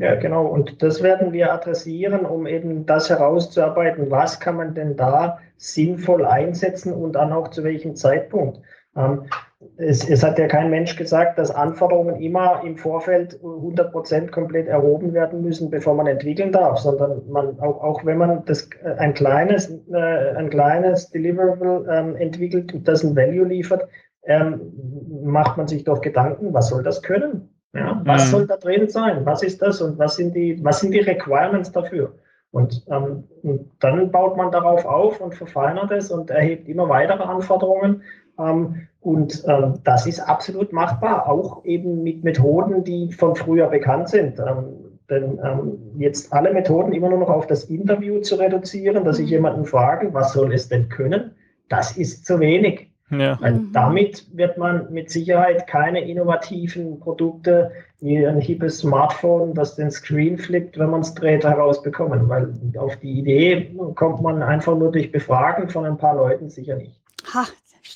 Ja, 0.00 0.14
genau. 0.14 0.46
Und 0.46 0.82
das 0.82 1.02
werden 1.02 1.34
wir 1.34 1.52
adressieren, 1.52 2.24
um 2.24 2.46
eben 2.46 2.86
das 2.86 3.10
herauszuarbeiten. 3.10 4.10
Was 4.10 4.40
kann 4.40 4.56
man 4.56 4.74
denn 4.74 4.96
da 4.96 5.38
sinnvoll 5.58 6.24
einsetzen 6.24 6.94
und 6.94 7.12
dann 7.12 7.34
auch 7.34 7.48
zu 7.48 7.64
welchem 7.64 7.96
Zeitpunkt? 7.96 8.60
Ähm, 8.96 9.24
es, 9.76 10.08
es, 10.08 10.22
hat 10.22 10.38
ja 10.38 10.46
kein 10.46 10.70
Mensch 10.70 10.96
gesagt, 10.96 11.38
dass 11.38 11.50
Anforderungen 11.50 12.18
immer 12.18 12.62
im 12.64 12.78
Vorfeld 12.78 13.34
100 13.42 13.92
Prozent 13.92 14.32
komplett 14.32 14.68
erhoben 14.68 15.12
werden 15.12 15.42
müssen, 15.42 15.68
bevor 15.68 15.94
man 15.94 16.06
entwickeln 16.06 16.50
darf, 16.50 16.78
sondern 16.78 17.20
man, 17.28 17.60
auch, 17.60 17.82
auch 17.82 18.06
wenn 18.06 18.16
man 18.16 18.42
das, 18.46 18.70
äh, 18.82 18.94
ein 18.96 19.12
kleines, 19.12 19.70
äh, 19.92 20.34
ein 20.34 20.48
kleines 20.48 21.10
Deliverable 21.10 21.86
ähm, 21.90 22.16
entwickelt, 22.16 22.72
das 22.88 23.04
ein 23.04 23.14
Value 23.14 23.44
liefert, 23.46 23.86
ähm, 24.24 24.72
macht 25.24 25.58
man 25.58 25.68
sich 25.68 25.84
doch 25.84 26.00
Gedanken, 26.00 26.54
was 26.54 26.70
soll 26.70 26.82
das 26.82 27.02
können? 27.02 27.50
Ja, 27.72 28.00
was 28.04 28.26
mhm. 28.26 28.30
soll 28.30 28.46
da 28.46 28.56
drin 28.56 28.88
sein? 28.88 29.24
Was 29.24 29.42
ist 29.42 29.62
das 29.62 29.80
und 29.80 29.98
was 29.98 30.16
sind 30.16 30.34
die, 30.34 30.62
was 30.64 30.80
sind 30.80 30.92
die 30.92 31.00
Requirements 31.00 31.70
dafür? 31.70 32.14
Und, 32.50 32.84
ähm, 32.90 33.24
und 33.42 33.70
dann 33.78 34.10
baut 34.10 34.36
man 34.36 34.50
darauf 34.50 34.84
auf 34.84 35.20
und 35.20 35.34
verfeinert 35.34 35.92
es 35.92 36.10
und 36.10 36.30
erhebt 36.30 36.68
immer 36.68 36.88
weitere 36.88 37.22
Anforderungen. 37.22 38.02
Ähm, 38.38 38.88
und 39.00 39.44
ähm, 39.46 39.74
das 39.84 40.06
ist 40.06 40.20
absolut 40.20 40.72
machbar, 40.72 41.28
auch 41.28 41.64
eben 41.64 42.02
mit 42.02 42.24
Methoden, 42.24 42.82
die 42.82 43.12
von 43.12 43.36
früher 43.36 43.68
bekannt 43.68 44.08
sind. 44.08 44.40
Ähm, 44.40 44.90
denn 45.08 45.40
ähm, 45.44 45.78
jetzt 45.98 46.32
alle 46.32 46.52
Methoden 46.52 46.92
immer 46.92 47.08
nur 47.08 47.18
noch 47.18 47.30
auf 47.30 47.46
das 47.46 47.64
Interview 47.64 48.20
zu 48.20 48.36
reduzieren, 48.36 49.04
dass 49.04 49.18
ich 49.18 49.26
mhm. 49.26 49.32
jemanden 49.32 49.64
frage, 49.64 50.12
was 50.12 50.32
soll 50.32 50.52
es 50.52 50.68
denn 50.68 50.88
können, 50.88 51.32
das 51.68 51.96
ist 51.96 52.26
zu 52.26 52.40
wenig. 52.40 52.89
Ja. 53.10 53.38
Mhm. 53.40 53.72
Damit 53.72 54.26
wird 54.36 54.56
man 54.56 54.92
mit 54.92 55.10
Sicherheit 55.10 55.66
keine 55.66 56.00
innovativen 56.08 57.00
Produkte 57.00 57.72
wie 58.00 58.26
ein 58.26 58.40
hippes 58.40 58.78
Smartphone, 58.78 59.52
das 59.54 59.76
den 59.76 59.90
Screen 59.90 60.38
flippt, 60.38 60.78
wenn 60.78 60.90
man 60.90 61.02
es 61.02 61.14
dreht, 61.14 61.44
herausbekommen. 61.44 62.28
Weil 62.28 62.54
auf 62.78 62.96
die 62.96 63.18
Idee 63.18 63.74
kommt 63.96 64.22
man 64.22 64.42
einfach 64.42 64.76
nur 64.76 64.92
durch 64.92 65.12
Befragen 65.12 65.68
von 65.68 65.84
ein 65.84 65.98
paar 65.98 66.14
Leuten 66.16 66.48
sicher 66.48 66.76
nicht. 66.76 66.98
Ha, 67.34 67.46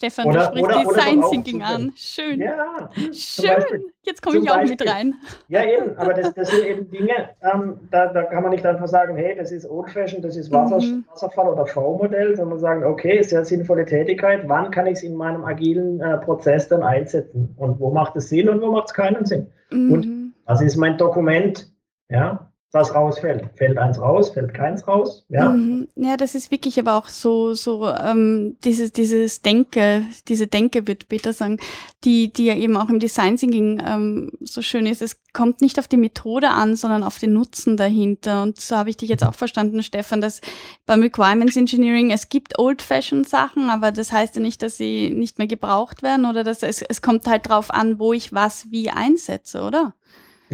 Stefan, 0.04 0.26
oder, 0.26 0.50
du 0.50 0.58
sprichst 0.58 0.90
Design 0.90 1.22
Thinking 1.30 1.62
an. 1.62 1.92
Schön. 1.96 2.40
Ja, 2.40 2.90
schön. 3.12 3.84
Jetzt 4.02 4.20
komme 4.20 4.38
ich 4.38 4.50
auch 4.50 4.56
Beispiel. 4.56 4.76
mit 4.78 4.88
rein. 4.88 5.14
Ja, 5.48 5.64
eben, 5.64 5.96
aber 5.96 6.12
das, 6.12 6.34
das 6.34 6.50
sind 6.50 6.64
eben 6.66 6.90
Dinge, 6.90 7.30
ähm, 7.40 7.78
da, 7.90 8.12
da 8.12 8.24
kann 8.24 8.42
man 8.42 8.52
nicht 8.52 8.66
einfach 8.66 8.86
sagen, 8.86 9.16
hey, 9.16 9.34
das 9.34 9.50
ist 9.50 9.64
Old 9.68 9.90
Fashion, 9.90 10.20
das 10.20 10.36
ist 10.36 10.52
Wasser, 10.52 10.78
mhm. 10.78 11.06
Wasserfall 11.10 11.48
oder 11.48 11.64
V-Modell, 11.64 12.36
sondern 12.36 12.58
sagen, 12.58 12.84
okay, 12.84 13.22
sehr 13.22 13.46
sinnvolle 13.46 13.86
Tätigkeit, 13.86 14.46
wann 14.46 14.70
kann 14.70 14.86
ich 14.86 14.98
es 14.98 15.02
in 15.02 15.14
meinem 15.14 15.44
agilen 15.44 16.00
äh, 16.00 16.18
Prozess 16.18 16.68
dann 16.68 16.82
einsetzen? 16.82 17.54
Und 17.56 17.80
wo 17.80 17.90
macht 17.90 18.14
es 18.16 18.28
Sinn 18.28 18.50
und 18.50 18.60
wo 18.60 18.70
macht 18.70 18.88
es 18.88 18.94
keinen 18.94 19.24
Sinn? 19.24 19.46
Mhm. 19.70 19.92
Und 19.92 20.34
was 20.44 20.60
ist 20.60 20.76
mein 20.76 20.98
Dokument? 20.98 21.72
Ja, 22.10 22.52
was 22.74 22.94
rausfällt. 22.94 23.48
Fällt 23.54 23.78
eins 23.78 24.00
raus, 24.00 24.30
fällt 24.30 24.52
keins 24.52 24.86
raus. 24.86 25.24
Ja, 25.28 25.50
mhm. 25.50 25.88
ja 25.94 26.16
das 26.16 26.34
ist 26.34 26.50
wirklich 26.50 26.78
aber 26.78 26.96
auch 26.96 27.08
so, 27.08 27.54
so 27.54 27.88
ähm, 27.88 28.56
dieses, 28.64 28.92
dieses 28.92 29.42
Denke, 29.42 30.04
diese 30.28 30.48
Denke, 30.48 30.86
wird 30.86 31.08
Peter 31.08 31.32
sagen, 31.32 31.58
die, 32.02 32.32
die 32.32 32.46
ja 32.46 32.56
eben 32.56 32.76
auch 32.76 32.88
im 32.88 32.98
Design 32.98 33.36
Thinking 33.36 33.82
ähm, 33.86 34.32
so 34.40 34.60
schön 34.60 34.86
ist. 34.86 35.02
Es 35.02 35.16
kommt 35.32 35.60
nicht 35.60 35.78
auf 35.78 35.88
die 35.88 35.96
Methode 35.96 36.50
an, 36.50 36.76
sondern 36.76 37.04
auf 37.04 37.18
den 37.18 37.32
Nutzen 37.32 37.76
dahinter. 37.76 38.42
Und 38.42 38.60
so 38.60 38.76
habe 38.76 38.90
ich 38.90 38.96
dich 38.96 39.08
jetzt 39.08 39.24
auch 39.24 39.34
verstanden, 39.34 39.82
Stefan, 39.82 40.20
dass 40.20 40.40
beim 40.84 41.00
Requirements 41.00 41.56
Engineering 41.56 42.10
es 42.10 42.28
gibt 42.28 42.58
old-fashioned 42.58 43.28
Sachen, 43.28 43.70
aber 43.70 43.92
das 43.92 44.12
heißt 44.12 44.36
ja 44.36 44.42
nicht, 44.42 44.62
dass 44.62 44.76
sie 44.76 45.10
nicht 45.10 45.38
mehr 45.38 45.46
gebraucht 45.46 46.02
werden 46.02 46.26
oder 46.26 46.44
dass 46.44 46.62
es, 46.62 46.82
es 46.82 47.02
kommt 47.02 47.26
halt 47.26 47.48
drauf 47.48 47.70
an, 47.70 47.98
wo 47.98 48.12
ich 48.12 48.32
was 48.32 48.70
wie 48.70 48.90
einsetze, 48.90 49.62
oder? 49.62 49.94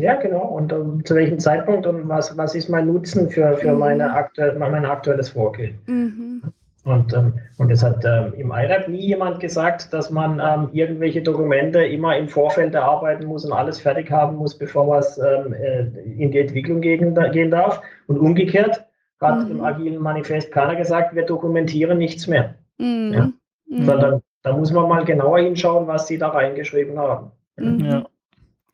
Ja, 0.00 0.14
genau. 0.14 0.42
Und 0.42 0.72
um, 0.72 1.04
zu 1.04 1.14
welchem 1.14 1.38
Zeitpunkt 1.38 1.86
und 1.86 2.08
was, 2.08 2.36
was 2.36 2.54
ist 2.54 2.68
mein 2.68 2.86
Nutzen 2.86 3.28
für, 3.28 3.56
für 3.56 3.72
mhm. 3.72 3.78
meine 3.78 4.12
aktuell, 4.12 4.58
mein 4.58 4.84
aktuelles 4.84 5.30
Vorgehen? 5.30 5.78
Mhm. 5.86 6.42
Und, 6.84 7.12
ähm, 7.12 7.34
und 7.58 7.70
es 7.70 7.82
hat 7.82 8.04
ähm, 8.06 8.32
im 8.34 8.52
IRAP 8.52 8.88
nie 8.88 9.06
jemand 9.06 9.38
gesagt, 9.40 9.92
dass 9.92 10.10
man 10.10 10.40
ähm, 10.40 10.70
irgendwelche 10.72 11.22
Dokumente 11.22 11.84
immer 11.84 12.16
im 12.16 12.26
Vorfeld 12.26 12.74
erarbeiten 12.74 13.26
muss 13.26 13.44
und 13.44 13.52
alles 13.52 13.78
fertig 13.78 14.10
haben 14.10 14.36
muss, 14.36 14.56
bevor 14.56 14.88
was 14.88 15.18
ähm, 15.18 15.52
äh, 15.52 15.82
in 16.18 16.30
die 16.30 16.38
Entwicklung 16.38 16.80
gehen, 16.80 17.14
gehen 17.32 17.50
darf. 17.50 17.82
Und 18.06 18.18
umgekehrt 18.18 18.86
hat 19.20 19.44
mhm. 19.44 19.50
im 19.50 19.64
agilen 19.64 20.02
Manifest 20.02 20.50
keiner 20.52 20.74
gesagt, 20.74 21.14
wir 21.14 21.26
dokumentieren 21.26 21.98
nichts 21.98 22.26
mehr. 22.26 22.54
Mhm. 22.78 23.12
Ja? 23.12 23.32
Mhm. 23.68 23.84
Sondern 23.84 24.22
da 24.42 24.56
muss 24.56 24.72
man 24.72 24.88
mal 24.88 25.04
genauer 25.04 25.40
hinschauen, 25.40 25.86
was 25.86 26.06
sie 26.06 26.16
da 26.16 26.28
reingeschrieben 26.28 26.98
haben. 26.98 27.30
Mhm. 27.58 27.84
Ja 27.84 28.06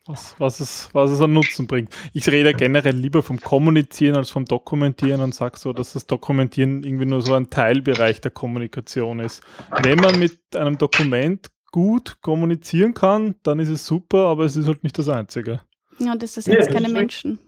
was, 0.07 0.35
was, 0.37 0.59
es, 0.59 0.89
was 0.93 1.11
es 1.11 1.21
an 1.21 1.33
Nutzen 1.33 1.67
bringt. 1.67 1.93
Ich 2.13 2.27
rede 2.29 2.53
generell 2.53 2.95
lieber 2.95 3.23
vom 3.23 3.39
Kommunizieren 3.39 4.15
als 4.15 4.29
vom 4.29 4.45
Dokumentieren 4.45 5.21
und 5.21 5.35
sage 5.35 5.57
so, 5.57 5.73
dass 5.73 5.93
das 5.93 6.07
Dokumentieren 6.07 6.83
irgendwie 6.83 7.05
nur 7.05 7.21
so 7.21 7.33
ein 7.33 7.49
Teilbereich 7.49 8.21
der 8.21 8.31
Kommunikation 8.31 9.19
ist. 9.19 9.41
Wenn 9.83 9.99
man 9.99 10.17
mit 10.19 10.39
einem 10.55 10.77
Dokument 10.77 11.47
gut 11.71 12.17
kommunizieren 12.21 12.93
kann, 12.93 13.35
dann 13.43 13.59
ist 13.59 13.69
es 13.69 13.85
super, 13.85 14.25
aber 14.25 14.45
es 14.45 14.55
ist 14.55 14.67
halt 14.67 14.83
nicht 14.83 14.97
das 14.97 15.09
Einzige. 15.09 15.61
Ja, 15.99 16.15
das 16.15 16.37
ist 16.37 16.47
jetzt 16.47 16.67
ja, 16.67 16.73
keine 16.73 16.89
Menschen. 16.89 17.39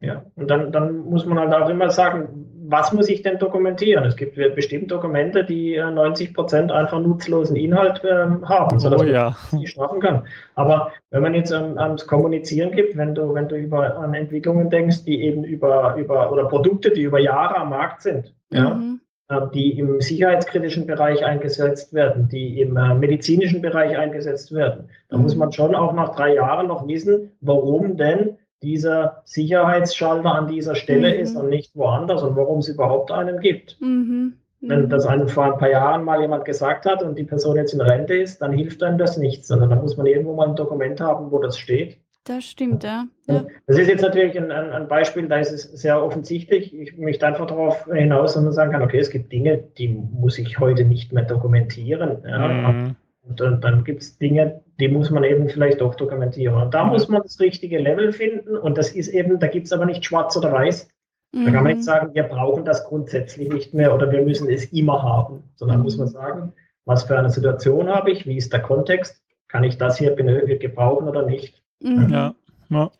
Ja, 0.00 0.24
und 0.34 0.50
dann, 0.50 0.72
dann 0.72 0.98
muss 0.98 1.24
man 1.24 1.38
halt 1.38 1.54
auch 1.54 1.70
immer 1.70 1.90
sagen, 1.90 2.46
was 2.68 2.92
muss 2.92 3.08
ich 3.08 3.22
denn 3.22 3.38
dokumentieren? 3.38 4.04
Es 4.04 4.16
gibt 4.16 4.36
bestimmt 4.54 4.90
Dokumente, 4.90 5.44
die 5.44 5.78
90 5.78 6.28
äh, 6.28 6.32
Prozent 6.32 6.72
einfach 6.72 7.00
nutzlosen 7.00 7.56
Inhalt 7.56 8.02
äh, 8.04 8.26
haben, 8.44 8.78
sodass 8.78 9.02
oh, 9.02 9.04
ja. 9.04 9.36
man 9.52 9.60
nicht 9.60 9.72
schaffen 9.72 10.00
kann. 10.00 10.24
Aber 10.54 10.92
wenn 11.10 11.22
man 11.22 11.34
jetzt 11.34 11.52
ähm, 11.52 11.78
ans 11.78 12.06
Kommunizieren 12.06 12.72
gibt, 12.72 12.96
wenn 12.96 13.14
du, 13.14 13.32
wenn 13.34 13.48
du 13.48 13.56
über 13.56 13.96
an 13.96 14.14
Entwicklungen 14.14 14.68
denkst, 14.68 15.04
die 15.04 15.22
eben 15.22 15.44
über, 15.44 15.94
über 15.96 16.32
oder 16.32 16.44
Produkte, 16.46 16.90
die 16.90 17.02
über 17.02 17.20
Jahre 17.20 17.56
am 17.56 17.70
Markt 17.70 18.02
sind, 18.02 18.34
mhm. 18.50 19.00
ja, 19.30 19.38
äh, 19.38 19.48
die 19.54 19.78
im 19.78 20.00
sicherheitskritischen 20.00 20.86
Bereich 20.86 21.24
eingesetzt 21.24 21.94
werden, 21.94 22.28
die 22.28 22.60
im 22.60 22.76
äh, 22.76 22.94
medizinischen 22.94 23.62
Bereich 23.62 23.96
eingesetzt 23.96 24.52
werden, 24.52 24.90
dann 25.08 25.20
mhm. 25.20 25.24
muss 25.24 25.36
man 25.36 25.52
schon 25.52 25.74
auch 25.74 25.92
nach 25.92 26.14
drei 26.16 26.34
Jahren 26.34 26.66
noch 26.66 26.86
wissen, 26.86 27.32
warum 27.40 27.96
denn 27.96 28.36
dieser 28.62 29.22
Sicherheitsschalter 29.24 30.34
an 30.34 30.48
dieser 30.48 30.74
Stelle 30.74 31.14
mhm. 31.14 31.20
ist 31.20 31.36
und 31.36 31.48
nicht 31.48 31.74
woanders 31.74 32.22
und 32.22 32.36
warum 32.36 32.58
es 32.58 32.68
überhaupt 32.68 33.10
einen 33.10 33.40
gibt. 33.40 33.76
Mhm. 33.80 34.34
Wenn 34.60 34.82
mhm. 34.82 34.88
das 34.88 35.06
einem 35.06 35.28
vor 35.28 35.44
ein 35.44 35.58
paar 35.58 35.70
Jahren 35.70 36.04
mal 36.04 36.20
jemand 36.20 36.44
gesagt 36.44 36.86
hat 36.86 37.02
und 37.02 37.18
die 37.18 37.24
Person 37.24 37.56
jetzt 37.56 37.74
in 37.74 37.80
Rente 37.80 38.14
ist, 38.14 38.40
dann 38.40 38.52
hilft 38.52 38.82
einem 38.82 38.98
das 38.98 39.16
nichts, 39.18 39.48
sondern 39.48 39.70
da 39.70 39.76
muss 39.76 39.96
man 39.96 40.06
irgendwo 40.06 40.34
mal 40.34 40.48
ein 40.48 40.56
Dokument 40.56 41.00
haben, 41.00 41.30
wo 41.30 41.38
das 41.38 41.58
steht. 41.58 41.98
Das 42.24 42.44
stimmt, 42.44 42.82
ja. 42.82 43.04
ja. 43.26 43.46
Das 43.68 43.78
ist 43.78 43.86
jetzt 43.86 44.02
natürlich 44.02 44.36
ein, 44.36 44.50
ein, 44.50 44.88
Beispiel, 44.88 45.28
da 45.28 45.36
ist 45.36 45.52
es 45.52 45.62
sehr 45.62 46.02
offensichtlich. 46.02 46.74
Ich 46.74 46.98
möchte 46.98 47.24
einfach 47.24 47.46
darauf 47.46 47.84
hinaus, 47.84 48.34
dass 48.34 48.42
man 48.42 48.52
sagen 48.52 48.72
kann, 48.72 48.82
okay, 48.82 48.98
es 48.98 49.10
gibt 49.10 49.30
Dinge, 49.30 49.58
die 49.78 49.86
muss 49.86 50.36
ich 50.36 50.58
heute 50.58 50.84
nicht 50.84 51.12
mehr 51.12 51.22
dokumentieren. 51.22 52.24
Ja. 52.26 52.48
Mhm. 52.48 52.96
Und 53.28 53.40
dann, 53.40 53.60
dann 53.60 53.84
gibt 53.84 54.02
es 54.02 54.18
Dinge, 54.18 54.62
die 54.78 54.88
muss 54.88 55.10
man 55.10 55.24
eben 55.24 55.48
vielleicht 55.48 55.80
doch 55.80 55.94
dokumentieren. 55.94 56.62
Und 56.62 56.74
da 56.74 56.84
mhm. 56.84 56.90
muss 56.90 57.08
man 57.08 57.22
das 57.22 57.40
richtige 57.40 57.78
Level 57.78 58.12
finden. 58.12 58.56
Und 58.56 58.78
das 58.78 58.90
ist 58.90 59.08
eben, 59.08 59.38
da 59.38 59.48
gibt 59.48 59.66
es 59.66 59.72
aber 59.72 59.86
nicht 59.86 60.04
schwarz 60.04 60.36
oder 60.36 60.52
weiß. 60.52 60.88
Mhm. 61.32 61.44
Da 61.44 61.50
kann 61.50 61.64
man 61.64 61.72
nicht 61.72 61.78
mhm. 61.78 61.82
sagen, 61.82 62.14
wir 62.14 62.22
brauchen 62.22 62.64
das 62.64 62.84
grundsätzlich 62.84 63.48
nicht 63.48 63.74
mehr 63.74 63.94
oder 63.94 64.10
wir 64.12 64.22
müssen 64.22 64.48
es 64.48 64.66
immer 64.72 65.02
haben. 65.02 65.42
Sondern 65.56 65.78
mhm. 65.78 65.84
muss 65.84 65.96
man 65.96 66.08
sagen, 66.08 66.52
was 66.84 67.04
für 67.04 67.18
eine 67.18 67.30
Situation 67.30 67.88
habe 67.88 68.10
ich, 68.10 68.26
wie 68.26 68.36
ist 68.36 68.52
der 68.52 68.62
Kontext, 68.62 69.20
kann 69.48 69.64
ich 69.64 69.76
das 69.76 69.98
hier 69.98 70.14
gebrauchen 70.14 71.08
oder 71.08 71.26
nicht. 71.26 71.62
Mhm. 71.80 72.08
Ja. 72.10 72.34
ja. 72.68 72.90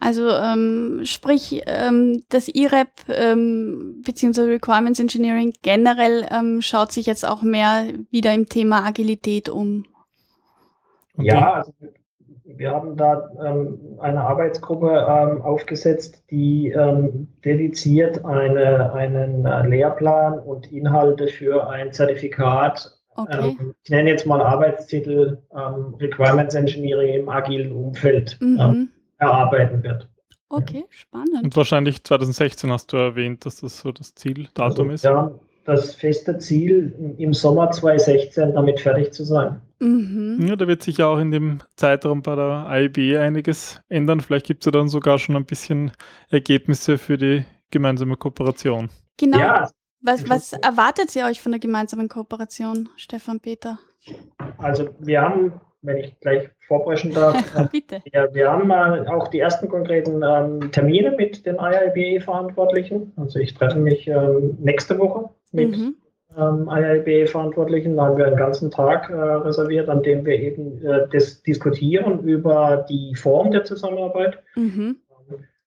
Also 0.00 0.28
ähm, 0.30 1.00
sprich, 1.04 1.62
ähm, 1.66 2.22
das 2.28 2.48
IREP 2.48 2.88
ähm, 3.08 4.02
bzw. 4.04 4.42
Requirements 4.42 5.00
Engineering 5.00 5.52
generell 5.62 6.26
ähm, 6.30 6.62
schaut 6.62 6.92
sich 6.92 7.06
jetzt 7.06 7.26
auch 7.26 7.42
mehr 7.42 7.86
wieder 8.10 8.32
im 8.32 8.48
Thema 8.48 8.86
Agilität 8.86 9.48
um. 9.48 9.86
Okay. 11.16 11.26
Ja, 11.26 11.52
also 11.54 11.72
wir 12.44 12.70
haben 12.70 12.96
da 12.96 13.28
ähm, 13.44 13.78
eine 13.98 14.20
Arbeitsgruppe 14.20 15.06
ähm, 15.08 15.42
aufgesetzt, 15.42 16.22
die 16.30 16.70
ähm, 16.70 17.28
dediziert 17.44 18.24
eine, 18.24 18.92
einen 18.92 19.44
äh, 19.44 19.66
Lehrplan 19.66 20.38
und 20.38 20.70
Inhalte 20.72 21.28
für 21.28 21.68
ein 21.68 21.92
Zertifikat, 21.92 22.98
okay. 23.16 23.56
Ähm, 23.60 23.74
ich 23.82 23.90
nenne 23.90 24.10
jetzt 24.10 24.26
mal 24.26 24.40
Arbeitstitel 24.40 25.38
ähm, 25.52 25.94
Requirements 26.00 26.54
Engineering 26.54 27.20
im 27.20 27.28
agilen 27.28 27.72
Umfeld, 27.72 28.38
mhm. 28.40 28.90
Erarbeiten 29.18 29.82
wird. 29.82 30.08
Okay, 30.50 30.84
spannend. 30.90 31.44
Und 31.44 31.56
wahrscheinlich 31.56 32.02
2016 32.04 32.72
hast 32.72 32.92
du 32.92 32.96
erwähnt, 32.96 33.44
dass 33.44 33.60
das 33.60 33.78
so 33.80 33.92
das 33.92 34.14
Zieldatum 34.14 34.62
Also, 34.62 34.84
ist. 34.90 35.04
Ja, 35.04 35.30
das 35.64 35.94
feste 35.94 36.38
Ziel, 36.38 36.94
im 37.18 37.34
Sommer 37.34 37.70
2016 37.70 38.54
damit 38.54 38.80
fertig 38.80 39.12
zu 39.12 39.24
sein. 39.24 39.60
Mhm. 39.80 40.46
Ja, 40.48 40.56
da 40.56 40.66
wird 40.66 40.82
sich 40.82 40.96
ja 40.96 41.06
auch 41.06 41.18
in 41.18 41.30
dem 41.30 41.58
Zeitraum 41.76 42.22
bei 42.22 42.34
der 42.34 42.66
IB 42.70 43.18
einiges 43.18 43.78
ändern. 43.90 44.20
Vielleicht 44.20 44.46
gibt 44.46 44.62
es 44.62 44.66
ja 44.66 44.72
dann 44.72 44.88
sogar 44.88 45.18
schon 45.18 45.36
ein 45.36 45.44
bisschen 45.44 45.92
Ergebnisse 46.30 46.96
für 46.96 47.18
die 47.18 47.44
gemeinsame 47.70 48.16
Kooperation. 48.16 48.88
Genau. 49.18 49.38
Ja, 49.38 49.70
Was, 50.00 50.26
was 50.28 50.52
erwartet 50.54 51.14
ihr 51.14 51.26
euch 51.26 51.42
von 51.42 51.52
der 51.52 51.58
gemeinsamen 51.60 52.08
Kooperation, 52.08 52.88
Stefan 52.96 53.38
Peter? 53.40 53.78
also 54.56 54.88
wir 55.00 55.20
haben, 55.20 55.52
wenn 55.82 55.98
ich 55.98 56.18
gleich 56.20 56.48
vorbrechen 56.66 57.12
darf, 57.12 57.36
äh, 57.56 57.66
Bitte. 57.70 58.02
Ja, 58.12 58.32
wir 58.34 58.50
haben 58.50 58.70
äh, 58.70 59.08
auch 59.08 59.28
die 59.28 59.40
ersten 59.40 59.68
konkreten 59.68 60.22
ähm, 60.22 60.70
Termine 60.72 61.12
mit 61.12 61.46
den 61.46 61.56
IIBA-Verantwortlichen. 61.56 63.12
Also 63.16 63.38
ich 63.38 63.54
treffe 63.54 63.78
mich 63.78 64.06
ähm, 64.08 64.56
nächste 64.60 64.98
Woche 64.98 65.30
mit 65.52 65.76
Mhm. 65.76 65.94
ähm, 66.36 66.68
IIBA-Verantwortlichen. 66.68 67.96
Da 67.96 68.06
haben 68.06 68.18
wir 68.18 68.26
einen 68.26 68.36
ganzen 68.36 68.70
Tag 68.70 69.08
äh, 69.10 69.14
reserviert, 69.14 69.88
an 69.88 70.02
dem 70.02 70.24
wir 70.26 70.38
eben 70.38 70.84
äh, 70.84 71.08
diskutieren 71.46 72.20
über 72.20 72.84
die 72.88 73.14
Form 73.14 73.50
der 73.50 73.64
Zusammenarbeit. 73.64 74.38
Mhm. 74.56 74.96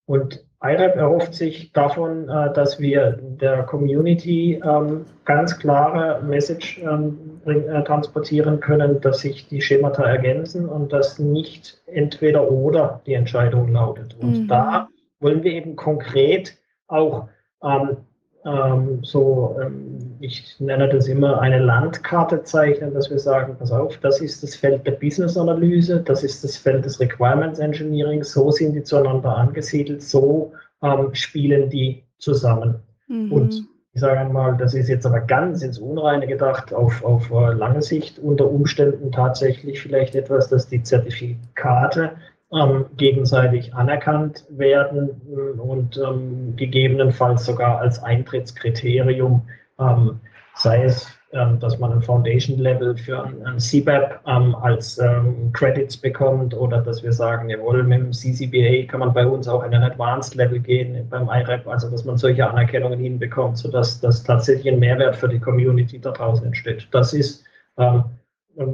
Und 0.05 0.45
IREP 0.63 0.95
erhofft 0.95 1.33
sich 1.33 1.71
davon, 1.71 2.29
äh, 2.29 2.53
dass 2.53 2.79
wir 2.79 3.17
der 3.19 3.63
Community 3.63 4.61
ähm, 4.63 5.05
ganz 5.25 5.57
klare 5.57 6.21
Message 6.23 6.79
ähm, 6.79 7.41
äh, 7.45 7.83
transportieren 7.83 8.59
können, 8.59 9.01
dass 9.01 9.21
sich 9.21 9.47
die 9.47 9.61
Schemata 9.61 10.03
ergänzen 10.03 10.69
und 10.69 10.93
dass 10.93 11.17
nicht 11.17 11.81
entweder 11.87 12.51
oder 12.51 13.01
die 13.07 13.15
Entscheidung 13.15 13.71
lautet. 13.71 14.15
Und 14.21 14.43
Mhm. 14.43 14.47
da 14.47 14.87
wollen 15.19 15.43
wir 15.43 15.51
eben 15.51 15.75
konkret 15.75 16.57
auch 16.87 17.27
ähm, 18.45 18.99
so, 19.03 19.55
ähm, 19.61 20.15
ich 20.19 20.55
nenne 20.59 20.89
das 20.89 21.07
immer 21.07 21.39
eine 21.41 21.59
Landkarte 21.59 22.43
zeichnen, 22.43 22.93
dass 22.93 23.09
wir 23.09 23.19
sagen, 23.19 23.55
pass 23.57 23.71
auf, 23.71 23.97
das 23.97 24.19
ist 24.21 24.41
das 24.43 24.55
Feld 24.55 24.85
der 24.85 24.93
Business-Analyse, 24.93 26.01
das 26.01 26.23
ist 26.23 26.43
das 26.43 26.57
Feld 26.57 26.85
des 26.85 26.99
Requirements 26.99 27.59
Engineering, 27.59 28.23
so 28.23 28.49
sind 28.51 28.73
die 28.73 28.83
zueinander 28.83 29.35
angesiedelt, 29.35 30.01
so 30.01 30.53
ähm, 30.81 31.13
spielen 31.13 31.69
die 31.69 32.03
zusammen. 32.17 32.75
Mhm. 33.07 33.31
Und 33.31 33.67
ich 33.93 33.99
sage 33.99 34.19
einmal, 34.19 34.55
das 34.57 34.73
ist 34.73 34.87
jetzt 34.87 35.05
aber 35.05 35.19
ganz 35.19 35.61
ins 35.61 35.77
Unreine 35.77 36.25
gedacht, 36.25 36.73
auf, 36.73 37.03
auf 37.03 37.29
äh, 37.29 37.53
lange 37.53 37.81
Sicht 37.81 38.19
unter 38.19 38.49
Umständen 38.49 39.11
tatsächlich 39.11 39.81
vielleicht 39.81 40.15
etwas, 40.15 40.47
dass 40.47 40.67
die 40.67 40.81
Zertifikate 40.81 42.11
ähm, 42.53 42.85
gegenseitig 42.97 43.73
anerkannt 43.73 44.45
werden 44.49 45.09
äh, 45.29 45.59
und 45.59 45.97
ähm, 45.97 46.55
gegebenenfalls 46.55 47.45
sogar 47.45 47.79
als 47.79 48.01
Eintrittskriterium, 48.03 49.47
ähm, 49.79 50.19
sei 50.55 50.83
es, 50.83 51.07
ähm, 51.33 51.59
dass 51.59 51.79
man 51.79 51.93
ein 51.93 52.01
Foundation-Level 52.01 52.97
für 52.97 53.23
ein, 53.23 53.45
ein 53.45 53.57
CBAP 53.57 54.19
ähm, 54.27 54.53
als 54.55 54.97
ähm, 54.97 55.51
Credits 55.53 55.95
bekommt 55.95 56.53
oder 56.53 56.81
dass 56.81 57.03
wir 57.03 57.13
sagen, 57.13 57.49
jawohl, 57.49 57.83
mit 57.83 58.01
dem 58.01 58.11
CCBA 58.11 58.85
kann 58.87 58.99
man 58.99 59.13
bei 59.13 59.25
uns 59.25 59.47
auch 59.47 59.63
in 59.63 59.73
ein 59.73 59.83
Advanced-Level 59.83 60.59
gehen 60.59 61.07
beim 61.09 61.29
IREP, 61.29 61.65
also 61.67 61.89
dass 61.89 62.03
man 62.03 62.17
solche 62.17 62.49
Anerkennungen 62.49 62.99
hinbekommt, 62.99 63.57
sodass 63.57 64.01
das 64.01 64.23
tatsächlich 64.23 64.73
ein 64.73 64.79
Mehrwert 64.79 65.15
für 65.15 65.29
die 65.29 65.39
Community 65.39 66.01
da 66.01 66.11
draußen 66.11 66.45
entsteht. 66.45 66.85
Das 66.91 67.13
ist 67.13 67.45
ähm, 67.77 68.03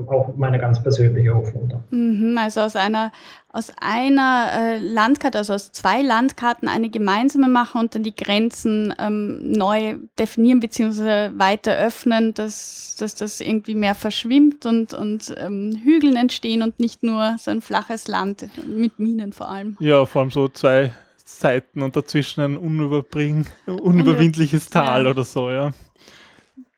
auch 0.07 0.35
meine 0.35 0.59
ganz 0.59 0.81
persönliche 0.81 1.33
Hoffnung. 1.33 1.69
Da. 1.69 1.83
Mhm, 1.91 2.37
also 2.37 2.61
aus 2.61 2.75
einer, 2.75 3.11
aus 3.49 3.71
einer 3.79 4.49
äh, 4.53 4.77
Landkarte, 4.79 5.37
also 5.37 5.53
aus 5.53 5.71
zwei 5.71 6.01
Landkarten 6.01 6.67
eine 6.67 6.89
gemeinsame 6.89 7.47
machen 7.47 7.81
und 7.81 7.95
dann 7.95 8.03
die 8.03 8.15
Grenzen 8.15 8.93
ähm, 8.99 9.51
neu 9.51 9.95
definieren 10.17 10.59
bzw. 10.59 11.37
weiter 11.37 11.77
öffnen, 11.77 12.33
dass, 12.33 12.95
dass 12.99 13.15
das 13.15 13.39
irgendwie 13.39 13.75
mehr 13.75 13.95
verschwimmt 13.95 14.65
und, 14.65 14.93
und 14.93 15.33
ähm, 15.37 15.79
Hügeln 15.83 16.15
entstehen 16.15 16.61
und 16.61 16.79
nicht 16.79 17.03
nur 17.03 17.35
so 17.39 17.51
ein 17.51 17.61
flaches 17.61 18.07
Land 18.07 18.47
mit 18.67 18.99
Minen 18.99 19.33
vor 19.33 19.49
allem. 19.49 19.77
Ja, 19.79 20.05
vor 20.05 20.21
allem 20.21 20.31
so 20.31 20.47
zwei 20.49 20.91
Seiten 21.23 21.81
und 21.81 21.95
dazwischen 21.95 22.41
ein 22.41 22.57
unüberwindliches 22.57 24.69
Tal 24.69 25.05
Ja. 25.05 25.11
oder 25.11 25.23
so, 25.23 25.51
ja. 25.51 25.71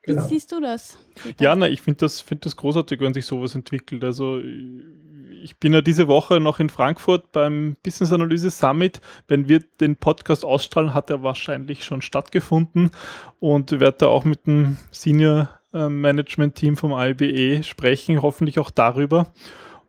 Wie 0.10 0.16
Genau. 0.16 0.28
siehst 0.28 0.52
du 0.52 0.60
das? 0.60 0.98
Ja, 1.40 1.56
na, 1.56 1.70
ich 1.70 1.82
finde 1.82 2.00
das, 2.00 2.20
find 2.20 2.46
das 2.46 2.56
großartig, 2.56 3.00
wenn 3.00 3.14
sich 3.14 3.26
sowas 3.28 3.54
entwickelt. 3.54 4.04
Also 4.04 4.40
ich 5.42 5.58
bin 5.58 5.72
ja 5.74 5.82
diese 5.82 6.08
Woche 6.08 6.40
noch 6.40 6.60
in 6.60 6.70
Frankfurt 6.70 7.32
beim 7.32 7.78
Business 7.84 8.12
Analyse 8.12 8.50
Summit. 8.50 9.02
Wenn 9.28 9.48
wir 9.48 9.60
den 9.80 9.96
Podcast 9.98 10.44
ausstrahlen, 10.44 10.94
hat 10.96 11.10
er 11.12 11.22
wahrscheinlich 11.22 11.84
schon 11.86 12.02
stattgefunden 12.02 12.90
und 13.40 13.72
werde 13.80 13.98
da 14.00 14.08
auch 14.08 14.26
mit 14.26 14.48
dem 14.48 14.78
Senior 14.92 15.50
äh, 15.74 15.90
Management 15.90 16.56
Team 16.56 16.76
vom 16.76 16.92
IBE 16.92 17.62
sprechen, 17.64 18.22
hoffentlich 18.24 18.58
auch 18.60 18.72
darüber. 18.72 19.32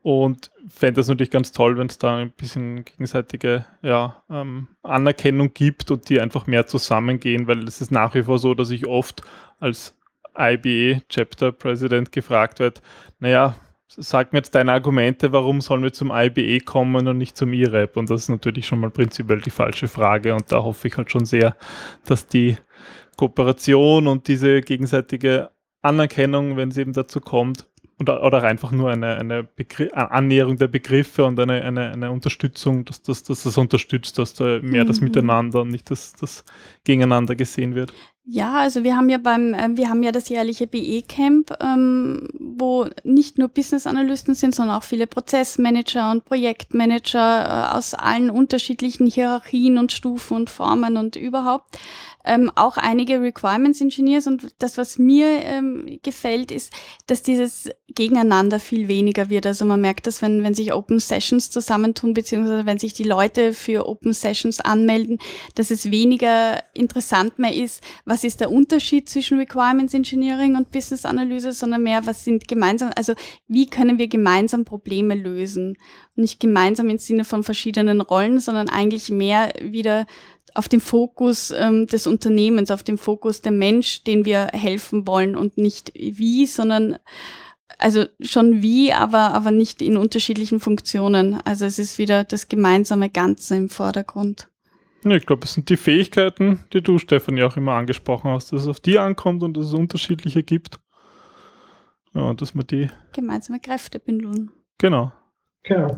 Und 0.02 0.50
fände 0.68 1.00
das 1.00 1.08
natürlich 1.08 1.30
ganz 1.30 1.52
toll, 1.52 1.76
wenn 1.78 1.86
es 1.88 1.98
da 1.98 2.16
ein 2.16 2.30
bisschen 2.32 2.84
gegenseitige 2.84 3.66
ja, 3.82 4.22
ähm, 4.30 4.68
Anerkennung 4.82 5.52
gibt 5.54 5.90
und 5.90 6.08
die 6.08 6.20
einfach 6.20 6.46
mehr 6.46 6.66
zusammengehen, 6.66 7.46
weil 7.46 7.66
es 7.68 7.80
ist 7.82 7.90
nach 7.90 8.14
wie 8.14 8.22
vor 8.22 8.38
so, 8.38 8.54
dass 8.54 8.70
ich 8.70 8.86
oft 8.86 9.22
als 9.58 9.94
IBE 10.38 11.02
Chapter 11.08 11.52
President 11.52 12.12
gefragt 12.12 12.58
wird, 12.58 12.82
naja, 13.18 13.56
sag 13.88 14.32
mir 14.32 14.38
jetzt 14.38 14.54
deine 14.54 14.72
Argumente, 14.72 15.32
warum 15.32 15.60
sollen 15.60 15.82
wir 15.82 15.92
zum 15.92 16.10
IBE 16.12 16.60
kommen 16.60 17.06
und 17.08 17.18
nicht 17.18 17.36
zum 17.36 17.52
IREP? 17.52 17.96
Und 17.96 18.10
das 18.10 18.22
ist 18.22 18.28
natürlich 18.28 18.66
schon 18.66 18.80
mal 18.80 18.90
prinzipiell 18.90 19.40
die 19.40 19.50
falsche 19.50 19.88
Frage 19.88 20.34
und 20.34 20.50
da 20.52 20.62
hoffe 20.62 20.88
ich 20.88 20.96
halt 20.96 21.10
schon 21.10 21.24
sehr, 21.24 21.56
dass 22.04 22.26
die 22.26 22.56
Kooperation 23.16 24.06
und 24.06 24.28
diese 24.28 24.60
gegenseitige 24.60 25.50
Anerkennung, 25.82 26.56
wenn 26.56 26.70
es 26.70 26.78
eben 26.78 26.92
dazu 26.92 27.20
kommt, 27.20 27.66
oder, 28.00 28.22
oder 28.22 28.42
einfach 28.42 28.72
nur 28.72 28.90
eine, 28.90 29.16
eine 29.16 29.44
Begr 29.44 29.94
Annäherung 29.94 30.56
der 30.56 30.68
Begriffe 30.68 31.24
und 31.24 31.38
eine, 31.38 31.62
eine, 31.62 31.90
eine 31.92 32.10
Unterstützung, 32.10 32.86
dass, 32.86 33.02
dass, 33.02 33.22
dass 33.22 33.42
das 33.42 33.58
unterstützt, 33.58 34.18
dass 34.18 34.32
da 34.34 34.58
mehr 34.62 34.86
das 34.86 35.00
Mhm. 35.00 35.04
Miteinander 35.04 35.60
und 35.60 35.68
nicht 35.68 35.90
das, 35.90 36.14
das 36.14 36.44
Gegeneinander 36.84 37.36
gesehen 37.36 37.74
wird. 37.74 37.92
Ja, 38.24 38.58
also 38.58 38.84
wir 38.84 38.96
haben 38.96 39.08
ja 39.08 39.18
beim, 39.18 39.54
ähm, 39.54 39.76
wir 39.76 39.88
haben 39.88 40.02
ja 40.02 40.12
das 40.12 40.28
jährliche 40.28 40.66
BE-Camp, 40.66 41.56
ähm, 41.60 42.28
wo 42.38 42.86
nicht 43.02 43.38
nur 43.38 43.48
Business-Analysten 43.48 44.34
sind, 44.34 44.54
sondern 44.54 44.76
auch 44.76 44.84
viele 44.84 45.06
Prozessmanager 45.06 46.10
und 46.10 46.24
Projektmanager 46.26 47.72
äh, 47.72 47.76
aus 47.76 47.94
allen 47.94 48.30
unterschiedlichen 48.30 49.06
Hierarchien 49.06 49.78
und 49.78 49.90
Stufen 49.90 50.36
und 50.36 50.50
Formen 50.50 50.96
und 50.96 51.16
überhaupt. 51.16 51.78
Ähm, 52.24 52.52
auch 52.54 52.76
einige 52.76 53.22
Requirements 53.22 53.80
Engineers 53.80 54.26
und 54.26 54.54
das, 54.58 54.76
was 54.76 54.98
mir 54.98 55.26
ähm, 55.42 55.98
gefällt, 56.02 56.50
ist, 56.50 56.72
dass 57.06 57.22
dieses 57.22 57.70
Gegeneinander 57.88 58.60
viel 58.60 58.88
weniger 58.88 59.30
wird. 59.30 59.46
Also 59.46 59.64
man 59.64 59.80
merkt 59.80 60.06
das, 60.06 60.20
wenn, 60.20 60.42
wenn 60.44 60.54
sich 60.54 60.72
Open 60.72 61.00
Sessions 61.00 61.50
zusammentun, 61.50 62.12
beziehungsweise 62.12 62.66
wenn 62.66 62.78
sich 62.78 62.92
die 62.92 63.04
Leute 63.04 63.54
für 63.54 63.88
Open 63.88 64.12
Sessions 64.12 64.60
anmelden, 64.60 65.18
dass 65.54 65.70
es 65.70 65.90
weniger 65.90 66.62
interessant 66.74 67.38
mehr 67.38 67.54
ist, 67.54 67.82
was 68.04 68.22
ist 68.22 68.40
der 68.40 68.50
Unterschied 68.50 69.08
zwischen 69.08 69.38
Requirements 69.38 69.94
Engineering 69.94 70.56
und 70.56 70.70
Business 70.70 71.04
Analyse, 71.04 71.52
sondern 71.52 71.82
mehr, 71.82 72.06
was 72.06 72.24
sind 72.24 72.48
gemeinsam, 72.48 72.90
also 72.96 73.14
wie 73.48 73.66
können 73.66 73.98
wir 73.98 74.08
gemeinsam 74.08 74.64
Probleme 74.64 75.14
lösen? 75.14 75.78
Nicht 76.16 76.38
gemeinsam 76.38 76.90
im 76.90 76.98
Sinne 76.98 77.24
von 77.24 77.44
verschiedenen 77.44 78.00
Rollen, 78.00 78.40
sondern 78.40 78.68
eigentlich 78.68 79.08
mehr 79.08 79.52
wieder 79.60 80.06
auf 80.54 80.68
dem 80.68 80.80
Fokus 80.80 81.50
ähm, 81.50 81.86
des 81.86 82.06
Unternehmens, 82.06 82.70
auf 82.70 82.82
dem 82.82 82.98
Fokus 82.98 83.40
der 83.40 83.52
Mensch, 83.52 84.04
den 84.04 84.24
wir 84.24 84.48
helfen 84.52 85.06
wollen 85.06 85.36
und 85.36 85.58
nicht 85.58 85.92
wie, 85.94 86.46
sondern 86.46 86.98
also 87.78 88.04
schon 88.20 88.62
wie, 88.62 88.92
aber, 88.92 89.32
aber 89.32 89.50
nicht 89.50 89.80
in 89.80 89.96
unterschiedlichen 89.96 90.60
Funktionen. 90.60 91.40
Also 91.44 91.64
es 91.64 91.78
ist 91.78 91.98
wieder 91.98 92.24
das 92.24 92.48
gemeinsame 92.48 93.10
Ganze 93.10 93.56
im 93.56 93.70
Vordergrund. 93.70 94.48
Ja, 95.04 95.12
ich 95.12 95.24
glaube, 95.24 95.44
es 95.44 95.54
sind 95.54 95.70
die 95.70 95.78
Fähigkeiten, 95.78 96.64
die 96.72 96.82
du, 96.82 96.98
Stefan, 96.98 97.38
ja 97.38 97.46
auch 97.46 97.56
immer 97.56 97.72
angesprochen 97.72 98.30
hast, 98.30 98.52
dass 98.52 98.62
es 98.62 98.68
auf 98.68 98.80
die 98.80 98.98
ankommt 98.98 99.42
und 99.42 99.56
dass 99.56 99.66
es 99.66 99.72
unterschiedliche 99.72 100.42
gibt. 100.42 100.78
Ja, 102.12 102.22
und 102.22 102.42
dass 102.42 102.54
man 102.54 102.66
die, 102.66 102.90
Gemeinsame 103.12 103.60
Kräfte 103.60 103.98
bündeln. 103.98 104.50
genau. 104.78 105.12
Genau. 105.62 105.96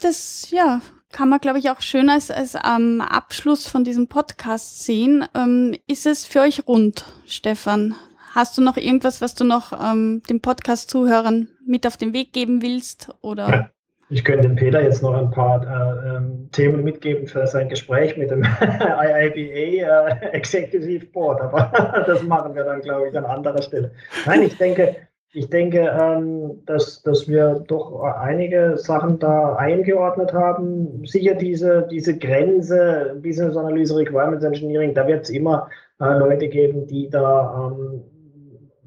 Das, 0.00 0.50
ja, 0.50 0.80
kann 1.12 1.28
man, 1.28 1.40
glaube 1.40 1.58
ich, 1.58 1.70
auch 1.70 1.80
schön 1.80 2.10
als, 2.10 2.30
als 2.30 2.54
ähm, 2.54 3.00
Abschluss 3.00 3.66
von 3.66 3.84
diesem 3.84 4.08
Podcast 4.08 4.84
sehen. 4.84 5.24
Ähm, 5.34 5.76
ist 5.86 6.06
es 6.06 6.26
für 6.26 6.40
euch 6.40 6.66
rund, 6.66 7.04
Stefan? 7.26 7.94
Hast 8.34 8.58
du 8.58 8.62
noch 8.62 8.76
irgendwas, 8.76 9.20
was 9.20 9.34
du 9.34 9.44
noch 9.44 9.72
ähm, 9.72 10.22
den 10.28 10.40
Podcast-Zuhörern 10.40 11.48
mit 11.66 11.86
auf 11.86 11.96
den 11.96 12.12
Weg 12.12 12.32
geben 12.32 12.62
willst? 12.62 13.08
Oder? 13.22 13.70
Ich 14.10 14.24
könnte 14.24 14.48
dem 14.48 14.56
Peter 14.56 14.82
jetzt 14.82 15.02
noch 15.02 15.14
ein 15.14 15.30
paar 15.30 15.62
äh, 15.62 16.16
ähm, 16.16 16.48
Themen 16.52 16.82
mitgeben 16.82 17.26
für 17.26 17.46
sein 17.46 17.68
Gespräch 17.68 18.16
mit 18.16 18.30
dem 18.30 18.42
IIBA 18.60 20.08
äh, 20.08 20.26
Executive 20.32 21.06
Board, 21.06 21.40
aber 21.42 22.04
das 22.06 22.22
machen 22.22 22.54
wir 22.54 22.64
dann, 22.64 22.80
glaube 22.80 23.08
ich, 23.08 23.18
an 23.18 23.26
anderer 23.26 23.60
Stelle. 23.60 23.92
Nein, 24.24 24.42
ich 24.42 24.56
denke, 24.56 24.96
ich 25.38 25.48
denke, 25.50 25.78
ähm, 25.78 26.62
dass, 26.66 27.02
dass 27.02 27.28
wir 27.28 27.64
doch 27.68 28.02
einige 28.02 28.76
Sachen 28.76 29.20
da 29.20 29.54
eingeordnet 29.54 30.32
haben. 30.32 31.06
Sicher 31.06 31.34
diese, 31.34 31.86
diese 31.88 32.18
Grenze 32.18 33.16
Business 33.22 33.56
Analyse 33.56 33.96
Requirements 33.96 34.44
Engineering, 34.44 34.94
da 34.94 35.06
wird 35.06 35.22
es 35.22 35.30
immer 35.30 35.70
äh, 36.00 36.18
Leute 36.18 36.48
geben, 36.48 36.88
die 36.88 37.08
da 37.08 37.70
ähm, 37.72 38.02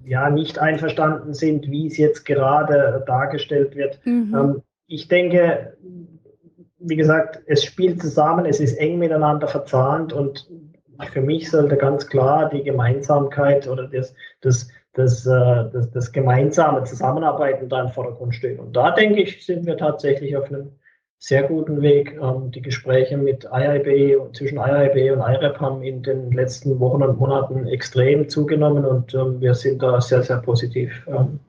ja 0.04 0.30
nicht 0.30 0.60
einverstanden 0.60 1.34
sind, 1.34 1.72
wie 1.72 1.88
es 1.88 1.98
jetzt 1.98 2.26
gerade 2.26 3.02
dargestellt 3.08 3.76
wird. 3.78 4.00
Mhm. 4.06 4.36
Ähm, 4.36 4.62
ich 4.88 5.08
denke, 5.08 5.78
wie 6.80 6.98
gesagt, 6.98 7.42
es 7.46 7.64
spielt 7.64 8.02
zusammen, 8.02 8.46
es 8.46 8.60
ist 8.60 8.78
eng 8.78 9.00
miteinander 9.00 9.48
verzahnt 9.48 10.12
und 10.12 10.50
für 11.14 11.22
mich 11.22 11.50
sollte 11.50 11.78
ganz 11.78 12.08
klar 12.08 12.50
die 12.50 12.64
Gemeinsamkeit 12.64 13.70
oder 13.70 13.88
das, 13.88 14.14
das, 14.42 14.68
das, 14.94 15.26
äh, 15.26 15.70
das, 15.72 15.92
das 15.92 16.12
gemeinsame 16.12 16.84
Zusammenarbeiten 16.84 17.70
da 17.70 17.84
im 17.84 17.90
Vordergrund 17.90 18.36
stehen. 18.36 18.60
Und 18.60 18.76
da 18.76 18.92
denke 18.92 19.22
ich, 19.22 19.46
sind 19.46 19.66
wir 19.66 19.78
tatsächlich 19.78 20.36
auf 20.36 20.46
einem 20.46 20.72
sehr 21.22 21.44
guten 21.44 21.82
Weg. 21.82 22.20
Ähm, 22.22 22.52
die 22.52 22.62
Gespräche 22.62 23.16
mit 23.16 23.46
IIB, 23.46 24.36
zwischen 24.36 24.58
IIB 24.58 25.14
und 25.14 25.20
IREP 25.20 25.60
haben 25.60 25.84
in 25.84 26.02
den 26.02 26.32
letzten 26.32 26.80
Wochen 26.80 27.04
und 27.04 27.20
Monaten 27.20 27.68
extrem 27.68 28.28
zugenommen 28.28 28.84
und 28.84 29.14
ähm, 29.14 29.40
wir 29.40 29.54
sind 29.54 29.82
da 29.82 30.02
sehr, 30.02 30.24
sehr 30.24 30.38
positiv 30.38 31.06
ähm, 31.08 31.40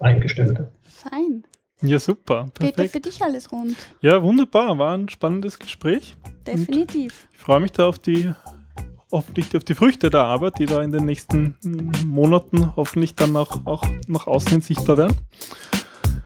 eingestellt. 0.00 0.60
Fein. 0.82 1.44
Ja, 1.80 1.98
super. 1.98 2.48
Perfekt. 2.54 2.76
Peter, 2.76 2.88
für 2.88 3.00
dich 3.00 3.22
alles 3.22 3.52
rund. 3.52 3.76
Ja, 4.00 4.22
wunderbar. 4.22 4.78
War 4.78 4.96
ein 4.96 5.08
spannendes 5.08 5.58
Gespräch. 5.58 6.16
Definitiv. 6.46 7.24
Und 7.24 7.34
ich 7.34 7.38
freue 7.38 7.60
mich 7.60 7.72
da 7.72 7.86
auf 7.86 7.98
die 7.98 8.32
hoffentlich 9.14 9.56
auf 9.56 9.64
die 9.64 9.74
Früchte 9.74 10.10
der 10.10 10.24
Arbeit, 10.24 10.58
die 10.58 10.66
da 10.66 10.82
in 10.82 10.92
den 10.92 11.06
nächsten 11.06 11.56
Monaten 12.04 12.74
hoffentlich 12.76 13.14
dann 13.14 13.36
auch, 13.36 13.64
auch 13.64 13.84
nach 14.08 14.26
außen 14.26 14.60
sichtbar 14.60 14.98
werden. 14.98 15.16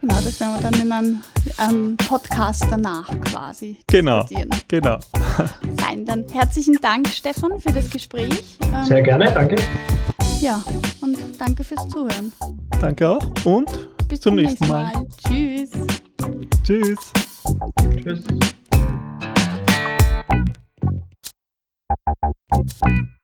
Genau, 0.01 0.15
das 0.15 0.41
werden 0.41 0.55
wir 0.55 0.71
dann 0.71 0.81
in 0.81 0.93
einem 0.93 1.23
ähm, 1.59 1.97
Podcast 1.97 2.65
danach 2.71 3.09
quasi 3.21 3.79
genau, 3.87 4.25
Genau. 4.69 4.99
Fein, 5.77 6.05
dann 6.07 6.25
herzlichen 6.33 6.79
Dank, 6.81 7.09
Stefan, 7.09 7.61
für 7.61 7.73
das 7.73 7.91
Gespräch. 7.91 8.57
Ähm, 8.63 8.85
Sehr 8.85 9.03
gerne, 9.03 9.33
danke. 9.33 9.57
Ja, 10.41 10.63
und 11.01 11.19
danke 11.39 11.65
fürs 11.65 11.87
Zuhören. 11.89 12.33
Danke 12.81 13.09
auch 13.09 13.27
und 13.45 13.69
bis 14.09 14.21
zum 14.21 14.37
nächsten 14.37 14.67
Mal. 14.69 14.93
Mal. 14.93 15.07
Tschüss. 15.27 15.71
Tschüss. 16.65 17.13
Tschüss. 18.03 18.23
you 21.91 23.18